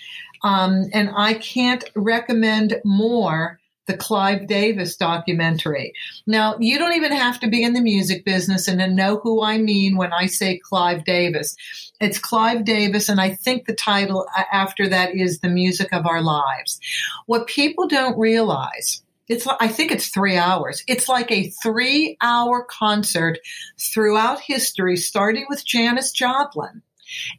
Um, 0.44 0.90
and 0.94 1.10
I 1.16 1.34
can't 1.36 1.84
recommend 1.96 2.80
more 2.84 3.60
the 3.88 3.98
Clive 3.98 4.48
Davis 4.48 4.96
documentary. 4.96 5.94
Now, 6.26 6.56
you 6.60 6.78
don't 6.78 6.94
even 6.94 7.12
have 7.12 7.40
to 7.42 7.48
be 7.48 7.64
in 7.64 7.74
the 7.74 7.82
music 7.82 8.26
business 8.26 8.68
and 8.68 8.80
to 8.80 8.88
know 8.88 9.18
who 9.18 9.44
I 9.44 9.58
mean 9.58 9.96
when 9.98 10.12
I 10.12 10.26
say 10.26 10.58
Clive 10.58 11.06
Davis. 11.06 11.56
It's 12.00 12.20
Clive 12.20 12.66
Davis, 12.66 13.10
and 13.10 13.22
I 13.22 13.36
think 13.36 13.66
the 13.66 13.76
title 13.76 14.26
after 14.52 14.90
that 14.90 15.16
is 15.16 15.40
The 15.40 15.50
Music 15.50 15.94
of 15.94 16.06
Our 16.06 16.22
Lives. 16.22 16.80
What 17.26 17.48
people 17.48 17.88
don't 17.88 18.18
realize 18.18 19.02
it's 19.28 19.48
I 19.48 19.68
think 19.68 19.92
it's 19.92 20.10
three 20.10 20.38
hours. 20.38 20.84
It's 20.88 21.10
like 21.10 21.32
a 21.32 21.50
three 21.64 22.18
hour 22.22 22.64
concert 22.64 23.40
throughout 23.80 24.40
history, 24.40 24.98
starting 24.98 25.46
with 25.50 25.66
Janis 25.66 26.12
Joplin 26.12 26.84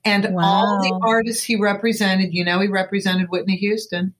and 0.04 0.34
wow. 0.34 0.42
all 0.42 0.82
the 0.82 0.98
artists 1.06 1.44
he 1.44 1.56
represented. 1.56 2.34
You 2.34 2.44
know, 2.44 2.60
he 2.60 2.68
represented 2.68 3.28
Whitney 3.30 3.56
Houston. 3.56 4.14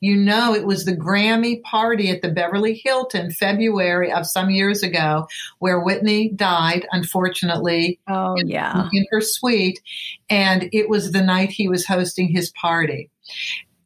You 0.00 0.16
know, 0.16 0.54
it 0.54 0.66
was 0.66 0.84
the 0.84 0.96
Grammy 0.96 1.62
party 1.62 2.10
at 2.10 2.22
the 2.22 2.30
Beverly 2.30 2.80
Hilton 2.82 3.30
February 3.30 4.12
of 4.12 4.26
some 4.26 4.50
years 4.50 4.82
ago 4.82 5.26
where 5.58 5.80
Whitney 5.80 6.30
died, 6.30 6.86
unfortunately. 6.92 7.98
Oh, 8.08 8.34
in, 8.36 8.48
yeah. 8.48 8.88
In 8.92 9.06
her 9.10 9.20
suite. 9.20 9.80
And 10.30 10.68
it 10.72 10.88
was 10.88 11.12
the 11.12 11.22
night 11.22 11.50
he 11.50 11.68
was 11.68 11.86
hosting 11.86 12.28
his 12.28 12.50
party 12.50 13.10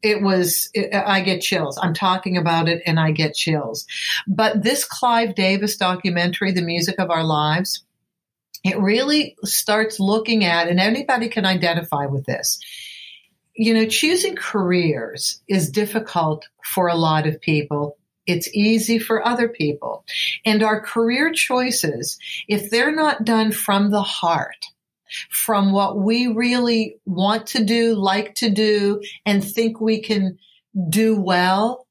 it 0.03 0.21
was 0.21 0.69
it, 0.73 0.93
i 0.93 1.21
get 1.21 1.41
chills 1.41 1.79
i'm 1.81 1.93
talking 1.93 2.37
about 2.37 2.67
it 2.67 2.83
and 2.85 2.99
i 2.99 3.11
get 3.11 3.33
chills 3.33 3.85
but 4.27 4.61
this 4.61 4.83
clive 4.83 5.33
davis 5.33 5.77
documentary 5.77 6.51
the 6.51 6.61
music 6.61 6.99
of 6.99 7.09
our 7.09 7.23
lives 7.23 7.83
it 8.63 8.77
really 8.79 9.35
starts 9.43 9.99
looking 9.99 10.43
at 10.43 10.67
and 10.67 10.79
anybody 10.79 11.29
can 11.29 11.45
identify 11.45 12.05
with 12.05 12.25
this 12.25 12.59
you 13.55 13.73
know, 13.73 13.85
choosing 13.85 14.35
careers 14.35 15.41
is 15.47 15.69
difficult 15.69 16.47
for 16.73 16.87
a 16.87 16.95
lot 16.95 17.27
of 17.27 17.39
people. 17.41 17.97
It's 18.25 18.49
easy 18.53 18.99
for 18.99 19.25
other 19.25 19.49
people. 19.49 20.05
And 20.45 20.63
our 20.63 20.81
career 20.81 21.31
choices, 21.33 22.17
if 22.47 22.69
they're 22.69 22.95
not 22.95 23.25
done 23.25 23.51
from 23.51 23.91
the 23.91 24.01
heart, 24.01 24.65
from 25.29 25.71
what 25.71 25.99
we 25.99 26.27
really 26.27 26.95
want 27.05 27.47
to 27.47 27.63
do, 27.63 27.95
like 27.95 28.33
to 28.35 28.49
do, 28.49 29.01
and 29.25 29.43
think 29.43 29.79
we 29.79 30.01
can 30.01 30.39
do 30.89 31.19
well, 31.19 31.82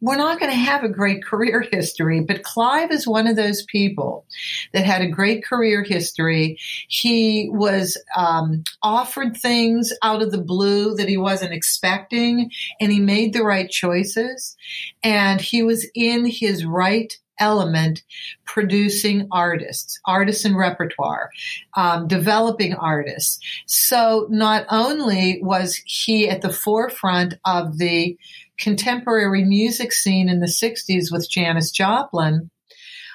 we're 0.00 0.16
not 0.16 0.38
going 0.38 0.50
to 0.50 0.56
have 0.56 0.84
a 0.84 0.88
great 0.88 1.24
career 1.24 1.66
history, 1.72 2.20
but 2.20 2.42
Clive 2.42 2.90
is 2.90 3.06
one 3.06 3.26
of 3.26 3.36
those 3.36 3.64
people 3.64 4.26
that 4.72 4.84
had 4.84 5.02
a 5.02 5.08
great 5.08 5.44
career 5.44 5.82
history. 5.82 6.58
He 6.88 7.48
was 7.50 7.96
um, 8.16 8.64
offered 8.82 9.36
things 9.36 9.92
out 10.02 10.22
of 10.22 10.30
the 10.30 10.42
blue 10.42 10.94
that 10.96 11.08
he 11.08 11.16
wasn't 11.16 11.52
expecting, 11.52 12.50
and 12.80 12.92
he 12.92 13.00
made 13.00 13.32
the 13.32 13.44
right 13.44 13.70
choices. 13.70 14.56
And 15.02 15.40
he 15.40 15.62
was 15.62 15.86
in 15.94 16.26
his 16.26 16.64
right 16.64 17.12
element 17.38 18.02
producing 18.44 19.26
artists, 19.32 19.98
artists 20.06 20.44
and 20.44 20.56
repertoire, 20.56 21.30
um, 21.76 22.06
developing 22.06 22.74
artists. 22.74 23.40
So 23.66 24.26
not 24.30 24.66
only 24.70 25.40
was 25.42 25.74
he 25.84 26.28
at 26.28 26.42
the 26.42 26.52
forefront 26.52 27.34
of 27.44 27.78
the 27.78 28.16
contemporary 28.58 29.44
music 29.44 29.92
scene 29.92 30.28
in 30.28 30.40
the 30.40 30.46
60s 30.46 31.10
with 31.10 31.30
Janis 31.30 31.70
Joplin. 31.70 32.50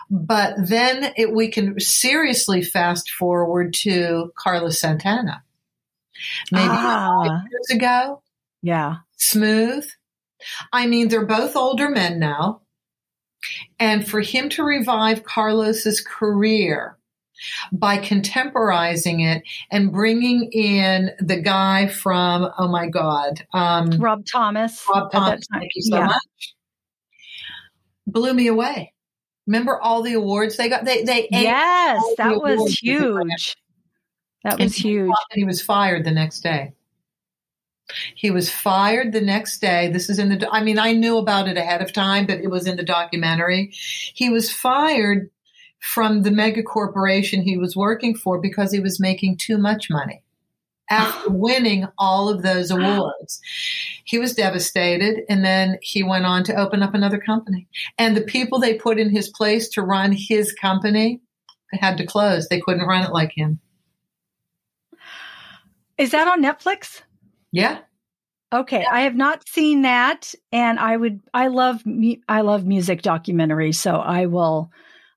But 0.10 0.56
then 0.58 1.14
it, 1.18 1.34
we 1.34 1.50
can 1.50 1.80
seriously 1.80 2.62
fast 2.64 3.12
forward 3.12 3.74
to 3.82 4.32
Carlos 4.38 4.80
Santana. 4.80 5.44
Maybe 6.52 6.68
ah. 6.68 7.44
years 7.52 7.70
ago. 7.72 8.22
Yeah. 8.62 8.98
Smooth. 9.18 9.88
I 10.74 10.88
mean, 10.88 11.10
they're 11.10 11.26
both 11.26 11.56
older 11.56 11.90
men 11.90 12.20
now. 12.20 12.62
And 13.80 14.06
for 14.06 14.20
him 14.20 14.50
to 14.50 14.64
revive 14.64 15.24
Carlos's 15.24 16.02
career 16.02 16.99
by 17.72 17.98
contemporizing 17.98 19.22
it 19.22 19.44
and 19.72 19.92
bringing 19.92 20.50
in 20.52 21.12
the 21.20 21.42
guy 21.42 21.88
from, 21.88 22.50
oh 22.58 22.68
my 22.68 22.88
God, 22.88 23.46
um, 23.54 23.90
Rob 24.00 24.26
Thomas. 24.26 24.86
Rob 24.94 25.12
Thomas, 25.12 25.46
thank 25.52 25.72
you 25.76 25.82
so 25.84 25.98
yeah. 25.98 26.06
much. 26.08 26.56
Blew 28.08 28.34
me 28.34 28.48
away. 28.48 28.94
Remember 29.48 29.80
all 29.80 30.02
the 30.02 30.14
awards 30.14 30.58
they 30.58 30.70
got? 30.70 30.86
They 30.86 31.04
they 31.04 31.28
yes, 31.32 32.04
that 32.18 32.42
was 32.42 32.76
huge. 32.76 33.56
That 34.44 34.60
was 34.60 34.76
huge. 34.76 35.12
He 35.32 35.44
was 35.44 35.62
fired 35.62 36.06
the 36.06 36.12
next 36.12 36.42
day. 36.42 36.74
He 38.16 38.30
was 38.30 38.50
fired 38.52 39.12
the 39.12 39.22
next 39.22 39.60
day. 39.60 39.88
This 39.92 40.10
is 40.10 40.20
in 40.20 40.30
the, 40.30 40.48
I 40.52 40.64
mean, 40.64 40.78
I 40.78 40.94
knew 40.94 41.18
about 41.18 41.48
it 41.48 41.58
ahead 41.58 41.82
of 41.82 41.92
time, 41.92 42.28
but 42.28 42.40
it 42.40 42.50
was 42.50 42.68
in 42.68 42.78
the 42.78 42.84
documentary. 42.84 43.72
He 44.14 44.30
was 44.30 44.52
fired 44.52 45.32
from 45.80 46.24
the 46.24 46.32
mega 46.32 46.64
corporation 46.64 47.42
he 47.42 47.58
was 47.58 47.76
working 47.76 48.16
for 48.16 48.40
because 48.40 48.72
he 48.72 48.80
was 48.80 49.00
making 49.00 49.38
too 49.38 49.58
much 49.58 49.90
money 49.90 50.24
after 50.90 51.30
winning 51.32 51.86
all 51.98 52.30
of 52.30 52.42
those 52.42 52.72
awards. 52.72 53.40
He 54.04 54.20
was 54.20 54.34
devastated 54.34 55.22
and 55.30 55.44
then 55.44 55.78
he 55.82 56.04
went 56.04 56.26
on 56.26 56.44
to 56.46 56.56
open 56.56 56.84
up 56.84 56.94
another 56.94 57.20
company. 57.20 57.68
And 57.98 58.16
the 58.16 58.22
people 58.22 58.60
they 58.60 58.74
put 58.74 59.00
in 59.00 59.10
his 59.10 59.30
place 59.30 59.70
to 59.70 59.82
run 59.82 60.12
his 60.12 60.54
company 60.54 61.22
had 61.74 61.98
to 61.98 62.06
close. 62.06 62.48
They 62.48 62.60
couldn't 62.60 62.88
run 62.88 63.04
it 63.04 63.14
like 63.14 63.32
him. 63.36 63.60
Is 65.98 66.12
that 66.12 66.28
on 66.28 66.42
Netflix? 66.42 67.02
Yeah. 67.52 67.80
Okay. 68.54 68.86
I 68.90 69.02
have 69.02 69.16
not 69.16 69.48
seen 69.48 69.84
that, 69.84 70.34
and 70.52 70.80
I 70.80 70.98
would. 70.98 71.20
I 71.34 71.48
love. 71.48 71.86
me. 71.86 72.22
I 72.28 72.42
love 72.42 72.66
music 72.66 73.02
documentaries, 73.02 73.76
so 73.76 73.98
I 73.98 74.26
will. 74.26 74.72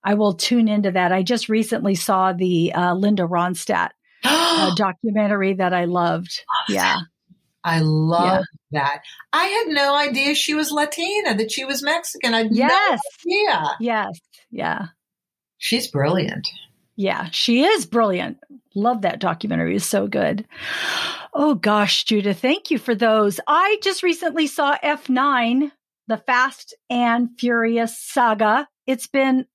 I 0.04 0.14
will 0.14 0.34
tune 0.34 0.68
into 0.68 0.90
that. 0.90 1.12
I 1.12 1.22
just 1.22 1.48
recently 1.48 1.94
saw 1.94 2.32
the 2.32 2.72
uh, 2.72 2.94
Linda 2.94 3.22
Ronstadt 3.22 3.90
uh, 4.24 4.74
documentary 4.74 5.54
that 5.54 5.72
I 5.72 5.84
loved. 5.84 6.44
Yeah. 6.68 6.98
I 7.64 7.80
love 7.80 8.44
yeah. 8.70 8.80
that. 8.80 9.02
I 9.32 9.44
had 9.46 9.68
no 9.68 9.94
idea 9.94 10.34
she 10.34 10.54
was 10.54 10.72
Latina, 10.72 11.36
that 11.36 11.52
she 11.52 11.64
was 11.64 11.82
Mexican. 11.82 12.34
I 12.34 12.48
yes. 12.50 13.00
no 13.24 13.32
idea. 13.32 13.76
Yes. 13.80 14.20
Yeah. 14.50 14.86
She's 15.58 15.86
brilliant. 15.86 16.48
Yeah, 16.96 17.28
she 17.30 17.62
is 17.62 17.86
brilliant. 17.86 18.38
Love 18.74 19.02
that 19.02 19.20
documentary. 19.20 19.76
It's 19.76 19.86
so 19.86 20.06
good. 20.06 20.46
Oh 21.32 21.54
gosh, 21.54 22.04
Judah, 22.04 22.34
thank 22.34 22.70
you 22.70 22.78
for 22.78 22.94
those. 22.94 23.40
I 23.46 23.78
just 23.82 24.02
recently 24.02 24.46
saw 24.46 24.76
F9, 24.78 25.70
the 26.08 26.16
Fast 26.18 26.76
and 26.90 27.30
Furious 27.38 27.98
saga. 27.98 28.68
It's 28.86 29.06
been 29.06 29.46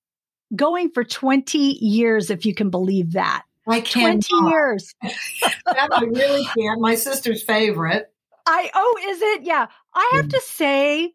going 0.54 0.90
for 0.90 1.04
20 1.04 1.58
years, 1.58 2.30
if 2.30 2.46
you 2.46 2.54
can 2.54 2.70
believe 2.70 3.12
that. 3.12 3.44
I 3.66 3.80
can't. 3.80 4.24
20 4.26 4.50
years. 4.50 4.94
that 5.02 5.88
I 5.92 6.04
really 6.04 6.44
can't. 6.56 6.80
My 6.80 6.94
sister's 6.94 7.42
favorite. 7.42 8.10
I, 8.46 8.70
oh, 8.74 8.96
is 9.08 9.20
it? 9.20 9.42
Yeah. 9.42 9.66
I 9.94 10.10
have 10.14 10.28
to 10.28 10.40
say, 10.40 11.12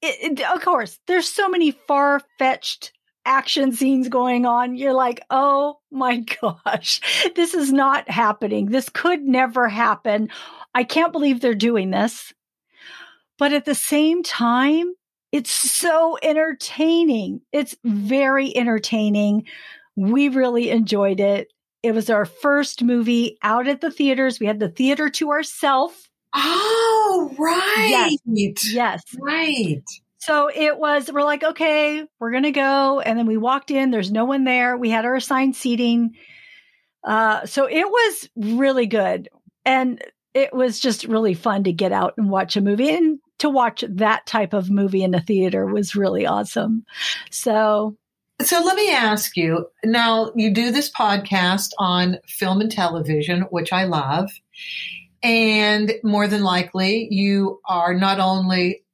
it, 0.00 0.38
it, 0.40 0.50
of 0.52 0.62
course, 0.62 1.00
there's 1.06 1.28
so 1.28 1.48
many 1.48 1.72
far 1.72 2.20
fetched 2.38 2.92
action 3.24 3.72
scenes 3.72 4.08
going 4.08 4.46
on. 4.46 4.76
You're 4.76 4.94
like, 4.94 5.24
oh 5.30 5.78
my 5.90 6.18
gosh, 6.40 7.00
this 7.36 7.54
is 7.54 7.72
not 7.72 8.08
happening. 8.10 8.66
This 8.66 8.88
could 8.88 9.22
never 9.22 9.68
happen. 9.68 10.30
I 10.74 10.84
can't 10.84 11.12
believe 11.12 11.40
they're 11.40 11.54
doing 11.54 11.90
this. 11.90 12.32
But 13.38 13.52
at 13.52 13.64
the 13.64 13.74
same 13.74 14.22
time, 14.22 14.92
it's 15.32 15.50
so 15.50 16.18
entertaining. 16.22 17.40
It's 17.52 17.76
very 17.84 18.56
entertaining. 18.56 19.46
We 19.96 20.28
really 20.28 20.70
enjoyed 20.70 21.20
it. 21.20 21.52
It 21.82 21.92
was 21.92 22.10
our 22.10 22.24
first 22.24 22.82
movie 22.82 23.38
out 23.42 23.68
at 23.68 23.80
the 23.80 23.90
theaters. 23.90 24.40
We 24.40 24.46
had 24.46 24.60
the 24.60 24.68
theater 24.68 25.10
to 25.10 25.30
ourselves. 25.30 26.08
Oh, 26.34 27.34
right. 27.38 28.16
Yes. 28.26 28.72
yes. 28.72 29.02
Right. 29.18 29.82
So 30.18 30.50
it 30.52 30.78
was, 30.78 31.10
we're 31.12 31.22
like, 31.22 31.44
okay, 31.44 32.04
we're 32.18 32.32
going 32.32 32.42
to 32.42 32.50
go. 32.50 33.00
And 33.00 33.18
then 33.18 33.26
we 33.26 33.36
walked 33.36 33.70
in, 33.70 33.90
there's 33.90 34.10
no 34.10 34.24
one 34.24 34.44
there. 34.44 34.76
We 34.76 34.90
had 34.90 35.04
our 35.04 35.14
assigned 35.14 35.56
seating. 35.56 36.16
Uh, 37.04 37.46
so 37.46 37.66
it 37.66 37.86
was 37.88 38.28
really 38.36 38.86
good. 38.86 39.28
And 39.64 40.02
it 40.34 40.52
was 40.52 40.80
just 40.80 41.04
really 41.04 41.34
fun 41.34 41.64
to 41.64 41.72
get 41.72 41.92
out 41.92 42.14
and 42.18 42.30
watch 42.30 42.56
a 42.56 42.60
movie. 42.60 42.90
And 42.90 43.20
to 43.38 43.48
watch 43.48 43.84
that 43.88 44.26
type 44.26 44.52
of 44.52 44.70
movie 44.70 45.02
in 45.02 45.10
the 45.10 45.20
theater 45.20 45.66
was 45.66 45.96
really 45.96 46.26
awesome. 46.26 46.84
So. 47.30 47.96
So 48.40 48.62
let 48.62 48.76
me 48.76 48.92
ask 48.92 49.36
you 49.36 49.66
now, 49.84 50.30
you 50.36 50.52
do 50.52 50.70
this 50.70 50.92
podcast 50.92 51.70
on 51.78 52.18
film 52.28 52.60
and 52.60 52.70
television, 52.70 53.42
which 53.50 53.72
I 53.72 53.84
love. 53.84 54.30
And 55.22 55.94
more 56.04 56.28
than 56.28 56.44
likely, 56.44 57.08
you 57.10 57.60
are 57.68 57.94
not 57.94 58.20
only 58.20 58.84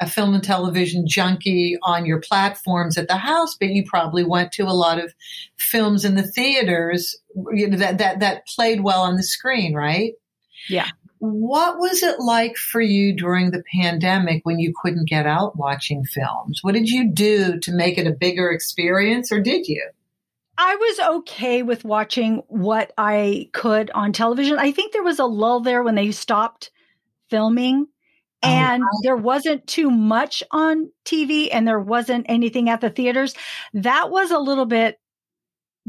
a 0.00 0.08
film 0.08 0.34
and 0.34 0.42
television 0.42 1.06
junkie 1.06 1.76
on 1.82 2.06
your 2.06 2.20
platforms 2.20 2.96
at 2.96 3.08
the 3.08 3.16
house, 3.16 3.56
but 3.58 3.68
you 3.68 3.84
probably 3.84 4.24
went 4.24 4.52
to 4.52 4.62
a 4.62 4.74
lot 4.74 5.02
of 5.02 5.12
films 5.56 6.04
in 6.04 6.14
the 6.14 6.22
theaters 6.22 7.16
you 7.52 7.68
know, 7.68 7.76
that, 7.78 7.98
that, 7.98 8.20
that 8.20 8.46
played 8.46 8.80
well 8.80 9.02
on 9.02 9.16
the 9.16 9.22
screen, 9.22 9.74
right? 9.74 10.14
Yeah. 10.68 10.88
What 11.18 11.78
was 11.78 12.02
it 12.02 12.20
like 12.20 12.56
for 12.56 12.80
you 12.80 13.12
during 13.12 13.50
the 13.50 13.62
pandemic 13.74 14.44
when 14.44 14.58
you 14.58 14.72
couldn't 14.82 15.08
get 15.08 15.26
out 15.26 15.56
watching 15.56 16.04
films? 16.04 16.60
What 16.62 16.74
did 16.74 16.88
you 16.88 17.10
do 17.12 17.58
to 17.60 17.72
make 17.72 17.98
it 17.98 18.06
a 18.06 18.12
bigger 18.12 18.50
experience 18.50 19.32
or 19.32 19.40
did 19.40 19.66
you? 19.66 19.90
I 20.56 20.74
was 20.74 21.16
okay 21.16 21.62
with 21.62 21.84
watching 21.84 22.42
what 22.48 22.92
I 22.98 23.48
could 23.52 23.90
on 23.92 24.12
television. 24.12 24.58
I 24.58 24.72
think 24.72 24.92
there 24.92 25.04
was 25.04 25.18
a 25.18 25.24
lull 25.24 25.60
there 25.60 25.82
when 25.82 25.94
they 25.94 26.10
stopped 26.10 26.70
filming 27.30 27.86
Oh, 28.42 28.48
and 28.48 28.82
oh, 28.84 29.00
there 29.02 29.16
wasn't 29.16 29.66
too 29.66 29.90
much 29.90 30.44
on 30.52 30.92
TV 31.04 31.48
and 31.50 31.66
there 31.66 31.80
wasn't 31.80 32.26
anything 32.28 32.68
at 32.68 32.80
the 32.80 32.90
theaters. 32.90 33.34
That 33.72 34.10
was 34.10 34.30
a 34.30 34.38
little 34.38 34.66
bit 34.66 35.00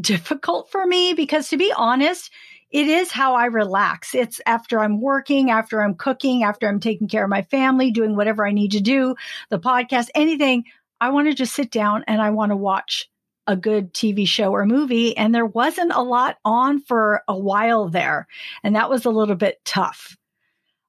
difficult 0.02 0.72
for 0.72 0.86
me 0.86 1.14
because 1.14 1.50
to 1.50 1.58
be 1.58 1.72
honest, 1.76 2.32
it 2.72 2.88
is 2.88 3.12
how 3.12 3.36
I 3.36 3.46
relax. 3.46 4.14
It's 4.14 4.40
after 4.46 4.80
I'm 4.80 5.02
working, 5.02 5.50
after 5.50 5.82
I'm 5.82 5.96
cooking, 5.96 6.44
after 6.44 6.68
I'm 6.68 6.80
taking 6.80 7.08
care 7.08 7.24
of 7.24 7.30
my 7.30 7.42
family, 7.44 7.92
doing 7.92 8.16
whatever 8.16 8.46
I 8.46 8.52
need 8.52 8.72
to 8.72 8.80
do, 8.80 9.16
the 9.50 9.60
podcast, 9.60 10.10
anything. 10.14 10.66
I 11.02 11.10
want 11.10 11.28
to 11.28 11.34
just 11.34 11.56
sit 11.56 11.72
down 11.72 12.04
and 12.08 12.22
I 12.22 12.30
want 12.30 12.52
to 12.52 12.56
watch 12.56 13.10
a 13.48 13.56
good 13.56 13.94
TV 13.94 14.28
show 14.28 14.52
or 14.52 14.66
movie. 14.66 15.18
And 15.18 15.34
there 15.34 15.46
wasn't 15.46 15.92
a 15.94 16.04
lot 16.04 16.38
on 16.46 16.82
for 16.82 17.24
a 17.28 17.38
while 17.38 17.90
there. 17.90 18.28
And 18.64 18.76
that 18.76 18.90
was 18.90 19.06
a 19.06 19.10
little 19.10 19.36
bit 19.36 19.60
tough. 19.66 20.16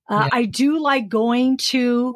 Uh, 0.08 0.28
yeah. 0.30 0.38
I 0.38 0.44
do 0.44 0.78
like 0.78 1.08
going 1.08 1.56
to 1.56 2.14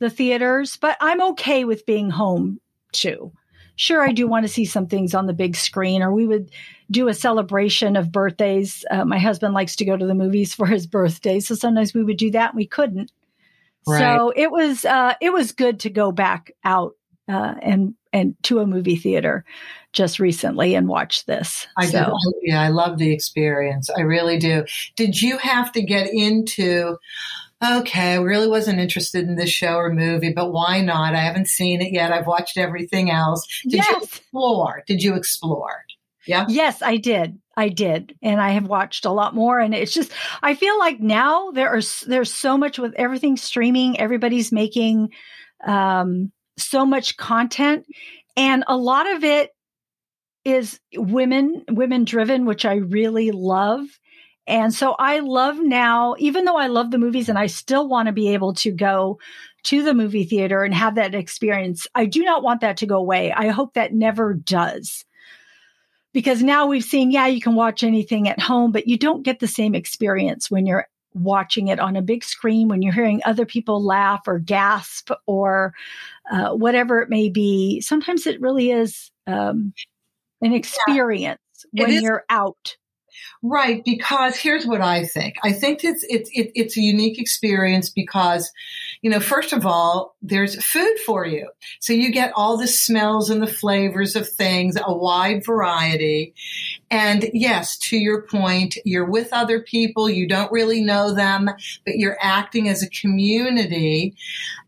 the 0.00 0.10
theaters, 0.10 0.76
but 0.76 0.96
I'm 1.00 1.22
okay 1.32 1.64
with 1.64 1.86
being 1.86 2.10
home 2.10 2.60
too. 2.92 3.32
Sure, 3.76 4.02
I 4.02 4.12
do 4.12 4.26
want 4.26 4.46
to 4.46 4.52
see 4.52 4.64
some 4.64 4.86
things 4.86 5.14
on 5.14 5.26
the 5.26 5.32
big 5.32 5.56
screen, 5.56 6.02
or 6.02 6.12
we 6.12 6.26
would 6.26 6.50
do 6.90 7.08
a 7.08 7.14
celebration 7.14 7.96
of 7.96 8.12
birthdays. 8.12 8.84
Uh, 8.90 9.04
my 9.04 9.18
husband 9.18 9.54
likes 9.54 9.76
to 9.76 9.84
go 9.84 9.96
to 9.96 10.06
the 10.06 10.14
movies 10.14 10.54
for 10.54 10.66
his 10.66 10.86
birthday, 10.86 11.40
so 11.40 11.54
sometimes 11.54 11.92
we 11.92 12.04
would 12.04 12.16
do 12.16 12.30
that. 12.30 12.50
And 12.50 12.56
we 12.56 12.66
couldn't, 12.66 13.10
right. 13.86 13.98
so 13.98 14.32
it 14.34 14.50
was 14.50 14.84
uh, 14.84 15.14
it 15.20 15.32
was 15.32 15.52
good 15.52 15.80
to 15.80 15.90
go 15.90 16.12
back 16.12 16.52
out 16.64 16.94
uh, 17.28 17.54
and 17.62 17.94
and 18.12 18.36
to 18.44 18.60
a 18.60 18.66
movie 18.66 18.96
theater 18.96 19.44
just 19.92 20.20
recently 20.20 20.74
and 20.74 20.86
watch 20.86 21.26
this. 21.26 21.66
I 21.76 21.86
so. 21.86 22.04
do. 22.04 22.32
Yeah, 22.42 22.60
I 22.60 22.68
love 22.68 22.98
the 22.98 23.12
experience. 23.12 23.90
I 23.90 24.02
really 24.02 24.38
do. 24.38 24.64
Did 24.96 25.20
you 25.20 25.38
have 25.38 25.72
to 25.72 25.82
get 25.82 26.08
into? 26.12 26.96
Okay, 27.64 28.12
I 28.12 28.16
really 28.16 28.48
wasn't 28.48 28.80
interested 28.80 29.26
in 29.26 29.36
this 29.36 29.50
show 29.50 29.76
or 29.76 29.92
movie, 29.92 30.32
but 30.32 30.52
why 30.52 30.80
not? 30.80 31.14
I 31.14 31.20
haven't 31.20 31.48
seen 31.48 31.80
it 31.80 31.92
yet. 31.92 32.12
I've 32.12 32.26
watched 32.26 32.58
everything 32.58 33.10
else. 33.10 33.46
Did 33.62 33.74
yes. 33.74 33.88
you 33.90 33.96
explore? 34.02 34.82
Did 34.86 35.02
you 35.02 35.14
explore? 35.14 35.84
Yeah. 36.26 36.46
Yes, 36.48 36.82
I 36.82 36.96
did. 36.96 37.38
I 37.56 37.68
did. 37.68 38.14
And 38.22 38.40
I 38.40 38.50
have 38.50 38.66
watched 38.66 39.04
a 39.04 39.12
lot 39.12 39.34
more 39.34 39.58
and 39.58 39.74
it's 39.74 39.92
just 39.92 40.12
I 40.42 40.54
feel 40.54 40.78
like 40.78 41.00
now 41.00 41.50
there 41.50 41.68
are 41.68 41.80
there's 42.06 42.32
so 42.32 42.58
much 42.58 42.78
with 42.78 42.94
everything 42.96 43.36
streaming, 43.36 44.00
everybody's 44.00 44.50
making 44.50 45.10
um 45.66 46.32
so 46.56 46.84
much 46.84 47.16
content 47.16 47.86
and 48.36 48.64
a 48.66 48.76
lot 48.76 49.10
of 49.10 49.24
it 49.24 49.50
is 50.44 50.78
women 50.94 51.64
women 51.70 52.04
driven 52.04 52.44
which 52.44 52.64
i 52.64 52.74
really 52.74 53.30
love 53.30 53.86
and 54.46 54.74
so 54.74 54.94
i 54.98 55.18
love 55.18 55.58
now 55.58 56.14
even 56.18 56.44
though 56.44 56.56
i 56.56 56.66
love 56.66 56.90
the 56.90 56.98
movies 56.98 57.28
and 57.28 57.38
i 57.38 57.46
still 57.46 57.88
want 57.88 58.06
to 58.06 58.12
be 58.12 58.28
able 58.28 58.52
to 58.54 58.70
go 58.70 59.18
to 59.62 59.82
the 59.82 59.94
movie 59.94 60.24
theater 60.24 60.62
and 60.62 60.74
have 60.74 60.94
that 60.94 61.14
experience 61.14 61.86
i 61.94 62.04
do 62.04 62.22
not 62.22 62.42
want 62.42 62.60
that 62.60 62.76
to 62.76 62.86
go 62.86 62.96
away 62.96 63.32
i 63.32 63.48
hope 63.48 63.74
that 63.74 63.94
never 63.94 64.34
does 64.34 65.04
because 66.12 66.42
now 66.42 66.66
we've 66.66 66.84
seen 66.84 67.10
yeah 67.10 67.26
you 67.26 67.40
can 67.40 67.54
watch 67.54 67.82
anything 67.82 68.28
at 68.28 68.40
home 68.40 68.72
but 68.72 68.86
you 68.86 68.98
don't 68.98 69.22
get 69.22 69.40
the 69.40 69.48
same 69.48 69.74
experience 69.74 70.50
when 70.50 70.66
you're 70.66 70.86
watching 71.14 71.68
it 71.68 71.78
on 71.78 71.96
a 71.96 72.02
big 72.02 72.24
screen, 72.24 72.68
when 72.68 72.82
you're 72.82 72.92
hearing 72.92 73.22
other 73.24 73.46
people 73.46 73.82
laugh 73.82 74.22
or 74.26 74.38
gasp 74.38 75.10
or 75.26 75.72
uh, 76.30 76.50
whatever 76.50 77.00
it 77.00 77.08
may 77.08 77.28
be, 77.28 77.80
sometimes 77.80 78.26
it 78.26 78.40
really 78.40 78.70
is 78.70 79.10
um, 79.26 79.72
an 80.40 80.52
experience 80.52 81.40
yeah. 81.72 81.84
when 81.84 82.02
you're 82.02 82.24
out. 82.28 82.76
Right, 83.42 83.84
because 83.84 84.36
here's 84.36 84.66
what 84.66 84.80
I 84.80 85.04
think. 85.04 85.36
I 85.42 85.52
think 85.52 85.84
it's 85.84 86.04
it's 86.08 86.30
it's 86.32 86.76
a 86.76 86.80
unique 86.80 87.18
experience 87.18 87.90
because, 87.90 88.50
you 89.02 89.10
know, 89.10 89.20
first 89.20 89.52
of 89.52 89.66
all, 89.66 90.16
there's 90.22 90.62
food 90.64 90.98
for 91.04 91.26
you, 91.26 91.50
so 91.80 91.92
you 91.92 92.10
get 92.10 92.32
all 92.34 92.56
the 92.56 92.66
smells 92.66 93.30
and 93.30 93.42
the 93.42 93.46
flavors 93.46 94.16
of 94.16 94.28
things, 94.28 94.76
a 94.82 94.94
wide 94.94 95.44
variety, 95.44 96.34
and 96.90 97.28
yes, 97.34 97.76
to 97.78 97.96
your 97.96 98.22
point, 98.22 98.78
you're 98.84 99.10
with 99.10 99.28
other 99.32 99.60
people, 99.60 100.08
you 100.08 100.26
don't 100.26 100.52
really 100.52 100.82
know 100.82 101.14
them, 101.14 101.50
but 101.84 101.96
you're 101.96 102.18
acting 102.20 102.68
as 102.68 102.82
a 102.82 102.90
community, 102.90 104.16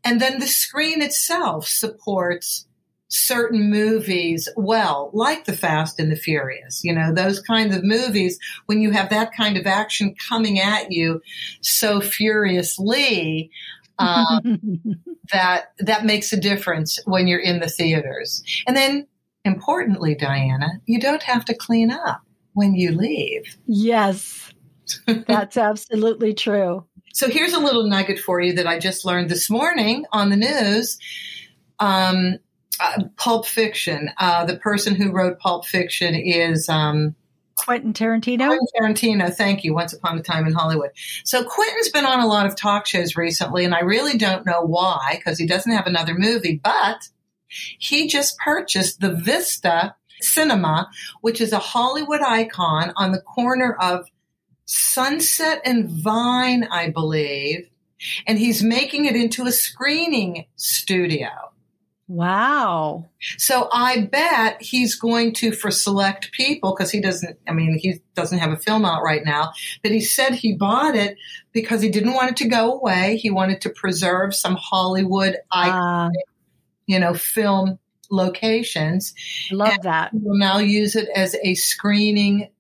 and 0.05 0.21
then 0.21 0.39
the 0.39 0.47
screen 0.47 1.03
itself 1.03 1.67
supports 1.67 2.67
certain 3.09 3.71
movies 3.71 4.49
well, 4.57 5.11
like 5.13 5.45
The 5.45 5.53
Fast 5.53 6.01
and 6.01 6.11
the 6.11 6.17
Furious. 6.17 6.83
You 6.83 6.95
know, 6.95 7.13
those 7.13 7.41
kinds 7.41 7.77
of 7.77 7.85
movies, 7.85 8.39
when 8.67 8.81
you 8.81 8.91
have 8.91 9.11
that 9.11 9.33
kind 9.35 9.57
of 9.57 9.67
action 9.67 10.15
coming 10.29 10.59
at 10.59 10.91
you 10.91 11.23
so 11.61 12.01
furiously, 12.01 13.51
um, 13.99 14.71
that 15.33 15.73
that 15.79 16.05
makes 16.05 16.33
a 16.33 16.41
difference 16.41 16.99
when 17.05 17.27
you're 17.27 17.41
in 17.41 17.61
the 17.61 17.69
theaters. 17.69 18.43
And 18.67 18.77
then, 18.77 19.07
importantly, 19.45 20.15
Diana, 20.15 20.81
you 20.87 21.01
don't 21.01 21.23
have 21.23 21.45
to 21.47 21.55
clean 21.55 21.91
up 21.91 22.23
when 22.53 22.75
you 22.75 22.93
leave. 22.93 23.57
Yes, 23.67 24.53
that's 25.07 25.57
absolutely 25.57 26.35
true. 26.35 26.85
So 27.13 27.31
here's 27.31 27.55
a 27.55 27.61
little 27.61 27.89
nugget 27.89 28.19
for 28.19 28.41
you 28.41 28.55
that 28.55 28.67
I 28.67 28.79
just 28.79 29.07
learned 29.07 29.31
this 29.31 29.49
morning 29.49 30.05
on 30.13 30.29
the 30.29 30.37
news. 30.37 30.99
Um, 31.79 32.39
uh, 32.81 33.05
Pulp 33.17 33.47
Fiction. 33.47 34.11
Uh, 34.19 34.45
the 34.45 34.57
person 34.57 34.95
who 34.95 35.13
wrote 35.13 35.39
Pulp 35.39 35.67
Fiction 35.67 36.15
is 36.15 36.69
um, 36.69 37.15
Quentin 37.57 37.93
Tarantino. 37.93 38.47
Quentin 38.47 38.67
Tarantino, 38.77 39.35
thank 39.35 39.65
you. 39.65 39.75
Once 39.75 39.93
upon 39.93 40.19
a 40.19 40.23
time 40.23 40.47
in 40.47 40.53
Hollywood. 40.53 40.91
So 41.25 41.45
Quentin's 41.45 41.89
been 41.89 42.05
on 42.05 42.21
a 42.21 42.27
lot 42.27 42.47
of 42.47 42.57
talk 42.57 42.87
shows 42.87 43.17
recently, 43.17 43.65
and 43.65 43.75
I 43.75 43.81
really 43.81 44.19
don't 44.19 44.47
know 44.47 44.63
why 44.63 45.15
because 45.17 45.39
he 45.39 45.47
doesn't 45.47 45.73
have 45.73 45.87
another 45.87 46.15
movie. 46.15 46.61
But 46.63 47.09
he 47.49 48.09
just 48.09 48.39
purchased 48.39 49.01
the 49.01 49.13
Vista 49.13 49.95
Cinema, 50.21 50.91
which 51.21 51.41
is 51.41 51.53
a 51.53 51.59
Hollywood 51.59 52.21
icon 52.21 52.93
on 52.97 53.13
the 53.13 53.21
corner 53.21 53.77
of 53.81 54.07
Sunset 54.67 55.61
and 55.65 55.89
Vine, 55.89 56.65
I 56.71 56.91
believe. 56.91 57.69
And 58.27 58.39
he's 58.39 58.63
making 58.63 59.07
it 59.07 59.17
into 59.17 59.47
a 59.47 59.53
screening 59.53 60.47
studio. 60.57 61.29
Wow. 62.09 63.07
So 63.37 63.69
I 63.73 64.03
bet 64.03 64.63
he's 64.63 64.95
going 64.95 65.33
to, 65.35 65.51
for 65.51 65.73
select 65.73 66.31
people, 66.31 66.73
because 66.73 66.93
he 66.93 67.01
doesn't, 67.01 67.37
I 67.49 67.53
mean, 67.53 67.79
he 67.83 68.01
doesn't 68.15 68.39
have 68.39 68.53
a 68.53 68.57
film 68.57 68.85
out 68.85 69.03
right 69.03 69.25
now, 69.25 69.53
but 69.83 69.91
he 69.91 70.01
said 70.01 70.35
he 70.35 70.55
bought 70.55 70.95
it 70.95 71.17
because 71.53 71.83
he 71.83 71.89
didn't 71.89 72.15
want 72.15 72.31
it 72.31 72.37
to 72.37 72.49
go 72.49 72.79
away. 72.79 73.17
He 73.17 73.31
wanted 73.31 73.61
to 73.63 73.71
preserve 73.71 74.37
some 74.37 74.57
Hollywood, 74.57 75.37
uh, 75.51 76.11
you 76.87 77.01
know, 77.01 77.13
film 77.13 77.81
locations. 78.09 79.13
Love 79.51 79.73
and 79.73 79.83
that. 79.83 80.11
We'll 80.13 80.39
now 80.39 80.59
use 80.59 80.95
it 80.95 81.09
as 81.09 81.35
a 81.43 81.55
screening 81.55 82.51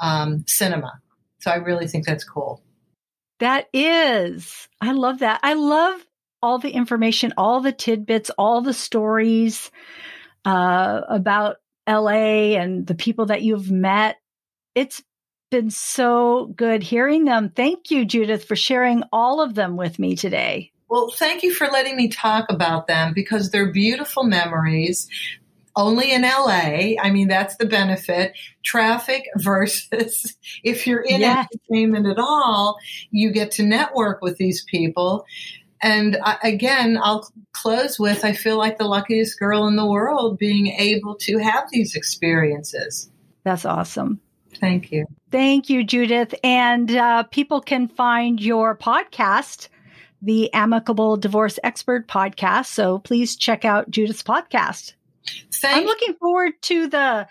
um, 0.00 0.46
cinema. 0.48 1.00
So 1.40 1.50
I 1.50 1.56
really 1.56 1.88
think 1.88 2.06
that's 2.06 2.24
cool. 2.24 2.62
That 3.40 3.68
is. 3.74 4.66
I 4.80 4.92
love 4.92 5.18
that. 5.18 5.40
I 5.42 5.52
love 5.52 6.00
all 6.44 6.58
the 6.58 6.70
information, 6.70 7.32
all 7.38 7.62
the 7.62 7.72
tidbits, 7.72 8.30
all 8.36 8.60
the 8.60 8.74
stories 8.74 9.70
uh, 10.44 11.00
about 11.08 11.56
LA 11.88 12.52
and 12.58 12.86
the 12.86 12.94
people 12.94 13.26
that 13.26 13.40
you've 13.40 13.70
met. 13.70 14.16
It's 14.74 15.02
been 15.50 15.70
so 15.70 16.52
good 16.54 16.82
hearing 16.82 17.24
them. 17.24 17.48
Thank 17.48 17.90
you, 17.90 18.04
Judith, 18.04 18.44
for 18.44 18.56
sharing 18.56 19.04
all 19.10 19.40
of 19.40 19.54
them 19.54 19.78
with 19.78 19.98
me 19.98 20.16
today. 20.16 20.70
Well, 20.90 21.10
thank 21.16 21.42
you 21.42 21.54
for 21.54 21.66
letting 21.68 21.96
me 21.96 22.08
talk 22.08 22.44
about 22.50 22.88
them 22.88 23.14
because 23.14 23.50
they're 23.50 23.72
beautiful 23.72 24.24
memories. 24.24 25.08
Only 25.76 26.12
in 26.12 26.22
LA. 26.22 27.00
I 27.00 27.10
mean, 27.10 27.26
that's 27.26 27.56
the 27.56 27.64
benefit. 27.64 28.34
Traffic 28.62 29.24
versus 29.38 30.36
if 30.62 30.86
you're 30.86 31.00
in 31.00 31.22
yes. 31.22 31.48
entertainment 31.70 32.06
at 32.06 32.18
all, 32.18 32.76
you 33.10 33.32
get 33.32 33.50
to 33.52 33.62
network 33.62 34.20
with 34.20 34.36
these 34.36 34.62
people. 34.70 35.24
And 35.84 36.16
I, 36.24 36.38
again, 36.42 36.98
I'll 37.00 37.30
close 37.52 37.98
with 37.98 38.24
I 38.24 38.32
feel 38.32 38.56
like 38.56 38.78
the 38.78 38.86
luckiest 38.86 39.38
girl 39.38 39.66
in 39.66 39.76
the 39.76 39.84
world 39.84 40.38
being 40.38 40.68
able 40.68 41.14
to 41.16 41.36
have 41.36 41.64
these 41.70 41.94
experiences. 41.94 43.10
That's 43.44 43.66
awesome. 43.66 44.18
Thank 44.58 44.90
you. 44.90 45.04
Thank 45.30 45.68
you, 45.68 45.84
Judith. 45.84 46.34
And 46.42 46.90
uh, 46.90 47.24
people 47.24 47.60
can 47.60 47.88
find 47.88 48.40
your 48.40 48.74
podcast, 48.74 49.68
the 50.22 50.50
Amicable 50.54 51.18
Divorce 51.18 51.58
Expert 51.62 52.08
podcast. 52.08 52.68
So 52.68 53.00
please 53.00 53.36
check 53.36 53.66
out 53.66 53.90
Judith's 53.90 54.22
podcast. 54.22 54.94
Thank 55.52 55.76
I'm 55.76 55.84
looking 55.84 56.14
forward 56.14 56.54
to 56.62 56.86
the. 56.88 57.28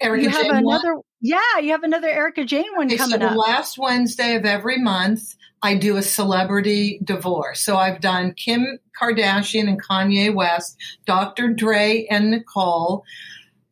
Erika 0.00 0.22
you 0.22 0.30
have 0.30 0.46
Jayne 0.46 0.56
another. 0.56 0.94
One. 0.94 1.02
Yeah, 1.20 1.58
you 1.60 1.72
have 1.72 1.82
another 1.82 2.08
Erika 2.08 2.46
Jayne 2.46 2.74
one 2.76 2.86
okay, 2.86 2.96
coming 2.96 3.20
so 3.20 3.26
up. 3.26 3.36
Last 3.36 3.76
Wednesday 3.76 4.36
of 4.36 4.46
every 4.46 4.78
month, 4.78 5.34
I 5.64 5.74
do 5.76 5.96
a 5.96 6.02
celebrity 6.02 7.00
divorce. 7.02 7.62
So 7.62 7.78
I've 7.78 8.02
done 8.02 8.34
Kim 8.34 8.78
Kardashian 9.00 9.66
and 9.66 9.82
Kanye 9.82 10.32
West, 10.32 10.76
Dr. 11.06 11.54
Dre 11.54 12.06
and 12.10 12.30
Nicole, 12.30 13.02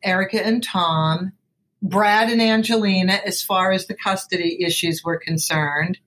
Erika 0.01 0.43
and 0.43 0.63
Tom, 0.63 1.33
Brad 1.83 2.31
and 2.31 2.41
Angelina, 2.41 3.19
as 3.23 3.43
far 3.43 3.71
as 3.71 3.85
the 3.85 3.93
custody 3.93 4.63
issues 4.65 5.03
were 5.03 5.19
concerned. 5.19 5.99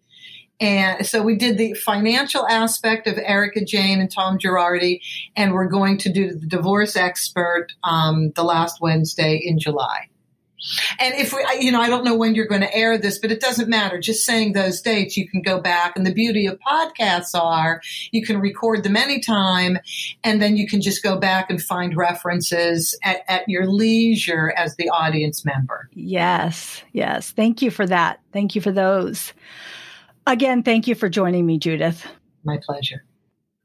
And 0.58 1.06
so 1.06 1.22
we 1.22 1.36
did 1.36 1.56
the 1.56 1.74
financial 1.74 2.48
aspect 2.48 3.06
of 3.06 3.16
Erika 3.18 3.64
Jayne 3.64 4.00
and 4.00 4.10
Tom 4.10 4.38
Girardi, 4.38 4.98
and 5.36 5.52
we're 5.52 5.68
going 5.68 5.98
to 5.98 6.12
do 6.12 6.32
the 6.32 6.46
divorce 6.46 6.96
expert 6.96 7.68
um, 7.84 8.32
the 8.34 8.42
last 8.42 8.80
Wednesday 8.80 9.40
in 9.40 9.60
July. 9.60 10.08
And 10.98 11.14
if 11.14 11.32
we, 11.32 11.44
you 11.60 11.70
know, 11.70 11.80
I 11.80 11.88
don't 11.88 12.04
know 12.04 12.16
when 12.16 12.34
you're 12.34 12.46
going 12.46 12.62
to 12.62 12.74
air 12.74 12.98
this, 12.98 13.18
but 13.18 13.30
it 13.30 13.40
doesn't 13.40 13.68
matter. 13.68 13.98
Just 13.98 14.24
saying 14.24 14.52
those 14.52 14.80
dates, 14.80 15.16
you 15.16 15.28
can 15.28 15.42
go 15.42 15.60
back. 15.60 15.96
And 15.96 16.06
the 16.06 16.12
beauty 16.12 16.46
of 16.46 16.58
podcasts 16.60 17.34
are 17.34 17.80
you 18.10 18.24
can 18.24 18.40
record 18.40 18.82
them 18.82 18.96
anytime 18.96 19.78
and 20.24 20.40
then 20.40 20.56
you 20.56 20.66
can 20.66 20.80
just 20.80 21.02
go 21.02 21.16
back 21.16 21.50
and 21.50 21.62
find 21.62 21.96
references 21.96 22.98
at, 23.04 23.20
at 23.28 23.48
your 23.48 23.66
leisure 23.66 24.52
as 24.56 24.76
the 24.76 24.88
audience 24.88 25.44
member. 25.44 25.88
Yes. 25.92 26.82
Yes. 26.92 27.30
Thank 27.30 27.62
you 27.62 27.70
for 27.70 27.86
that. 27.86 28.20
Thank 28.32 28.54
you 28.54 28.60
for 28.60 28.72
those. 28.72 29.32
Again, 30.26 30.62
thank 30.62 30.88
you 30.88 30.94
for 30.94 31.08
joining 31.08 31.46
me, 31.46 31.58
Judith. 31.58 32.06
My 32.44 32.58
pleasure. 32.64 33.04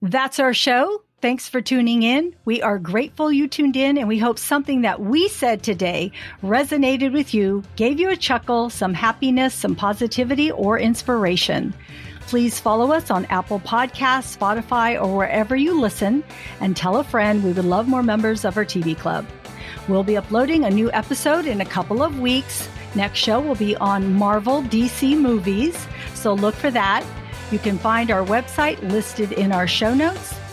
That's 0.02 0.40
our 0.40 0.54
show. 0.54 1.04
Thanks 1.22 1.48
for 1.48 1.62
tuning 1.62 2.02
in. 2.02 2.34
We 2.46 2.64
are 2.64 2.80
grateful 2.80 3.32
you 3.32 3.48
tuned 3.48 3.76
in, 3.76 4.00
and 4.00 4.08
we 4.08 4.18
hope 4.18 4.40
something 4.40 4.82
that 4.82 5.02
we 5.02 5.28
said 5.28 5.62
today 5.62 6.12
resonated 6.42 7.14
with 7.14 7.32
you, 7.32 7.62
gave 7.76 8.00
you 8.00 8.10
a 8.10 8.18
chuckle, 8.18 8.72
some 8.72 8.96
happiness, 8.96 9.54
some 9.54 9.76
positivity, 9.76 10.50
or 10.50 10.80
inspiration. 10.80 11.76
Please 12.22 12.60
follow 12.60 12.92
us 12.92 13.12
on 13.12 13.26
Apple 13.26 13.60
Podcasts, 13.60 14.36
Spotify, 14.36 15.00
or 15.00 15.16
wherever 15.16 15.56
you 15.56 15.80
listen, 15.80 16.24
and 16.60 16.76
tell 16.76 16.98
a 16.98 17.04
friend 17.04 17.44
we 17.44 17.52
would 17.52 17.66
love 17.66 17.88
more 17.88 18.02
members 18.02 18.44
of 18.44 18.58
our 18.58 18.66
TV 18.66 18.98
club. 18.98 19.28
We'll 19.88 20.04
be 20.04 20.18
uploading 20.18 20.64
a 20.64 20.72
new 20.72 20.92
episode 20.92 21.46
in 21.46 21.62
a 21.62 21.66
couple 21.66 22.02
of 22.02 22.20
weeks. 22.20 22.68
Next 22.96 23.20
show 23.20 23.40
will 23.40 23.54
be 23.54 23.76
on 23.76 24.16
Marvel 24.16 24.64
DC 24.64 25.16
movies, 25.16 25.88
so 26.16 26.34
look 26.34 26.56
for 26.56 26.72
that. 26.72 27.06
You 27.52 27.60
can 27.60 27.78
find 27.78 28.10
our 28.10 28.26
website 28.26 28.82
listed 28.90 29.34
in 29.34 29.52
our 29.52 29.68
show 29.68 29.94
notes. 29.94 30.41